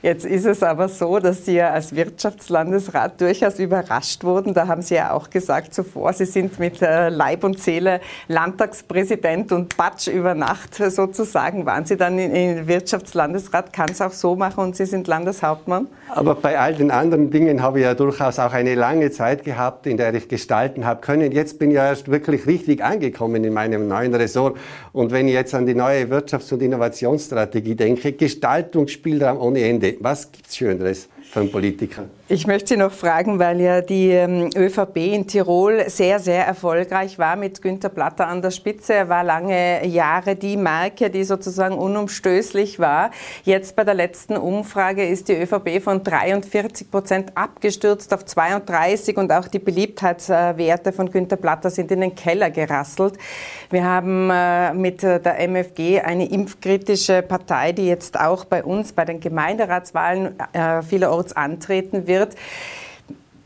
Jetzt 0.00 0.24
ist 0.24 0.46
es 0.46 0.62
aber 0.62 0.88
so, 0.88 1.18
dass 1.18 1.44
Sie 1.44 1.56
ja 1.56 1.72
als 1.72 1.94
Wirtschaftslandesrat 1.94 3.20
durchaus 3.20 3.58
überrascht 3.58 4.24
wurden. 4.24 4.54
Da 4.54 4.66
haben 4.66 4.80
Sie 4.80 4.94
ja 4.94 5.12
auch 5.12 5.28
gesagt 5.28 5.74
zuvor, 5.74 6.14
Sie 6.14 6.24
sind 6.24 6.58
mit 6.58 6.80
äh, 6.80 7.10
Leib 7.10 7.44
und 7.44 7.60
Seele 7.60 8.00
Landtagspräsident 8.28 9.52
und 9.52 9.76
Batsch 9.76 10.08
über 10.08 10.34
Nacht 10.34 10.74
sozusagen. 10.74 11.66
Waren 11.66 11.84
Sie 11.84 11.98
dann 11.98 12.18
in 12.18 12.66
Wirtschaftslandesrat? 12.66 13.74
Kann 13.74 13.90
es 13.90 14.00
auch 14.00 14.12
so 14.12 14.36
machen 14.36 14.64
und 14.64 14.76
Sie 14.76 14.86
sind 14.86 15.06
Landeshauptmann? 15.06 15.86
Aber 16.08 16.34
bei 16.34 16.58
all 16.58 16.74
den 16.74 16.90
anderen 16.90 17.30
Dingen 17.30 17.60
habe 17.60 17.80
ich 17.80 17.84
ja 17.84 17.92
durchaus 17.92 18.38
auch 18.38 18.54
eine 18.54 18.74
lange 18.74 19.10
Zeit 19.10 19.44
gehabt, 19.44 19.86
in 19.86 19.98
der 19.98 20.14
ich 20.14 20.28
gestalten 20.28 20.86
habe 20.86 21.02
können. 21.02 21.30
Jetzt 21.32 21.58
bin 21.58 21.70
ich 21.70 21.76
ja 21.76 21.88
erst 21.88 22.10
wirklich 22.10 22.46
richtig 22.46 22.82
angekommen 22.82 23.44
in 23.44 23.52
meinem 23.52 23.86
neuen 23.86 24.14
Ressort. 24.14 24.45
Und 24.92 25.10
wenn 25.10 25.28
ich 25.28 25.34
jetzt 25.34 25.54
an 25.54 25.66
die 25.66 25.74
neue 25.74 26.04
Wirtschafts- 26.06 26.52
und 26.52 26.62
Innovationsstrategie 26.62 27.74
denke, 27.74 28.12
Gestaltungsspielraum 28.12 29.38
ohne 29.38 29.62
Ende. 29.62 29.96
Was 30.00 30.30
gibt's 30.30 30.56
Schöneres? 30.56 31.08
Für 31.30 31.40
einen 31.40 31.50
Politiker. 31.50 32.04
Ich 32.28 32.46
möchte 32.48 32.74
Sie 32.74 32.76
noch 32.76 32.90
fragen, 32.90 33.38
weil 33.38 33.60
ja 33.60 33.80
die 33.82 34.10
ähm, 34.10 34.50
ÖVP 34.56 34.96
in 34.96 35.28
Tirol 35.28 35.84
sehr, 35.88 36.18
sehr 36.18 36.44
erfolgreich 36.44 37.20
war 37.20 37.36
mit 37.36 37.62
Günter 37.62 37.88
Platter 37.88 38.26
an 38.26 38.42
der 38.42 38.50
Spitze. 38.50 38.94
Er 38.94 39.08
war 39.08 39.22
lange 39.22 39.86
Jahre 39.86 40.34
die 40.34 40.56
Marke, 40.56 41.08
die 41.08 41.22
sozusagen 41.22 41.78
unumstößlich 41.78 42.80
war. 42.80 43.12
Jetzt 43.44 43.76
bei 43.76 43.84
der 43.84 43.94
letzten 43.94 44.36
Umfrage 44.36 45.06
ist 45.06 45.28
die 45.28 45.34
ÖVP 45.34 45.80
von 45.80 46.02
43 46.02 46.90
Prozent 46.90 47.36
abgestürzt 47.36 48.12
auf 48.12 48.24
32 48.24 49.16
und 49.18 49.30
auch 49.30 49.46
die 49.46 49.60
Beliebtheitswerte 49.60 50.92
von 50.92 51.12
Günter 51.12 51.36
Platter 51.36 51.70
sind 51.70 51.92
in 51.92 52.00
den 52.00 52.16
Keller 52.16 52.50
gerasselt. 52.50 53.14
Wir 53.70 53.84
haben 53.84 54.30
äh, 54.30 54.74
mit 54.74 55.02
der 55.02 55.38
MFG 55.38 56.00
eine 56.00 56.28
impfkritische 56.28 57.22
Partei, 57.22 57.70
die 57.72 57.86
jetzt 57.86 58.18
auch 58.18 58.44
bei 58.44 58.64
uns 58.64 58.92
bei 58.92 59.04
den 59.04 59.20
Gemeinderatswahlen 59.20 60.34
äh, 60.52 60.82
vielerorts 60.82 61.15
Schulz 61.16 61.32
antreten 61.32 62.06
wird. 62.06 62.34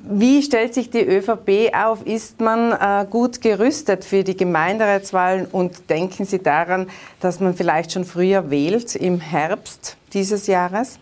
Wie 0.01 0.43
stellt 0.43 0.75
sich 0.75 0.91
die 0.91 1.07
ÖVP 1.07 1.75
auf? 1.75 2.07
Ist 2.07 2.41
man 2.41 2.73
äh, 2.73 3.07
gut 3.09 3.43
gerüstet 3.43 4.05
für 4.05 4.25
die 4.25 4.37
Gemeinderatswahlen 4.37 5.47
und 5.47 5.91
denken 5.91 6.25
Sie 6.25 6.43
daran, 6.43 6.89
dass 7.21 7.39
man 7.39 7.55
vielleicht 7.55 7.93
schon 7.93 8.05
früher 8.05 8.51
wählt 8.51 8.97
im 8.97 9.21
Herbst 9.21 9.97
dieses 10.15 10.47
Jahres? 10.47 10.99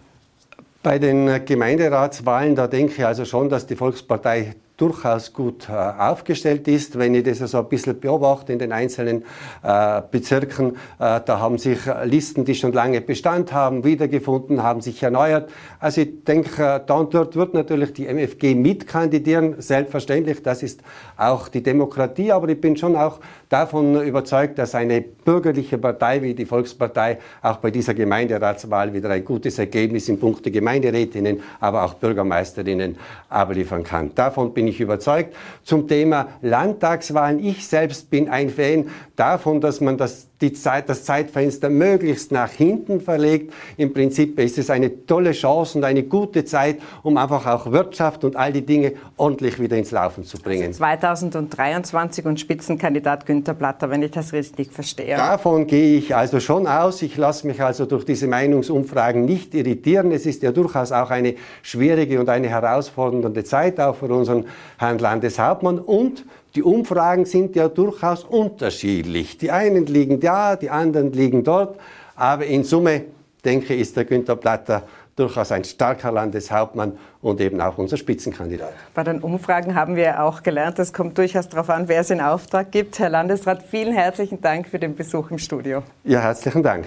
Bei 0.83 0.99
den 0.99 1.45
Gemeinderatswahlen, 1.45 2.57
da 2.57 2.67
denke 2.67 2.95
ich 2.97 3.07
also 3.07 3.25
schon, 3.25 3.49
dass 3.49 3.67
die 3.67 3.77
Volkspartei 3.77 4.55
durchaus 4.79 5.33
gut 5.33 5.69
äh, 5.69 5.73
aufgestellt 5.73 6.69
ist. 6.69 6.97
Wenn 6.99 7.15
ich 7.15 7.25
das 7.25 7.39
so 7.39 7.59
ein 7.59 7.69
bisschen 7.69 7.99
beobachte 7.99 8.53
in 8.53 8.61
den 8.61 8.73
einzelnen 8.73 9.25
äh, 9.63 10.01
Bezirken, 10.09 10.77
äh, 10.99 11.21
da 11.25 11.41
haben 11.41 11.59
sich 11.59 11.81
Listen, 12.05 12.45
die 12.45 12.55
schon 12.55 12.73
lange 12.73 13.01
Bestand 13.01 13.53
haben, 13.53 13.85
wiedergefunden, 13.85 14.63
haben 14.63 14.81
sich 14.81 15.03
erneuert. 15.03 15.51
Also 15.81 16.03
ich 16.03 16.25
denke, 16.25 16.83
da 16.87 16.95
und 16.95 17.13
dort 17.13 17.35
wird 17.35 17.55
natürlich 17.55 17.93
die 17.93 18.07
MFG 18.07 18.55
mitkandidieren, 18.55 19.57
selbstverständlich. 19.61 20.45
Das 20.45 20.63
ist 20.63 20.81
auch 21.17 21.49
die 21.49 21.63
Demokratie, 21.63 22.31
aber 22.31 22.49
ich 22.49 22.61
bin 22.61 22.77
schon 22.77 22.95
auch 22.95 23.19
davon 23.49 24.01
überzeugt, 24.03 24.59
dass 24.59 24.77
eine 24.77 25.01
bürgerliche 25.01 25.79
Partei 25.79 26.23
wie 26.23 26.35
die 26.35 26.47
Volkspartei 26.47 27.19
auch 27.43 27.57
bei 27.57 27.73
dieser 27.73 27.95
Gemeinderatswahl 27.95 28.93
wieder 28.93 29.11
ein 29.11 29.25
gutes 29.25 29.59
Ergebnis 29.59 30.09
in 30.09 30.21
puncto 30.21 30.51
Gemeinderätinnen, 30.51 31.41
aber 31.59 31.83
auch 31.85 31.95
Bürgermeisterinnen 31.95 32.97
abliefern 33.29 33.83
kann. 33.83 34.15
Davon 34.15 34.55
bin 34.55 34.68
ich 34.69 34.81
überzeugt. 34.81 35.35
Zum 35.63 35.89
Thema 35.89 36.29
Landtagswahlen. 36.43 37.45
Ich 37.45 37.67
selbst 37.67 38.11
bin 38.11 38.29
ein 38.29 38.51
Fan 38.51 38.87
davon, 39.17 39.61
dass 39.61 39.81
man 39.81 39.97
das, 39.97 40.29
die 40.41 40.53
Zeit, 40.53 40.89
das 40.89 41.05
Zeitfenster 41.05 41.69
möglichst 41.69 42.31
nach 42.33 42.51
hinten 42.51 43.01
verlegt. 43.01 43.53
Im 43.77 43.93
Prinzip 43.93 44.39
ist 44.39 44.59
es 44.59 44.71
eine 44.71 45.07
tolle 45.07 45.33
Chance 45.33 45.79
und 45.79 45.85
eine 45.85 46.05
gute 46.05 46.45
Zeit, 46.45 46.79
um 47.03 47.17
einfach 47.17 47.47
auch 47.47 47.73
Wirtschaft 47.73 48.25
und 48.25 48.37
all 48.37 48.53
die 48.53 48.65
Dinge 48.65 48.93
ordentlich 49.17 49.59
wieder 49.61 49.77
ins 49.77 49.91
Laufen 49.91 50.25
zu 50.25 50.39
bringen. 50.39 50.69
Also 50.69 50.79
2023 50.79 52.25
und 52.25 52.39
Spitzenkandidat 52.41 53.27
Günter 53.27 53.55
Platter, 53.55 53.91
wenn 53.91 54.03
ich 54.03 54.13
das 54.13 54.33
richtig 54.33 54.73
verstehe. 54.73 55.17
Davon 55.17 55.67
gehe 55.67 55.99
ich 55.99 56.15
also 56.15 56.41
schon 56.41 56.67
aus. 56.67 57.03
Ich 57.03 57.17
lasse 57.17 57.47
mich 57.47 57.63
also 57.63 57.87
durch 57.87 58.05
diese 58.05 58.29
Meinungsumfragen 58.29 59.25
nicht 59.25 59.55
irritieren. 59.55 60.13
Es 60.13 60.27
ist 60.27 60.43
ja 60.43 60.53
durchaus 60.53 60.93
auch 60.93 61.11
eine 61.11 61.35
schwierige 61.63 62.21
und 62.21 62.29
eine 62.29 62.49
herausfordernde 62.49 63.45
Zeit 63.45 63.81
auch 63.81 63.97
für 63.97 64.07
unseren 64.07 64.47
Herrn 64.79 64.99
Landeshauptmann 64.99 65.79
und 65.79 66.25
die 66.55 66.63
Umfragen 66.63 67.25
sind 67.25 67.57
ja 67.57 67.69
durchaus 67.69 68.25
unterschiedlich. 68.25 69.39
Die 69.39 69.51
einen 69.51 69.87
liegen 69.87 70.21
da, 70.21 70.57
die 70.57 70.71
anderen 70.71 71.13
liegen 71.13 71.45
dort. 71.45 71.79
Aber 72.17 72.47
in 72.47 72.65
Summe, 72.65 73.03
denke 73.45 73.75
ich, 73.75 73.83
ist 73.83 73.97
der 73.97 74.05
Günther 74.05 74.37
Platter 74.37 74.83
durchaus 75.19 75.53
ein 75.53 75.65
starker 75.65 76.13
Landeshauptmann 76.13 76.97
und 77.21 77.41
eben 77.41 77.61
auch 77.61 77.79
unser 77.79 77.97
Spitzenkandidat. 77.97 78.73
Bei 78.95 79.05
den 79.05 79.21
Umfragen 79.21 79.75
haben 79.75 79.97
wir 79.97 80.23
auch 80.23 80.43
gelernt, 80.43 80.79
es 80.79 80.93
kommt 80.93 81.19
durchaus 81.19 81.49
darauf 81.49 81.71
an, 81.71 81.89
wer 81.89 82.01
es 82.01 82.11
in 82.11 82.21
Auftrag 82.21 82.71
gibt. 82.71 82.99
Herr 82.99 83.11
Landesrat, 83.11 83.63
vielen 83.63 83.93
herzlichen 83.93 84.41
Dank 84.41 84.69
für 84.69 84.79
den 84.79 84.95
Besuch 84.95 85.31
im 85.31 85.39
Studio. 85.39 85.83
Ja, 86.05 86.21
herzlichen 86.21 86.63
Dank. 86.63 86.87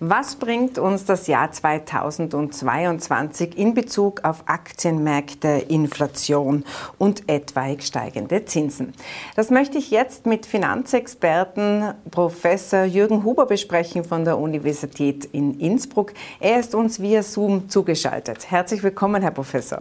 Was 0.00 0.36
bringt 0.36 0.78
uns 0.78 1.06
das 1.06 1.26
Jahr 1.26 1.50
2022 1.50 3.56
in 3.56 3.72
Bezug 3.72 4.24
auf 4.24 4.42
Aktienmärkte, 4.44 5.48
Inflation 5.48 6.66
und 6.98 7.30
etwaig 7.30 7.82
steigende 7.82 8.44
Zinsen? 8.44 8.92
Das 9.36 9.48
möchte 9.48 9.78
ich 9.78 9.90
jetzt 9.90 10.26
mit 10.26 10.44
Finanzexperten 10.44 11.94
Professor 12.10 12.84
Jürgen 12.84 13.24
Huber 13.24 13.46
besprechen 13.46 14.04
von 14.04 14.26
der 14.26 14.36
Universität 14.36 15.24
in 15.32 15.58
Innsbruck. 15.60 16.12
Er 16.40 16.60
ist 16.60 16.74
uns 16.74 17.00
via 17.00 17.22
Zoom 17.22 17.70
zugeschaltet. 17.70 18.50
Herzlich 18.50 18.82
willkommen, 18.82 19.22
Herr 19.22 19.30
Professor. 19.30 19.78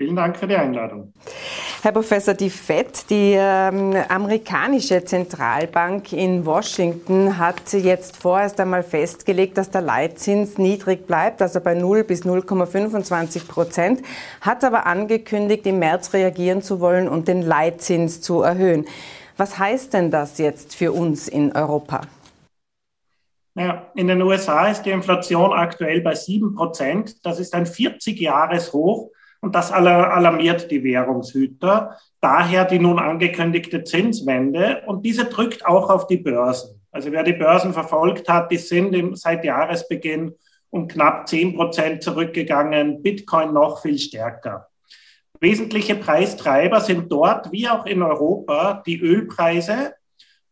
Vielen 0.00 0.14
Dank 0.14 0.36
für 0.36 0.46
die 0.46 0.54
Einladung. 0.54 1.12
Herr 1.82 1.90
Professor, 1.90 2.32
die 2.32 2.50
FED, 2.50 3.10
die 3.10 3.34
ähm, 3.36 3.96
amerikanische 4.08 5.04
Zentralbank 5.04 6.12
in 6.12 6.46
Washington, 6.46 7.36
hat 7.36 7.72
jetzt 7.72 8.16
vorerst 8.16 8.60
einmal 8.60 8.84
festgelegt, 8.84 9.58
dass 9.58 9.70
der 9.70 9.80
Leitzins 9.80 10.56
niedrig 10.56 11.08
bleibt, 11.08 11.42
also 11.42 11.60
bei 11.60 11.74
0 11.74 12.04
bis 12.04 12.24
0,25 12.24 13.48
Prozent, 13.48 14.02
hat 14.40 14.62
aber 14.62 14.86
angekündigt, 14.86 15.66
im 15.66 15.80
März 15.80 16.14
reagieren 16.14 16.62
zu 16.62 16.78
wollen 16.78 17.08
und 17.08 17.26
den 17.26 17.42
Leitzins 17.42 18.20
zu 18.20 18.42
erhöhen. 18.42 18.84
Was 19.36 19.58
heißt 19.58 19.94
denn 19.94 20.12
das 20.12 20.38
jetzt 20.38 20.76
für 20.76 20.92
uns 20.92 21.26
in 21.26 21.50
Europa? 21.56 22.02
Ja, 23.56 23.90
in 23.96 24.06
den 24.06 24.22
USA 24.22 24.68
ist 24.68 24.82
die 24.82 24.90
Inflation 24.90 25.52
aktuell 25.52 26.02
bei 26.02 26.14
7 26.14 26.54
Prozent. 26.54 27.26
Das 27.26 27.40
ist 27.40 27.52
ein 27.52 27.66
40-Jahres-Hoch 27.66 29.10
und 29.40 29.54
das 29.54 29.70
alarmiert 29.70 30.70
die 30.70 30.82
Währungshüter. 30.82 31.96
Daher 32.20 32.64
die 32.64 32.80
nun 32.80 32.98
angekündigte 32.98 33.84
Zinswende. 33.84 34.82
Und 34.86 35.04
diese 35.04 35.26
drückt 35.26 35.64
auch 35.64 35.90
auf 35.90 36.08
die 36.08 36.16
Börsen. 36.16 36.80
Also 36.90 37.12
wer 37.12 37.22
die 37.22 37.34
Börsen 37.34 37.72
verfolgt 37.72 38.28
hat, 38.28 38.50
die 38.50 38.56
sind 38.56 39.16
seit 39.18 39.44
Jahresbeginn 39.44 40.34
um 40.70 40.88
knapp 40.88 41.28
10 41.28 41.54
Prozent 41.54 42.02
zurückgegangen. 42.02 43.02
Bitcoin 43.02 43.52
noch 43.52 43.80
viel 43.80 43.98
stärker. 43.98 44.68
Wesentliche 45.40 45.94
Preistreiber 45.94 46.80
sind 46.80 47.12
dort, 47.12 47.52
wie 47.52 47.68
auch 47.68 47.86
in 47.86 48.02
Europa, 48.02 48.82
die 48.84 49.00
Ölpreise, 49.00 49.94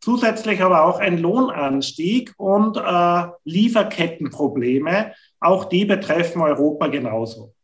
zusätzlich 0.01 0.63
aber 0.63 0.85
auch 0.85 1.01
ein 1.01 1.19
Lohnanstieg 1.19 2.33
und 2.37 2.77
äh, 2.77 3.27
Lieferkettenprobleme. 3.43 5.13
Auch 5.41 5.65
die 5.65 5.85
betreffen 5.85 6.41
Europa 6.41 6.87
genauso 6.87 7.56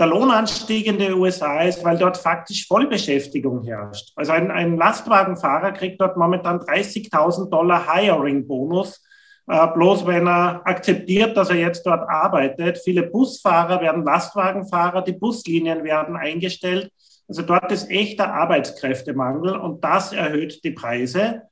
der 0.00 0.06
Lohnanstieg 0.06 0.86
in 0.86 0.98
den 0.98 1.12
USA 1.12 1.60
ist, 1.60 1.84
weil 1.84 1.98
dort 1.98 2.16
faktisch 2.16 2.66
Vollbeschäftigung 2.66 3.62
herrscht. 3.62 4.12
Also 4.16 4.32
ein, 4.32 4.50
ein 4.50 4.78
Lastwagenfahrer 4.78 5.72
kriegt 5.72 6.00
dort 6.00 6.16
momentan 6.16 6.58
30.000 6.58 7.50
Dollar 7.50 7.94
Hiring-Bonus, 7.94 9.04
äh, 9.46 9.66
bloß 9.74 10.06
wenn 10.06 10.26
er 10.26 10.62
akzeptiert, 10.64 11.36
dass 11.36 11.50
er 11.50 11.56
jetzt 11.56 11.84
dort 11.84 12.08
arbeitet. 12.08 12.78
Viele 12.82 13.02
Busfahrer 13.02 13.82
werden 13.82 14.02
Lastwagenfahrer, 14.02 15.02
die 15.02 15.12
Buslinien 15.12 15.84
werden 15.84 16.16
eingestellt. 16.16 16.90
Also 17.28 17.42
dort 17.42 17.70
ist 17.70 17.90
echter 17.90 18.32
Arbeitskräftemangel 18.32 19.54
und 19.54 19.84
das 19.84 20.14
erhöht 20.14 20.64
die 20.64 20.70
Preise. 20.70 21.42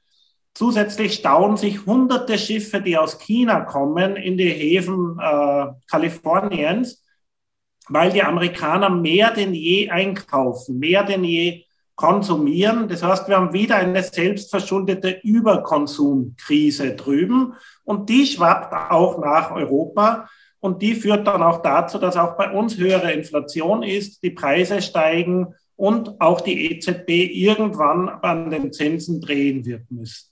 Zusätzlich 0.54 1.14
stauen 1.14 1.58
sich 1.58 1.84
hunderte 1.84 2.38
Schiffe, 2.38 2.80
die 2.80 2.96
aus 2.96 3.18
China 3.18 3.60
kommen, 3.60 4.16
in 4.16 4.38
die 4.38 4.48
Häfen 4.48 5.18
äh, 5.20 5.66
Kaliforniens 5.88 7.04
weil 7.88 8.12
die 8.12 8.22
Amerikaner 8.22 8.90
mehr 8.90 9.32
denn 9.32 9.54
je 9.54 9.90
einkaufen, 9.90 10.78
mehr 10.78 11.02
denn 11.04 11.24
je 11.24 11.64
konsumieren. 11.94 12.88
Das 12.88 13.02
heißt, 13.02 13.28
wir 13.28 13.36
haben 13.36 13.52
wieder 13.52 13.76
eine 13.76 14.02
selbstverschuldete 14.02 15.20
Überkonsumkrise 15.22 16.94
drüben 16.94 17.54
und 17.84 18.08
die 18.08 18.24
schwappt 18.24 18.72
auch 18.72 19.18
nach 19.18 19.50
Europa 19.50 20.28
und 20.60 20.80
die 20.82 20.94
führt 20.94 21.26
dann 21.26 21.42
auch 21.42 21.62
dazu, 21.62 21.98
dass 21.98 22.16
auch 22.16 22.36
bei 22.36 22.52
uns 22.52 22.76
höhere 22.76 23.12
Inflation 23.12 23.82
ist, 23.82 24.22
die 24.22 24.30
Preise 24.30 24.80
steigen 24.80 25.54
und 25.74 26.20
auch 26.20 26.40
die 26.40 26.72
EZB 26.72 27.10
irgendwann 27.32 28.08
an 28.08 28.50
den 28.50 28.72
Zinsen 28.72 29.20
drehen 29.20 29.64
wird 29.64 29.90
müssen. 29.90 30.28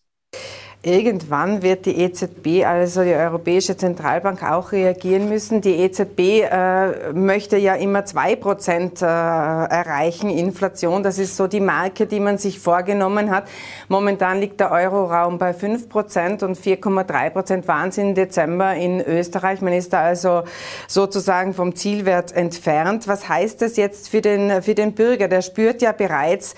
Irgendwann 0.87 1.63
wird 1.63 1.85
die 1.85 2.01
EZB, 2.01 2.65
also 2.65 3.03
die 3.03 3.13
Europäische 3.13 3.77
Zentralbank, 3.77 4.45
auch 4.45 4.71
reagieren 4.71 5.29
müssen. 5.29 5.61
Die 5.61 5.81
EZB 5.81 6.45
äh, 6.49 7.13
möchte 7.13 7.57
ja 7.57 7.75
immer 7.75 8.05
zwei 8.05 8.37
Prozent 8.37 9.03
äh, 9.03 9.05
erreichen, 9.05 10.31
Inflation. 10.31 11.03
Das 11.03 11.19
ist 11.19 11.37
so 11.37 11.49
die 11.49 11.59
Marke, 11.59 12.07
die 12.07 12.21
man 12.21 12.39
sich 12.39 12.61
vorgenommen 12.61 13.33
hat. 13.33 13.49
Momentan 13.89 14.39
liegt 14.39 14.61
der 14.61 14.71
Euroraum 14.71 15.39
bei 15.39 15.55
fünf 15.55 15.89
Prozent 15.89 16.45
und 16.45 16.57
4,3 16.57 17.31
Prozent 17.31 17.67
waren 17.67 17.89
es 17.89 17.99
im 17.99 18.15
Dezember 18.15 18.77
in 18.77 19.01
Österreich. 19.01 19.61
Man 19.63 19.73
ist 19.73 19.93
da 19.93 20.03
also 20.03 20.45
sozusagen 20.87 21.53
vom 21.53 21.75
Zielwert 21.75 22.31
entfernt. 22.31 23.09
Was 23.09 23.29
heißt 23.29 23.61
das 23.61 23.77
jetzt 23.77 24.09
für 24.09 24.21
den, 24.21 24.63
für 24.63 24.77
den 24.77 24.93
Bürger? 24.93 25.27
Der 25.27 25.43
spürt 25.43 25.83
ja 25.83 25.91
bereits, 25.91 26.55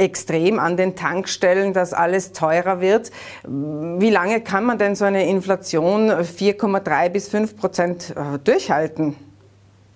extrem 0.00 0.58
an 0.58 0.76
den 0.76 0.96
Tankstellen, 0.96 1.72
dass 1.72 1.92
alles 1.92 2.32
teurer 2.32 2.80
wird. 2.80 3.10
Wie 3.44 4.10
lange 4.10 4.40
kann 4.40 4.64
man 4.64 4.78
denn 4.78 4.94
so 4.94 5.04
eine 5.04 5.28
Inflation 5.28 6.10
4,3 6.10 7.08
bis 7.10 7.28
5 7.28 7.56
Prozent 7.56 8.14
äh, 8.16 8.38
durchhalten 8.42 9.14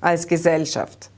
als 0.01 0.29
Gesellschaft? 0.29 1.11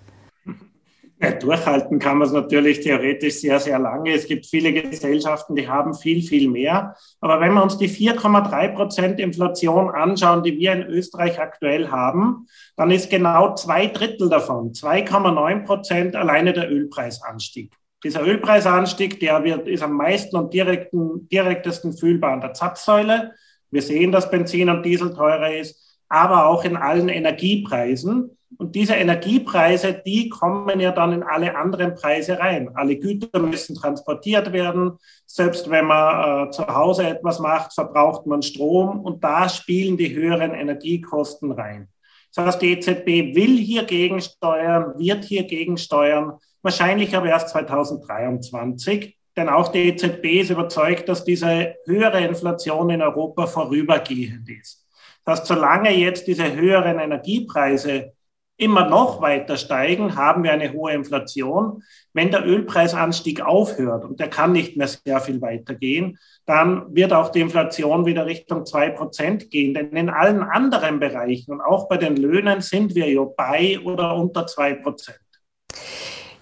Ja, 1.19 1.31
durchhalten 1.33 1.99
kann 1.99 2.19
man 2.19 2.29
es 2.29 2.35
natürlich 2.35 2.81
theoretisch 2.81 3.41
sehr, 3.41 3.59
sehr 3.59 3.79
lange. 3.79 4.13
Es 4.13 4.27
gibt 4.27 4.45
viele 4.45 4.73
Gesellschaften, 4.73 5.57
die 5.57 5.67
haben 5.67 5.95
viel, 5.95 6.21
viel 6.23 6.49
mehr. 6.51 6.95
Aber 7.21 7.41
wenn 7.41 7.55
wir 7.55 7.63
uns 7.63 7.79
die 7.79 7.89
4,3 7.89 8.75
Prozent 8.75 9.19
Inflation 9.19 9.89
anschauen, 9.89 10.43
die 10.43 10.59
wir 10.59 10.75
in 10.75 10.83
Österreich 10.83 11.41
aktuell 11.41 11.91
haben, 11.91 12.47
dann 12.77 12.91
ist 12.91 13.09
genau 13.09 13.55
zwei 13.55 13.87
Drittel 13.87 14.29
davon, 14.29 14.73
2,9 14.73 15.65
Prozent 15.65 16.17
alleine 16.17 16.53
der 16.53 16.71
Ölpreisanstieg. 16.71 17.73
Dieser 18.07 18.25
Ölpreisanstieg, 18.25 19.19
der 19.19 19.43
wird, 19.43 19.67
ist 19.67 19.83
am 19.83 19.95
meisten 19.95 20.37
und 20.37 20.55
direkten, 20.55 21.29
direktesten 21.29 21.93
fühlbar 21.93 22.35
an 22.35 22.41
der 22.41 22.53
Zapfsäule. 22.53 23.33
Wir 23.73 23.83
sehen, 23.83 24.13
dass 24.13 24.31
Benzin 24.31 24.71
und 24.71 24.87
Diesel 24.87 25.13
teurer 25.13 25.53
ist, 25.53 25.99
aber 26.09 26.47
auch 26.47 26.65
in 26.65 26.77
allen 26.77 27.09
Energiepreisen. 27.09 28.31
Und 28.59 28.77
diese 28.77 28.95
Energiepreise, 28.95 30.03
die 30.07 30.29
kommen 30.29 30.79
ja 30.79 30.93
dann 30.93 31.15
in 31.15 31.25
alle 31.25 31.57
anderen 31.57 31.97
Preise 31.97 32.39
rein. 32.39 32.71
Alle 32.75 32.97
Güter 32.97 33.41
müssen 33.41 33.75
transportiert 33.75 34.53
werden. 34.53 34.93
Selbst 35.27 35.69
wenn 35.69 35.87
man 35.87 36.47
äh, 36.47 36.51
zu 36.53 36.65
Hause 36.65 37.09
etwas 37.09 37.41
macht, 37.41 37.75
verbraucht 37.75 38.25
man 38.25 38.41
Strom 38.43 39.01
und 39.01 39.25
da 39.25 39.49
spielen 39.49 39.97
die 39.97 40.15
höheren 40.15 40.55
Energiekosten 40.55 41.51
rein. 41.51 41.89
Das 42.33 42.47
heißt, 42.47 42.63
die 42.63 42.71
EZB 42.75 43.35
will 43.35 43.59
hier 43.59 43.83
gegensteuern, 43.83 44.97
wird 44.97 45.25
hier 45.25 45.43
gegensteuern, 45.43 46.35
wahrscheinlich 46.67 47.17
aber 47.17 47.29
erst 47.29 47.49
2023. 47.49 49.17
Denn 49.37 49.49
auch 49.49 49.69
die 49.69 49.89
EZB 49.89 50.41
ist 50.41 50.51
überzeugt, 50.51 51.09
dass 51.09 51.25
diese 51.25 51.77
höhere 51.87 52.25
Inflation 52.25 52.91
in 52.91 53.03
Europa 53.03 53.47
vorübergehend 53.47 54.49
ist. 54.49 54.87
Das 55.25 55.41
heißt, 55.41 55.49
solange 55.49 55.91
jetzt 55.91 56.27
diese 56.27 56.55
höheren 56.55 56.99
Energiepreise 56.99 58.13
immer 58.59 58.89
noch 58.89 59.21
weiter 59.21 59.57
steigen, 59.57 60.17
haben 60.17 60.43
wir 60.43 60.53
eine 60.53 60.73
hohe 60.73 60.93
Inflation. 60.93 61.83
Wenn 62.15 62.31
der 62.31 62.47
Ölpreisanstieg 62.47 63.43
aufhört, 63.43 64.05
und 64.05 64.19
der 64.19 64.29
kann 64.29 64.53
nicht 64.53 64.77
mehr 64.77 64.89
sehr 64.89 65.21
viel 65.21 65.43
weitergehen, 65.43 66.19
dann 66.47 66.95
wird 66.95 67.13
auch 67.13 67.29
die 67.29 67.41
Inflation 67.41 68.07
wieder 68.07 68.25
Richtung 68.25 68.65
zwei 68.65 68.89
Prozent 68.89 69.51
gehen. 69.51 69.75
Denn 69.75 69.91
in 69.91 70.09
allen 70.09 70.43
anderen 70.43 70.99
Bereichen 70.99 71.53
und 71.53 71.61
auch 71.61 71.89
bei 71.89 71.99
den 71.99 72.17
Löhnen 72.17 72.63
sind 72.63 72.95
wir 72.95 73.11
ja 73.11 73.25
bei 73.25 73.79
oder 73.81 74.17
unter 74.17 74.47
zwei 74.47 74.73
Prozent. 74.75 75.19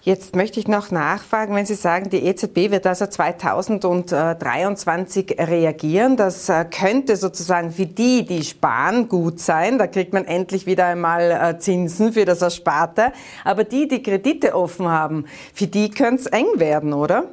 Jetzt 0.05 0.35
möchte 0.35 0.59
ich 0.59 0.67
noch 0.67 0.91
nachfragen, 0.91 1.55
wenn 1.55 1.65
Sie 1.65 1.73
sagen, 1.73 2.11
die 2.11 2.27
EZB 2.27 2.69
wird 2.69 2.85
also 2.85 3.07
2023 3.07 5.37
reagieren. 5.39 6.15
Das 6.15 6.47
äh, 6.47 6.63
könnte 6.65 7.15
sozusagen 7.15 7.71
für 7.71 7.87
die, 7.87 8.23
die 8.23 8.43
sparen, 8.43 9.09
gut 9.09 9.39
sein. 9.39 9.79
Da 9.79 9.87
kriegt 9.87 10.13
man 10.13 10.25
endlich 10.25 10.67
wieder 10.67 10.85
einmal 10.85 11.31
äh, 11.31 11.57
Zinsen 11.57 12.13
für 12.13 12.25
das 12.25 12.43
Ersparte. 12.43 13.13
Aber 13.43 13.63
die, 13.63 13.87
die 13.87 14.03
Kredite 14.03 14.53
offen 14.53 14.89
haben, 14.89 15.25
für 15.55 15.65
die 15.65 15.89
könnte 15.89 16.21
es 16.21 16.27
eng 16.27 16.45
werden, 16.57 16.93
oder? 16.93 17.23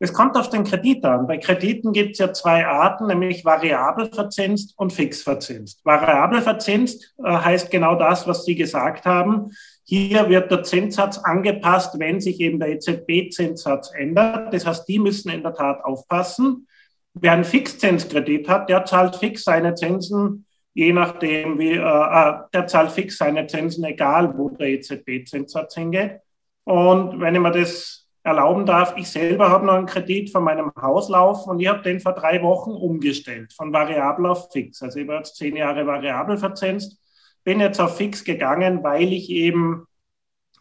Es 0.00 0.12
kommt 0.12 0.36
auf 0.36 0.50
den 0.50 0.64
Kredit 0.64 1.06
an. 1.06 1.26
Bei 1.26 1.38
Krediten 1.38 1.94
gibt 1.94 2.12
es 2.12 2.18
ja 2.18 2.34
zwei 2.34 2.66
Arten, 2.66 3.06
nämlich 3.06 3.46
variabel 3.46 4.10
verzinst 4.12 4.74
und 4.76 4.92
fix 4.92 5.22
verzinst. 5.22 5.82
Variabel 5.86 6.42
verzinst 6.42 7.14
äh, 7.24 7.32
heißt 7.32 7.70
genau 7.70 7.94
das, 7.94 8.26
was 8.26 8.44
Sie 8.44 8.56
gesagt 8.56 9.06
haben. 9.06 9.52
Hier 9.86 10.30
wird 10.30 10.50
der 10.50 10.62
Zinssatz 10.62 11.18
angepasst, 11.18 11.98
wenn 11.98 12.18
sich 12.18 12.40
eben 12.40 12.58
der 12.58 12.70
EZB-Zinssatz 12.70 13.92
ändert. 13.94 14.52
Das 14.52 14.64
heißt, 14.64 14.88
die 14.88 14.98
müssen 14.98 15.30
in 15.30 15.42
der 15.42 15.52
Tat 15.52 15.84
aufpassen. 15.84 16.66
Wer 17.12 17.32
einen 17.32 17.44
Fixzinskredit 17.44 18.48
hat, 18.48 18.70
der 18.70 18.86
zahlt 18.86 19.16
fix 19.16 19.44
seine 19.44 19.74
Zinsen, 19.74 20.46
je 20.72 20.92
nachdem 20.92 21.58
wie, 21.58 21.72
äh, 21.72 21.78
äh 21.78 22.34
der 22.52 22.66
zahlt 22.66 22.92
fix 22.92 23.18
seine 23.18 23.46
Zinsen, 23.46 23.84
egal 23.84 24.36
wo 24.36 24.48
der 24.48 24.68
EZB-Zinssatz 24.68 25.74
hingeht. 25.74 26.20
Und 26.64 27.20
wenn 27.20 27.34
ich 27.34 27.40
mir 27.42 27.52
das 27.52 28.08
erlauben 28.22 28.64
darf, 28.64 28.94
ich 28.96 29.08
selber 29.08 29.50
habe 29.50 29.66
noch 29.66 29.74
einen 29.74 29.86
Kredit 29.86 30.30
von 30.30 30.44
meinem 30.44 30.72
Haus 30.80 31.10
laufen 31.10 31.50
und 31.50 31.60
ich 31.60 31.68
habe 31.68 31.82
den 31.82 32.00
vor 32.00 32.14
drei 32.14 32.42
Wochen 32.42 32.70
umgestellt, 32.70 33.52
von 33.52 33.70
variabel 33.70 34.26
auf 34.26 34.50
fix. 34.50 34.82
Also 34.82 34.98
ich 34.98 35.06
war 35.06 35.18
jetzt 35.18 35.36
zehn 35.36 35.54
Jahre 35.56 35.86
variabel 35.86 36.38
verzinst 36.38 37.03
bin 37.44 37.60
jetzt 37.60 37.80
auf 37.80 37.96
fix 37.96 38.24
gegangen, 38.24 38.82
weil 38.82 39.12
ich 39.12 39.30
eben 39.30 39.86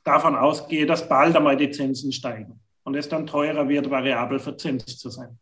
davon 0.04 0.36
ausgehe, 0.36 0.86
dass 0.86 1.08
bald 1.08 1.36
einmal 1.36 1.58
die 1.58 1.72
Zinsen 1.72 2.12
steigen 2.12 2.60
und 2.84 2.96
es 2.96 3.10
dann 3.10 3.26
teurer 3.26 3.68
wird, 3.70 3.90
variabel 3.90 4.40
verzinst 4.40 5.00
zu 5.00 5.10
sein. 5.10 5.40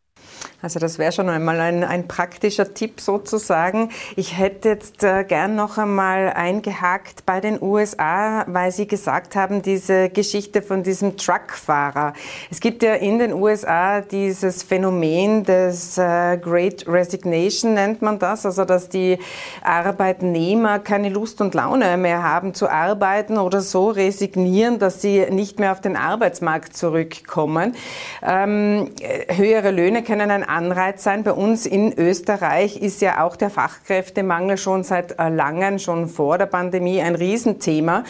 Also 0.61 0.79
das 0.79 0.99
wäre 0.99 1.11
schon 1.11 1.27
einmal 1.27 1.59
ein, 1.59 1.83
ein, 1.83 2.07
praktischer 2.07 2.73
Tipp 2.73 3.01
sozusagen. 3.01 3.89
Ich 4.15 4.37
hätte 4.37 4.69
jetzt 4.69 5.03
äh, 5.03 5.23
gern 5.23 5.55
noch 5.55 5.79
einmal 5.79 6.33
eingehakt 6.33 7.25
bei 7.25 7.39
den 7.39 7.59
USA, 7.61 8.43
weil 8.47 8.71
Sie 8.71 8.87
gesagt 8.87 9.35
haben, 9.35 9.63
diese 9.63 10.09
Geschichte 10.09 10.61
von 10.61 10.83
diesem 10.83 11.17
Truckfahrer. 11.17 12.13
Es 12.51 12.59
gibt 12.59 12.83
ja 12.83 12.93
in 12.93 13.17
den 13.17 13.33
USA 13.33 14.01
dieses 14.01 14.61
Phänomen 14.61 15.43
des 15.43 15.97
äh, 15.97 16.37
Great 16.37 16.87
Resignation, 16.87 17.73
nennt 17.73 18.03
man 18.03 18.19
das, 18.19 18.45
also 18.45 18.63
dass 18.63 18.87
die 18.87 19.17
Arbeitnehmer 19.63 20.77
keine 20.77 21.09
Lust 21.09 21.41
und 21.41 21.55
Laune 21.55 21.97
mehr 21.97 22.21
haben 22.21 22.53
zu 22.53 22.69
arbeiten 22.69 23.39
oder 23.39 23.61
so 23.61 23.89
resignieren, 23.89 24.77
dass 24.77 25.01
sie 25.01 25.25
nicht 25.31 25.59
mehr 25.59 25.71
auf 25.71 25.81
den 25.81 25.95
Arbeitsmarkt 25.95 26.77
zurückkommen. 26.77 27.75
Ähm, 28.21 28.91
höhere 29.27 29.71
Löhne 29.71 30.03
können 30.03 30.29
ein 30.29 30.50
Anreiz 30.51 31.03
sein. 31.03 31.23
Bei 31.23 31.33
uns 31.33 31.65
in 31.65 31.97
Österreich 31.97 32.77
ist 32.77 33.01
ja 33.01 33.23
auch 33.23 33.35
der 33.35 33.49
Fachkräftemangel 33.49 34.57
schon 34.57 34.83
seit 34.83 35.17
äh, 35.17 35.29
langem, 35.29 35.79
schon 35.79 36.07
vor 36.07 36.37
der 36.37 36.45
Pandemie, 36.45 37.01
ein 37.01 37.15
Riesenthema. 37.15 38.03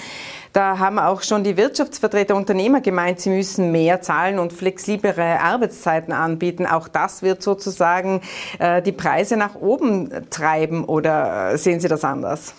Da 0.53 0.79
haben 0.79 0.99
auch 0.99 1.21
schon 1.21 1.45
die 1.45 1.55
Wirtschaftsvertreter 1.55 2.35
Unternehmer 2.35 2.81
gemeint, 2.81 3.21
sie 3.21 3.29
müssen 3.29 3.71
mehr 3.71 4.01
zahlen 4.01 4.37
und 4.37 4.51
flexiblere 4.51 5.39
Arbeitszeiten 5.39 6.11
anbieten. 6.11 6.65
Auch 6.65 6.89
das 6.89 7.21
wird 7.21 7.41
sozusagen 7.41 8.21
äh, 8.59 8.81
die 8.81 8.91
Preise 8.91 9.37
nach 9.37 9.55
oben 9.55 10.09
treiben 10.29 10.83
oder 10.83 11.53
äh, 11.53 11.57
sehen 11.57 11.79
Sie 11.79 11.87
das 11.87 12.03
anders? 12.03 12.53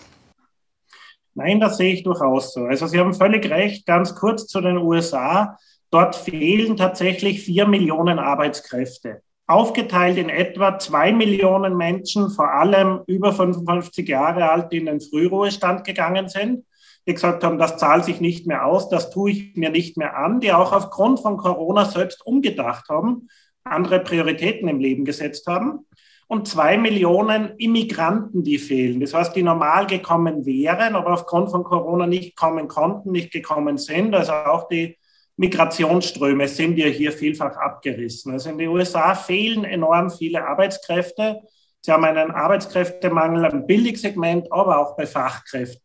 Nein, 1.35 1.59
das 1.59 1.77
sehe 1.77 1.93
ich 1.93 2.03
durchaus 2.03 2.53
so. 2.53 2.65
Also 2.65 2.87
Sie 2.87 2.99
haben 2.99 3.13
völlig 3.13 3.49
recht. 3.49 3.85
Ganz 3.85 4.15
kurz 4.15 4.47
zu 4.47 4.61
den 4.61 4.77
USA. 4.77 5.57
Dort 5.91 6.15
fehlen 6.15 6.77
tatsächlich 6.77 7.43
vier 7.43 7.67
Millionen 7.67 8.17
Arbeitskräfte 8.17 9.21
aufgeteilt 9.47 10.17
in 10.17 10.29
etwa 10.29 10.79
zwei 10.79 11.11
Millionen 11.11 11.75
Menschen, 11.75 12.29
vor 12.29 12.53
allem 12.53 13.01
über 13.07 13.33
55 13.33 14.07
Jahre 14.07 14.49
alt, 14.49 14.71
die 14.71 14.77
in 14.77 14.85
den 14.85 15.01
Frühruhestand 15.01 15.83
gegangen 15.83 16.29
sind, 16.29 16.65
die 17.05 17.13
gesagt 17.13 17.43
haben, 17.43 17.57
das 17.57 17.77
zahlt 17.77 18.05
sich 18.05 18.21
nicht 18.21 18.47
mehr 18.47 18.65
aus, 18.65 18.89
das 18.89 19.09
tue 19.09 19.31
ich 19.31 19.55
mir 19.55 19.69
nicht 19.69 19.97
mehr 19.97 20.15
an, 20.15 20.39
die 20.39 20.53
auch 20.53 20.71
aufgrund 20.71 21.19
von 21.19 21.37
Corona 21.37 21.85
selbst 21.85 22.25
umgedacht 22.25 22.87
haben, 22.89 23.27
andere 23.63 23.99
Prioritäten 23.99 24.69
im 24.69 24.79
Leben 24.79 25.03
gesetzt 25.03 25.47
haben. 25.47 25.85
Und 26.27 26.47
zwei 26.47 26.77
Millionen 26.77 27.57
Immigranten, 27.57 28.43
die 28.43 28.57
fehlen. 28.57 29.01
Das 29.01 29.13
heißt, 29.13 29.35
die 29.35 29.43
normal 29.43 29.85
gekommen 29.85 30.45
wären, 30.45 30.95
aber 30.95 31.13
aufgrund 31.13 31.51
von 31.51 31.63
Corona 31.65 32.07
nicht 32.07 32.37
kommen 32.37 32.69
konnten, 32.69 33.11
nicht 33.11 33.31
gekommen 33.31 33.77
sind. 33.77 34.15
Also 34.15 34.31
auch 34.31 34.67
die 34.69 34.97
Migrationsströme 35.37 36.47
sind 36.47 36.77
ja 36.77 36.87
hier 36.87 37.11
vielfach 37.11 37.55
abgerissen. 37.57 38.31
Also 38.31 38.49
in 38.49 38.57
den 38.57 38.69
USA 38.69 39.15
fehlen 39.15 39.63
enorm 39.63 40.09
viele 40.09 40.45
Arbeitskräfte. 40.45 41.41
Sie 41.81 41.91
haben 41.91 42.05
einen 42.05 42.31
Arbeitskräftemangel 42.31 43.51
im 43.51 43.65
Billigsegment, 43.65 44.51
aber 44.51 44.79
auch 44.79 44.95
bei 44.95 45.05
Fachkräften. 45.05 45.81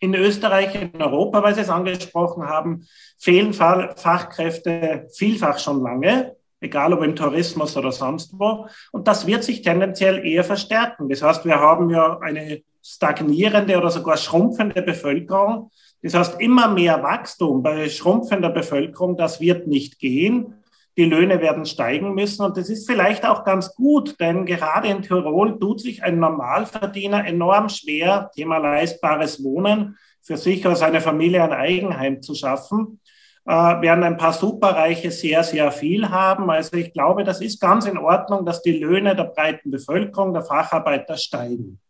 In 0.00 0.14
Österreich, 0.14 0.74
in 0.74 1.00
Europa, 1.00 1.42
weil 1.42 1.54
Sie 1.54 1.60
es 1.60 1.68
angesprochen 1.68 2.48
haben, 2.48 2.86
fehlen 3.18 3.52
Fachkräfte 3.52 5.06
vielfach 5.14 5.58
schon 5.58 5.82
lange, 5.82 6.36
egal 6.60 6.92
ob 6.92 7.02
im 7.02 7.14
Tourismus 7.14 7.76
oder 7.76 7.92
sonst 7.92 8.32
wo. 8.38 8.66
Und 8.92 9.06
das 9.08 9.26
wird 9.26 9.44
sich 9.44 9.62
tendenziell 9.62 10.26
eher 10.26 10.42
verstärken. 10.42 11.08
Das 11.08 11.22
heißt, 11.22 11.44
wir 11.44 11.60
haben 11.60 11.90
ja 11.90 12.18
eine 12.18 12.62
stagnierende 12.82 13.76
oder 13.76 13.90
sogar 13.90 14.16
schrumpfende 14.16 14.82
Bevölkerung. 14.82 15.70
Das 16.02 16.14
heißt, 16.14 16.40
immer 16.40 16.68
mehr 16.68 17.02
Wachstum 17.02 17.62
bei 17.62 17.88
schrumpfender 17.88 18.50
Bevölkerung, 18.50 19.16
das 19.16 19.40
wird 19.40 19.66
nicht 19.66 19.98
gehen. 19.98 20.54
Die 20.96 21.04
Löhne 21.04 21.40
werden 21.40 21.66
steigen 21.66 22.14
müssen. 22.14 22.44
Und 22.44 22.56
das 22.56 22.68
ist 22.68 22.90
vielleicht 22.90 23.24
auch 23.24 23.44
ganz 23.44 23.74
gut, 23.74 24.18
denn 24.18 24.44
gerade 24.46 24.88
in 24.88 25.02
Tirol 25.02 25.58
tut 25.58 25.80
sich 25.80 26.02
ein 26.02 26.18
Normalverdiener 26.18 27.26
enorm 27.26 27.68
schwer, 27.68 28.30
Thema 28.34 28.58
leistbares 28.58 29.42
Wohnen, 29.44 29.96
für 30.22 30.36
sich 30.36 30.66
oder 30.66 30.76
seine 30.76 31.00
Familie 31.00 31.42
ein 31.42 31.52
Eigenheim 31.52 32.22
zu 32.22 32.34
schaffen, 32.34 33.00
äh, 33.46 33.52
während 33.52 34.04
ein 34.04 34.16
paar 34.16 34.32
Superreiche 34.32 35.10
sehr, 35.10 35.42
sehr 35.44 35.70
viel 35.72 36.08
haben. 36.10 36.50
Also 36.50 36.76
ich 36.76 36.92
glaube, 36.92 37.24
das 37.24 37.40
ist 37.40 37.60
ganz 37.60 37.86
in 37.86 37.98
Ordnung, 37.98 38.44
dass 38.44 38.62
die 38.62 38.78
Löhne 38.78 39.16
der 39.16 39.24
breiten 39.24 39.70
Bevölkerung, 39.70 40.32
der 40.32 40.42
Facharbeiter 40.42 41.16
steigen. 41.16 41.80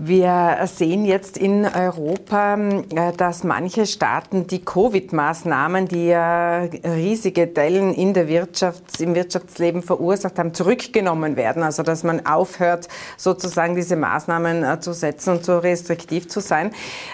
Wir 0.00 0.58
sehen 0.66 1.04
jetzt 1.04 1.36
in 1.36 1.64
Europa, 1.64 2.56
äh, 2.56 3.12
dass 3.16 3.42
manche 3.42 3.84
Staaten 3.84 4.46
die 4.46 4.64
Covid-Maßnahmen, 4.64 5.88
die 5.88 6.06
ja 6.06 6.68
riesige 6.84 7.48
Dellen 7.48 7.92
in 7.92 8.14
der 8.14 8.28
Wirtschaft, 8.28 9.00
im 9.00 9.16
Wirtschaftsleben 9.16 9.82
verursacht 9.82 10.38
haben, 10.38 10.54
zurückgenommen 10.54 11.34
werden. 11.34 11.64
Also 11.64 11.82
dass 11.82 12.04
man 12.04 12.24
aufhört, 12.24 12.86
sozusagen 13.16 13.74
diese 13.74 13.96
Maßnahmen 13.96 14.62
äh, 14.62 14.78
zu 14.78 14.92
setzen 14.92 15.30
und 15.30 15.44
so 15.44 15.58
restriktiv 15.58 16.28
zu 16.28 16.38
sein. 16.38 16.70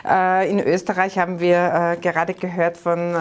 Äh, 0.07 0.51
in 0.51 0.61
Österreich 0.61 1.16
haben 1.16 1.41
wir 1.41 1.97
gerade 2.03 2.35
gehört 2.35 2.76
von 2.76 3.14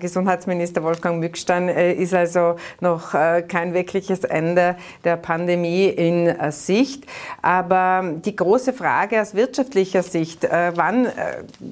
Gesundheitsminister 0.00 0.82
Wolfgang 0.82 1.20
Mückstein, 1.20 1.68
ist 1.68 2.14
also 2.14 2.56
noch 2.80 3.12
kein 3.12 3.74
wirkliches 3.74 4.24
Ende 4.24 4.76
der 5.04 5.16
Pandemie 5.16 5.86
in 5.86 6.34
Sicht. 6.50 7.04
Aber 7.42 8.14
die 8.24 8.34
große 8.34 8.72
Frage, 8.72 9.03
Frage 9.04 9.20
aus 9.20 9.34
wirtschaftlicher 9.34 10.02
Sicht. 10.02 10.44
Äh, 10.44 10.72
wann 10.76 11.04
äh, 11.04 11.10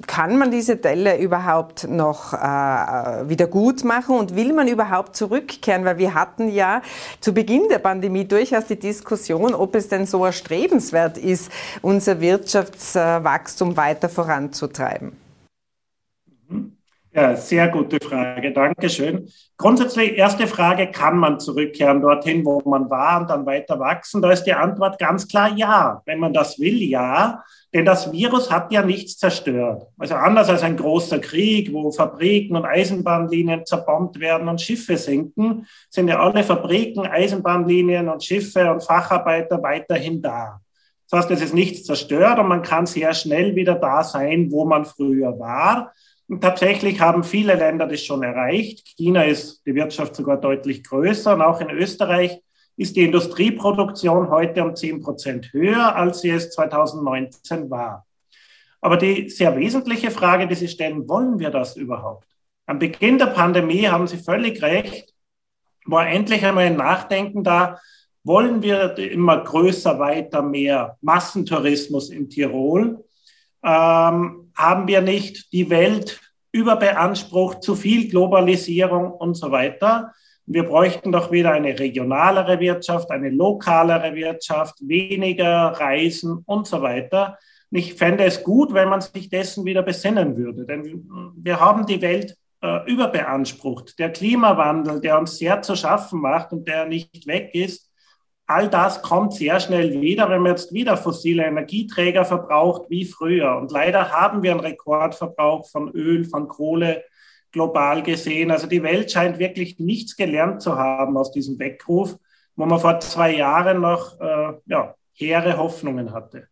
kann 0.06 0.36
man 0.36 0.50
diese 0.50 0.76
Delle 0.76 1.16
überhaupt 1.16 1.88
noch 1.88 2.34
äh, 2.34 2.36
wieder 2.36 3.46
gut 3.46 3.84
machen 3.84 4.18
und 4.18 4.36
will 4.36 4.52
man 4.52 4.68
überhaupt 4.68 5.16
zurückkehren? 5.16 5.86
Weil 5.86 5.96
wir 5.96 6.12
hatten 6.12 6.50
ja 6.50 6.82
zu 7.20 7.32
Beginn 7.32 7.70
der 7.70 7.78
Pandemie 7.78 8.28
durchaus 8.28 8.66
die 8.66 8.78
Diskussion, 8.78 9.54
ob 9.54 9.74
es 9.76 9.88
denn 9.88 10.04
so 10.04 10.26
erstrebenswert 10.26 11.16
ist, 11.16 11.50
unser 11.80 12.20
Wirtschaftswachstum 12.20 13.78
weiter 13.78 14.10
voranzutreiben. 14.10 15.21
Ja, 17.14 17.36
sehr 17.36 17.68
gute 17.68 17.98
Frage. 18.00 18.52
Dankeschön. 18.52 19.28
Grundsätzlich, 19.58 20.16
erste 20.16 20.46
Frage, 20.46 20.90
kann 20.90 21.18
man 21.18 21.38
zurückkehren 21.38 22.00
dorthin, 22.00 22.42
wo 22.42 22.62
man 22.64 22.88
war 22.88 23.20
und 23.20 23.28
dann 23.28 23.44
weiter 23.44 23.78
wachsen? 23.78 24.22
Da 24.22 24.32
ist 24.32 24.44
die 24.44 24.54
Antwort 24.54 24.98
ganz 24.98 25.28
klar 25.28 25.52
ja. 25.54 26.00
Wenn 26.06 26.18
man 26.18 26.32
das 26.32 26.58
will, 26.58 26.82
ja. 26.82 27.44
Denn 27.74 27.84
das 27.84 28.10
Virus 28.12 28.50
hat 28.50 28.72
ja 28.72 28.82
nichts 28.82 29.18
zerstört. 29.18 29.88
Also 29.98 30.14
anders 30.14 30.48
als 30.48 30.62
ein 30.62 30.78
großer 30.78 31.18
Krieg, 31.18 31.70
wo 31.74 31.92
Fabriken 31.92 32.56
und 32.56 32.64
Eisenbahnlinien 32.64 33.66
zerbombt 33.66 34.18
werden 34.18 34.48
und 34.48 34.62
Schiffe 34.62 34.96
sinken, 34.96 35.66
sind 35.90 36.08
ja 36.08 36.18
alle 36.18 36.42
Fabriken, 36.42 37.06
Eisenbahnlinien 37.06 38.08
und 38.08 38.24
Schiffe 38.24 38.70
und 38.70 38.82
Facharbeiter 38.82 39.62
weiterhin 39.62 40.22
da. 40.22 40.62
Das 41.10 41.24
heißt, 41.24 41.30
es 41.32 41.42
ist 41.42 41.54
nichts 41.54 41.84
zerstört 41.84 42.38
und 42.38 42.48
man 42.48 42.62
kann 42.62 42.86
sehr 42.86 43.12
schnell 43.12 43.54
wieder 43.54 43.74
da 43.74 44.02
sein, 44.02 44.50
wo 44.50 44.64
man 44.64 44.86
früher 44.86 45.38
war. 45.38 45.92
Und 46.28 46.40
tatsächlich 46.40 47.00
haben 47.00 47.24
viele 47.24 47.54
Länder 47.54 47.86
das 47.86 48.02
schon 48.02 48.22
erreicht. 48.22 48.86
China 48.96 49.24
ist 49.24 49.62
die 49.66 49.74
Wirtschaft 49.74 50.16
sogar 50.16 50.40
deutlich 50.40 50.84
größer 50.84 51.34
und 51.34 51.42
auch 51.42 51.60
in 51.60 51.70
Österreich 51.70 52.40
ist 52.76 52.96
die 52.96 53.04
Industrieproduktion 53.04 54.30
heute 54.30 54.64
um 54.64 54.74
10 54.74 55.00
Prozent 55.00 55.52
höher, 55.52 55.94
als 55.94 56.20
sie 56.20 56.30
es 56.30 56.50
2019 56.52 57.70
war. 57.70 58.06
Aber 58.80 58.96
die 58.96 59.28
sehr 59.28 59.54
wesentliche 59.56 60.10
Frage, 60.10 60.48
die 60.48 60.54
Sie 60.54 60.68
stellen, 60.68 61.08
wollen 61.08 61.38
wir 61.38 61.50
das 61.50 61.76
überhaupt? 61.76 62.26
Am 62.66 62.78
Beginn 62.78 63.18
der 63.18 63.26
Pandemie 63.26 63.86
haben 63.86 64.06
Sie 64.06 64.16
völlig 64.16 64.62
recht, 64.62 65.14
war 65.84 66.08
endlich 66.08 66.44
einmal 66.44 66.64
ein 66.64 66.76
Nachdenken 66.76 67.44
da, 67.44 67.78
wollen 68.24 68.62
wir 68.62 68.96
immer 68.98 69.44
größer, 69.44 69.98
weiter, 69.98 70.42
mehr 70.42 70.96
Massentourismus 71.00 72.10
in 72.10 72.28
Tirol? 72.28 73.04
ähm, 73.62 74.41
haben 74.54 74.88
wir 74.88 75.00
nicht 75.00 75.52
die 75.52 75.70
Welt 75.70 76.20
überbeansprucht, 76.52 77.62
zu 77.62 77.74
viel 77.74 78.08
Globalisierung 78.08 79.12
und 79.12 79.34
so 79.34 79.50
weiter. 79.50 80.12
Wir 80.44 80.64
bräuchten 80.64 81.12
doch 81.12 81.30
wieder 81.30 81.52
eine 81.52 81.78
regionalere 81.78 82.60
Wirtschaft, 82.60 83.10
eine 83.10 83.30
lokalere 83.30 84.14
Wirtschaft, 84.14 84.76
weniger 84.80 85.68
Reisen 85.68 86.42
und 86.46 86.66
so 86.66 86.82
weiter. 86.82 87.38
Und 87.70 87.78
ich 87.78 87.94
fände 87.94 88.24
es 88.24 88.42
gut, 88.42 88.74
wenn 88.74 88.88
man 88.88 89.00
sich 89.00 89.30
dessen 89.30 89.64
wieder 89.64 89.82
besinnen 89.82 90.36
würde, 90.36 90.66
denn 90.66 91.08
wir 91.36 91.58
haben 91.58 91.86
die 91.86 92.02
Welt 92.02 92.36
äh, 92.60 92.90
überbeansprucht. 92.90 93.98
Der 93.98 94.12
Klimawandel, 94.12 95.00
der 95.00 95.18
uns 95.18 95.38
sehr 95.38 95.62
zu 95.62 95.74
schaffen 95.74 96.20
macht 96.20 96.52
und 96.52 96.68
der 96.68 96.86
nicht 96.86 97.26
weg 97.26 97.50
ist, 97.54 97.91
all 98.52 98.68
das 98.68 99.02
kommt 99.02 99.32
sehr 99.34 99.58
schnell 99.60 100.00
wieder, 100.00 100.28
wenn 100.28 100.42
man 100.42 100.52
jetzt 100.52 100.72
wieder 100.72 100.96
fossile 100.96 101.44
Energieträger 101.44 102.24
verbraucht 102.24 102.90
wie 102.90 103.04
früher. 103.04 103.56
Und 103.56 103.70
leider 103.70 104.10
haben 104.10 104.42
wir 104.42 104.52
einen 104.52 104.60
Rekordverbrauch 104.60 105.68
von 105.68 105.90
Öl, 105.92 106.24
von 106.24 106.48
Kohle 106.48 107.02
global 107.50 108.02
gesehen. 108.02 108.50
Also 108.50 108.66
die 108.66 108.82
Welt 108.82 109.10
scheint 109.10 109.38
wirklich 109.38 109.78
nichts 109.78 110.16
gelernt 110.16 110.60
zu 110.60 110.76
haben 110.76 111.16
aus 111.16 111.32
diesem 111.32 111.58
Weckruf, 111.58 112.16
wo 112.56 112.66
man 112.66 112.78
vor 112.78 113.00
zwei 113.00 113.36
Jahren 113.36 113.80
noch 113.80 114.20
äh, 114.20 114.52
ja, 114.66 114.94
hehre 115.12 115.56
Hoffnungen 115.56 116.12
hatte. 116.12 116.48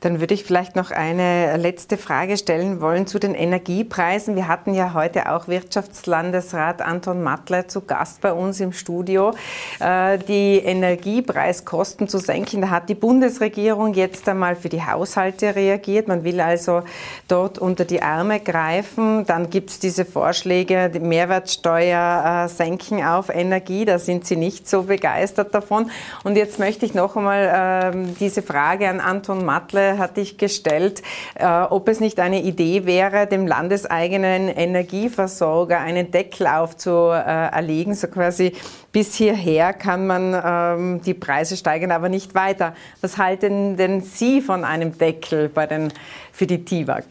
Dann 0.00 0.20
würde 0.20 0.32
ich 0.34 0.44
vielleicht 0.44 0.76
noch 0.76 0.92
eine 0.92 1.56
letzte 1.56 1.96
Frage 1.96 2.36
stellen 2.36 2.80
wollen 2.80 3.08
zu 3.08 3.18
den 3.18 3.34
Energiepreisen. 3.34 4.36
Wir 4.36 4.46
hatten 4.46 4.72
ja 4.72 4.94
heute 4.94 5.32
auch 5.32 5.48
Wirtschaftslandesrat 5.48 6.82
Anton 6.82 7.20
Mattler 7.20 7.66
zu 7.66 7.80
Gast 7.80 8.20
bei 8.20 8.32
uns 8.32 8.60
im 8.60 8.72
Studio. 8.72 9.34
Äh, 9.80 10.18
die 10.18 10.58
Energiepreiskosten 10.58 12.06
zu 12.06 12.18
senken, 12.18 12.60
da 12.60 12.70
hat 12.70 12.88
die 12.88 12.94
Bundesregierung 12.94 13.92
jetzt 13.94 14.28
einmal 14.28 14.54
für 14.54 14.68
die 14.68 14.84
Haushalte 14.84 15.56
reagiert. 15.56 16.06
Man 16.06 16.22
will 16.22 16.40
also 16.40 16.82
dort 17.26 17.58
unter 17.58 17.84
die 17.84 18.00
Arme 18.00 18.38
greifen. 18.38 19.26
Dann 19.26 19.50
gibt 19.50 19.70
es 19.70 19.80
diese 19.80 20.04
Vorschläge, 20.04 20.90
die 20.90 21.00
Mehrwertsteuer 21.00 22.44
äh, 22.44 22.48
senken 22.48 23.04
auf 23.04 23.30
Energie. 23.30 23.84
Da 23.84 23.98
sind 23.98 24.24
Sie 24.26 24.36
nicht 24.36 24.68
so 24.68 24.84
begeistert 24.84 25.52
davon. 25.56 25.90
Und 26.22 26.36
jetzt 26.36 26.60
möchte 26.60 26.86
ich 26.86 26.94
noch 26.94 27.16
einmal 27.16 27.92
ähm, 27.92 28.16
diese 28.20 28.42
Frage 28.42 28.88
an 28.88 29.00
Anton 29.00 29.44
Mattler 29.44 29.87
hatte 29.96 30.20
ich 30.20 30.36
gestellt, 30.36 31.02
äh, 31.36 31.46
ob 31.46 31.88
es 31.88 32.00
nicht 32.00 32.20
eine 32.20 32.42
Idee 32.42 32.84
wäre, 32.84 33.26
dem 33.26 33.46
landeseigenen 33.46 34.48
Energieversorger 34.48 35.80
einen 35.80 36.10
Deckel 36.10 36.46
aufzuerlegen, 36.46 37.94
so 37.94 38.08
quasi 38.08 38.52
bis 38.92 39.14
hierher 39.14 39.72
kann 39.72 40.06
man 40.06 40.40
ähm, 40.44 41.00
die 41.02 41.14
Preise 41.14 41.56
steigern, 41.56 41.92
aber 41.92 42.08
nicht 42.08 42.34
weiter. 42.34 42.74
Was 43.00 43.16
halten 43.16 43.76
denn 43.76 44.00
Sie 44.00 44.40
von 44.40 44.64
einem 44.64 44.98
Deckel 44.98 45.48
bei 45.48 45.66
den, 45.66 45.92
für 46.32 46.46
die 46.46 46.64
TIWAG? 46.64 47.04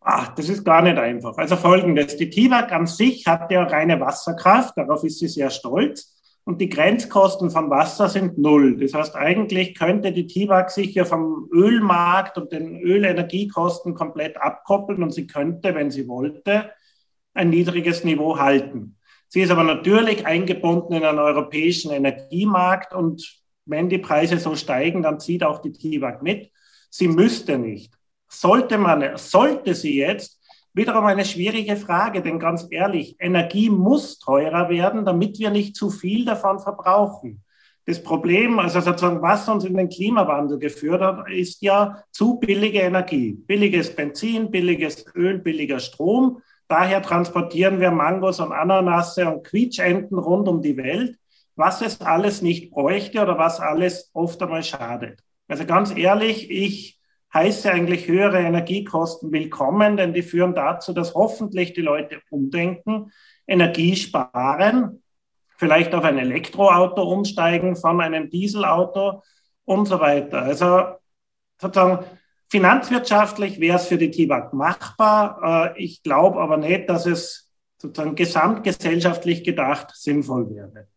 Ach, 0.00 0.34
das 0.34 0.48
ist 0.48 0.64
gar 0.64 0.82
nicht 0.82 0.98
einfach. 0.98 1.36
Also 1.36 1.56
folgendes, 1.56 2.16
die 2.16 2.30
TIWAG 2.30 2.70
an 2.72 2.86
sich 2.86 3.26
hat 3.26 3.50
ja 3.50 3.62
reine 3.64 3.98
Wasserkraft, 4.00 4.76
darauf 4.76 5.02
ist 5.04 5.18
sie 5.18 5.28
sehr 5.28 5.50
stolz 5.50 6.15
und 6.46 6.60
die 6.60 6.68
Grenzkosten 6.68 7.50
von 7.50 7.70
Wasser 7.70 8.08
sind 8.08 8.38
null. 8.38 8.78
Das 8.78 8.94
heißt, 8.94 9.16
eigentlich 9.16 9.74
könnte 9.74 10.12
die 10.12 10.28
TIWAG 10.28 10.70
sich 10.70 10.94
ja 10.94 11.04
vom 11.04 11.48
Ölmarkt 11.52 12.38
und 12.38 12.52
den 12.52 12.80
Ölenergiekosten 12.80 13.94
komplett 13.94 14.40
abkoppeln 14.40 15.02
und 15.02 15.10
sie 15.10 15.26
könnte, 15.26 15.74
wenn 15.74 15.90
sie 15.90 16.06
wollte, 16.06 16.70
ein 17.34 17.50
niedriges 17.50 18.04
Niveau 18.04 18.38
halten. 18.38 18.96
Sie 19.26 19.40
ist 19.40 19.50
aber 19.50 19.64
natürlich 19.64 20.24
eingebunden 20.24 20.94
in 20.94 21.04
einen 21.04 21.18
europäischen 21.18 21.90
Energiemarkt 21.90 22.94
und 22.94 23.42
wenn 23.64 23.88
die 23.88 23.98
Preise 23.98 24.38
so 24.38 24.54
steigen, 24.54 25.02
dann 25.02 25.18
zieht 25.18 25.42
auch 25.42 25.60
die 25.60 25.72
TIWAG 25.72 26.22
mit. 26.22 26.52
Sie 26.90 27.08
müsste 27.08 27.58
nicht. 27.58 27.92
Sollte 28.28 28.78
man, 28.78 29.16
sollte 29.16 29.74
sie 29.74 29.96
jetzt, 29.96 30.35
Wiederum 30.76 31.06
eine 31.06 31.24
schwierige 31.24 31.74
Frage, 31.74 32.20
denn 32.20 32.38
ganz 32.38 32.66
ehrlich, 32.70 33.16
Energie 33.18 33.70
muss 33.70 34.18
teurer 34.18 34.68
werden, 34.68 35.06
damit 35.06 35.38
wir 35.38 35.48
nicht 35.48 35.74
zu 35.74 35.88
viel 35.88 36.26
davon 36.26 36.60
verbrauchen. 36.60 37.42
Das 37.86 38.02
Problem, 38.02 38.58
also 38.58 38.80
sozusagen, 38.80 39.22
was 39.22 39.48
uns 39.48 39.64
in 39.64 39.74
den 39.74 39.88
Klimawandel 39.88 40.58
geführt 40.58 41.00
hat, 41.00 41.30
ist 41.30 41.62
ja 41.62 42.04
zu 42.10 42.38
billige 42.38 42.80
Energie. 42.80 43.32
Billiges 43.32 43.96
Benzin, 43.96 44.50
billiges 44.50 45.06
Öl, 45.14 45.38
billiger 45.38 45.78
Strom. 45.80 46.42
Daher 46.68 47.00
transportieren 47.00 47.80
wir 47.80 47.90
Mangos 47.90 48.38
und 48.40 48.52
Ananasse 48.52 49.26
und 49.32 49.44
Quietschenten 49.44 50.18
rund 50.18 50.46
um 50.46 50.60
die 50.60 50.76
Welt, 50.76 51.16
was 51.54 51.80
es 51.80 52.02
alles 52.02 52.42
nicht 52.42 52.70
bräuchte 52.70 53.22
oder 53.22 53.38
was 53.38 53.60
alles 53.60 54.10
oft 54.12 54.42
einmal 54.42 54.62
schadet. 54.62 55.20
Also 55.48 55.64
ganz 55.64 55.96
ehrlich, 55.96 56.50
ich 56.50 56.95
heiße 57.36 57.70
eigentlich 57.70 58.08
höhere 58.08 58.38
Energiekosten 58.38 59.30
willkommen, 59.30 59.98
denn 59.98 60.14
die 60.14 60.22
führen 60.22 60.54
dazu, 60.54 60.94
dass 60.94 61.14
hoffentlich 61.14 61.74
die 61.74 61.82
Leute 61.82 62.20
umdenken, 62.30 63.12
Energie 63.46 63.94
sparen, 63.94 65.02
vielleicht 65.58 65.94
auf 65.94 66.04
ein 66.04 66.16
Elektroauto 66.16 67.02
umsteigen 67.02 67.76
von 67.76 68.00
einem 68.00 68.30
Dieselauto 68.30 69.22
und 69.66 69.84
so 69.84 70.00
weiter. 70.00 70.38
Also 70.42 70.82
sozusagen 71.60 72.06
finanzwirtschaftlich 72.48 73.60
wäre 73.60 73.76
es 73.76 73.86
für 73.86 73.98
die 73.98 74.10
TIWAG 74.10 74.54
machbar. 74.54 75.74
Äh, 75.76 75.84
ich 75.84 76.02
glaube 76.02 76.40
aber 76.40 76.56
nicht, 76.56 76.88
dass 76.88 77.04
es 77.04 77.50
sozusagen 77.76 78.14
gesamtgesellschaftlich 78.14 79.44
gedacht 79.44 79.90
sinnvoll 79.94 80.48
wäre. 80.48 80.88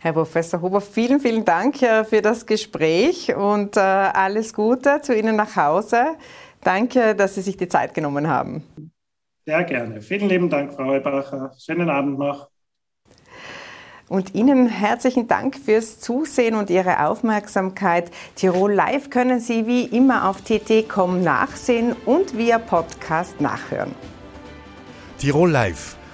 Herr 0.00 0.12
Professor 0.12 0.62
Huber, 0.62 0.80
vielen, 0.80 1.18
vielen 1.18 1.44
Dank 1.44 1.82
äh, 1.82 2.04
für 2.04 2.22
das 2.22 2.46
Gespräch 2.46 3.34
und 3.34 3.76
äh, 3.76 3.80
alles 3.80 4.54
Gute 4.54 5.00
zu 5.02 5.16
Ihnen 5.16 5.34
nach 5.34 5.56
Hause. 5.56 6.16
Danke, 6.62 7.16
dass 7.16 7.34
Sie 7.34 7.40
sich 7.40 7.56
die 7.56 7.68
Zeit 7.68 7.94
genommen 7.94 8.28
haben. 8.28 8.62
Sehr 9.44 9.64
gerne. 9.64 10.00
Vielen 10.00 10.28
lieben 10.28 10.50
Dank, 10.50 10.72
Frau 10.72 10.84
Heubacher. 10.84 11.52
Schönen 11.58 11.90
Abend 11.90 12.18
noch. 12.18 12.48
Und 14.08 14.34
Ihnen 14.34 14.68
herzlichen 14.68 15.26
Dank 15.26 15.56
fürs 15.56 16.00
Zusehen 16.00 16.54
und 16.54 16.70
Ihre 16.70 17.06
Aufmerksamkeit. 17.06 18.10
Tirol 18.36 18.72
Live 18.72 19.10
können 19.10 19.40
Sie 19.40 19.66
wie 19.66 19.84
immer 19.84 20.28
auf 20.28 20.42
tt.com 20.42 21.22
nachsehen 21.22 21.94
und 22.06 22.38
via 22.38 22.58
Podcast 22.58 23.40
nachhören. 23.40 23.94
Tirol 25.18 25.50
Live 25.50 25.97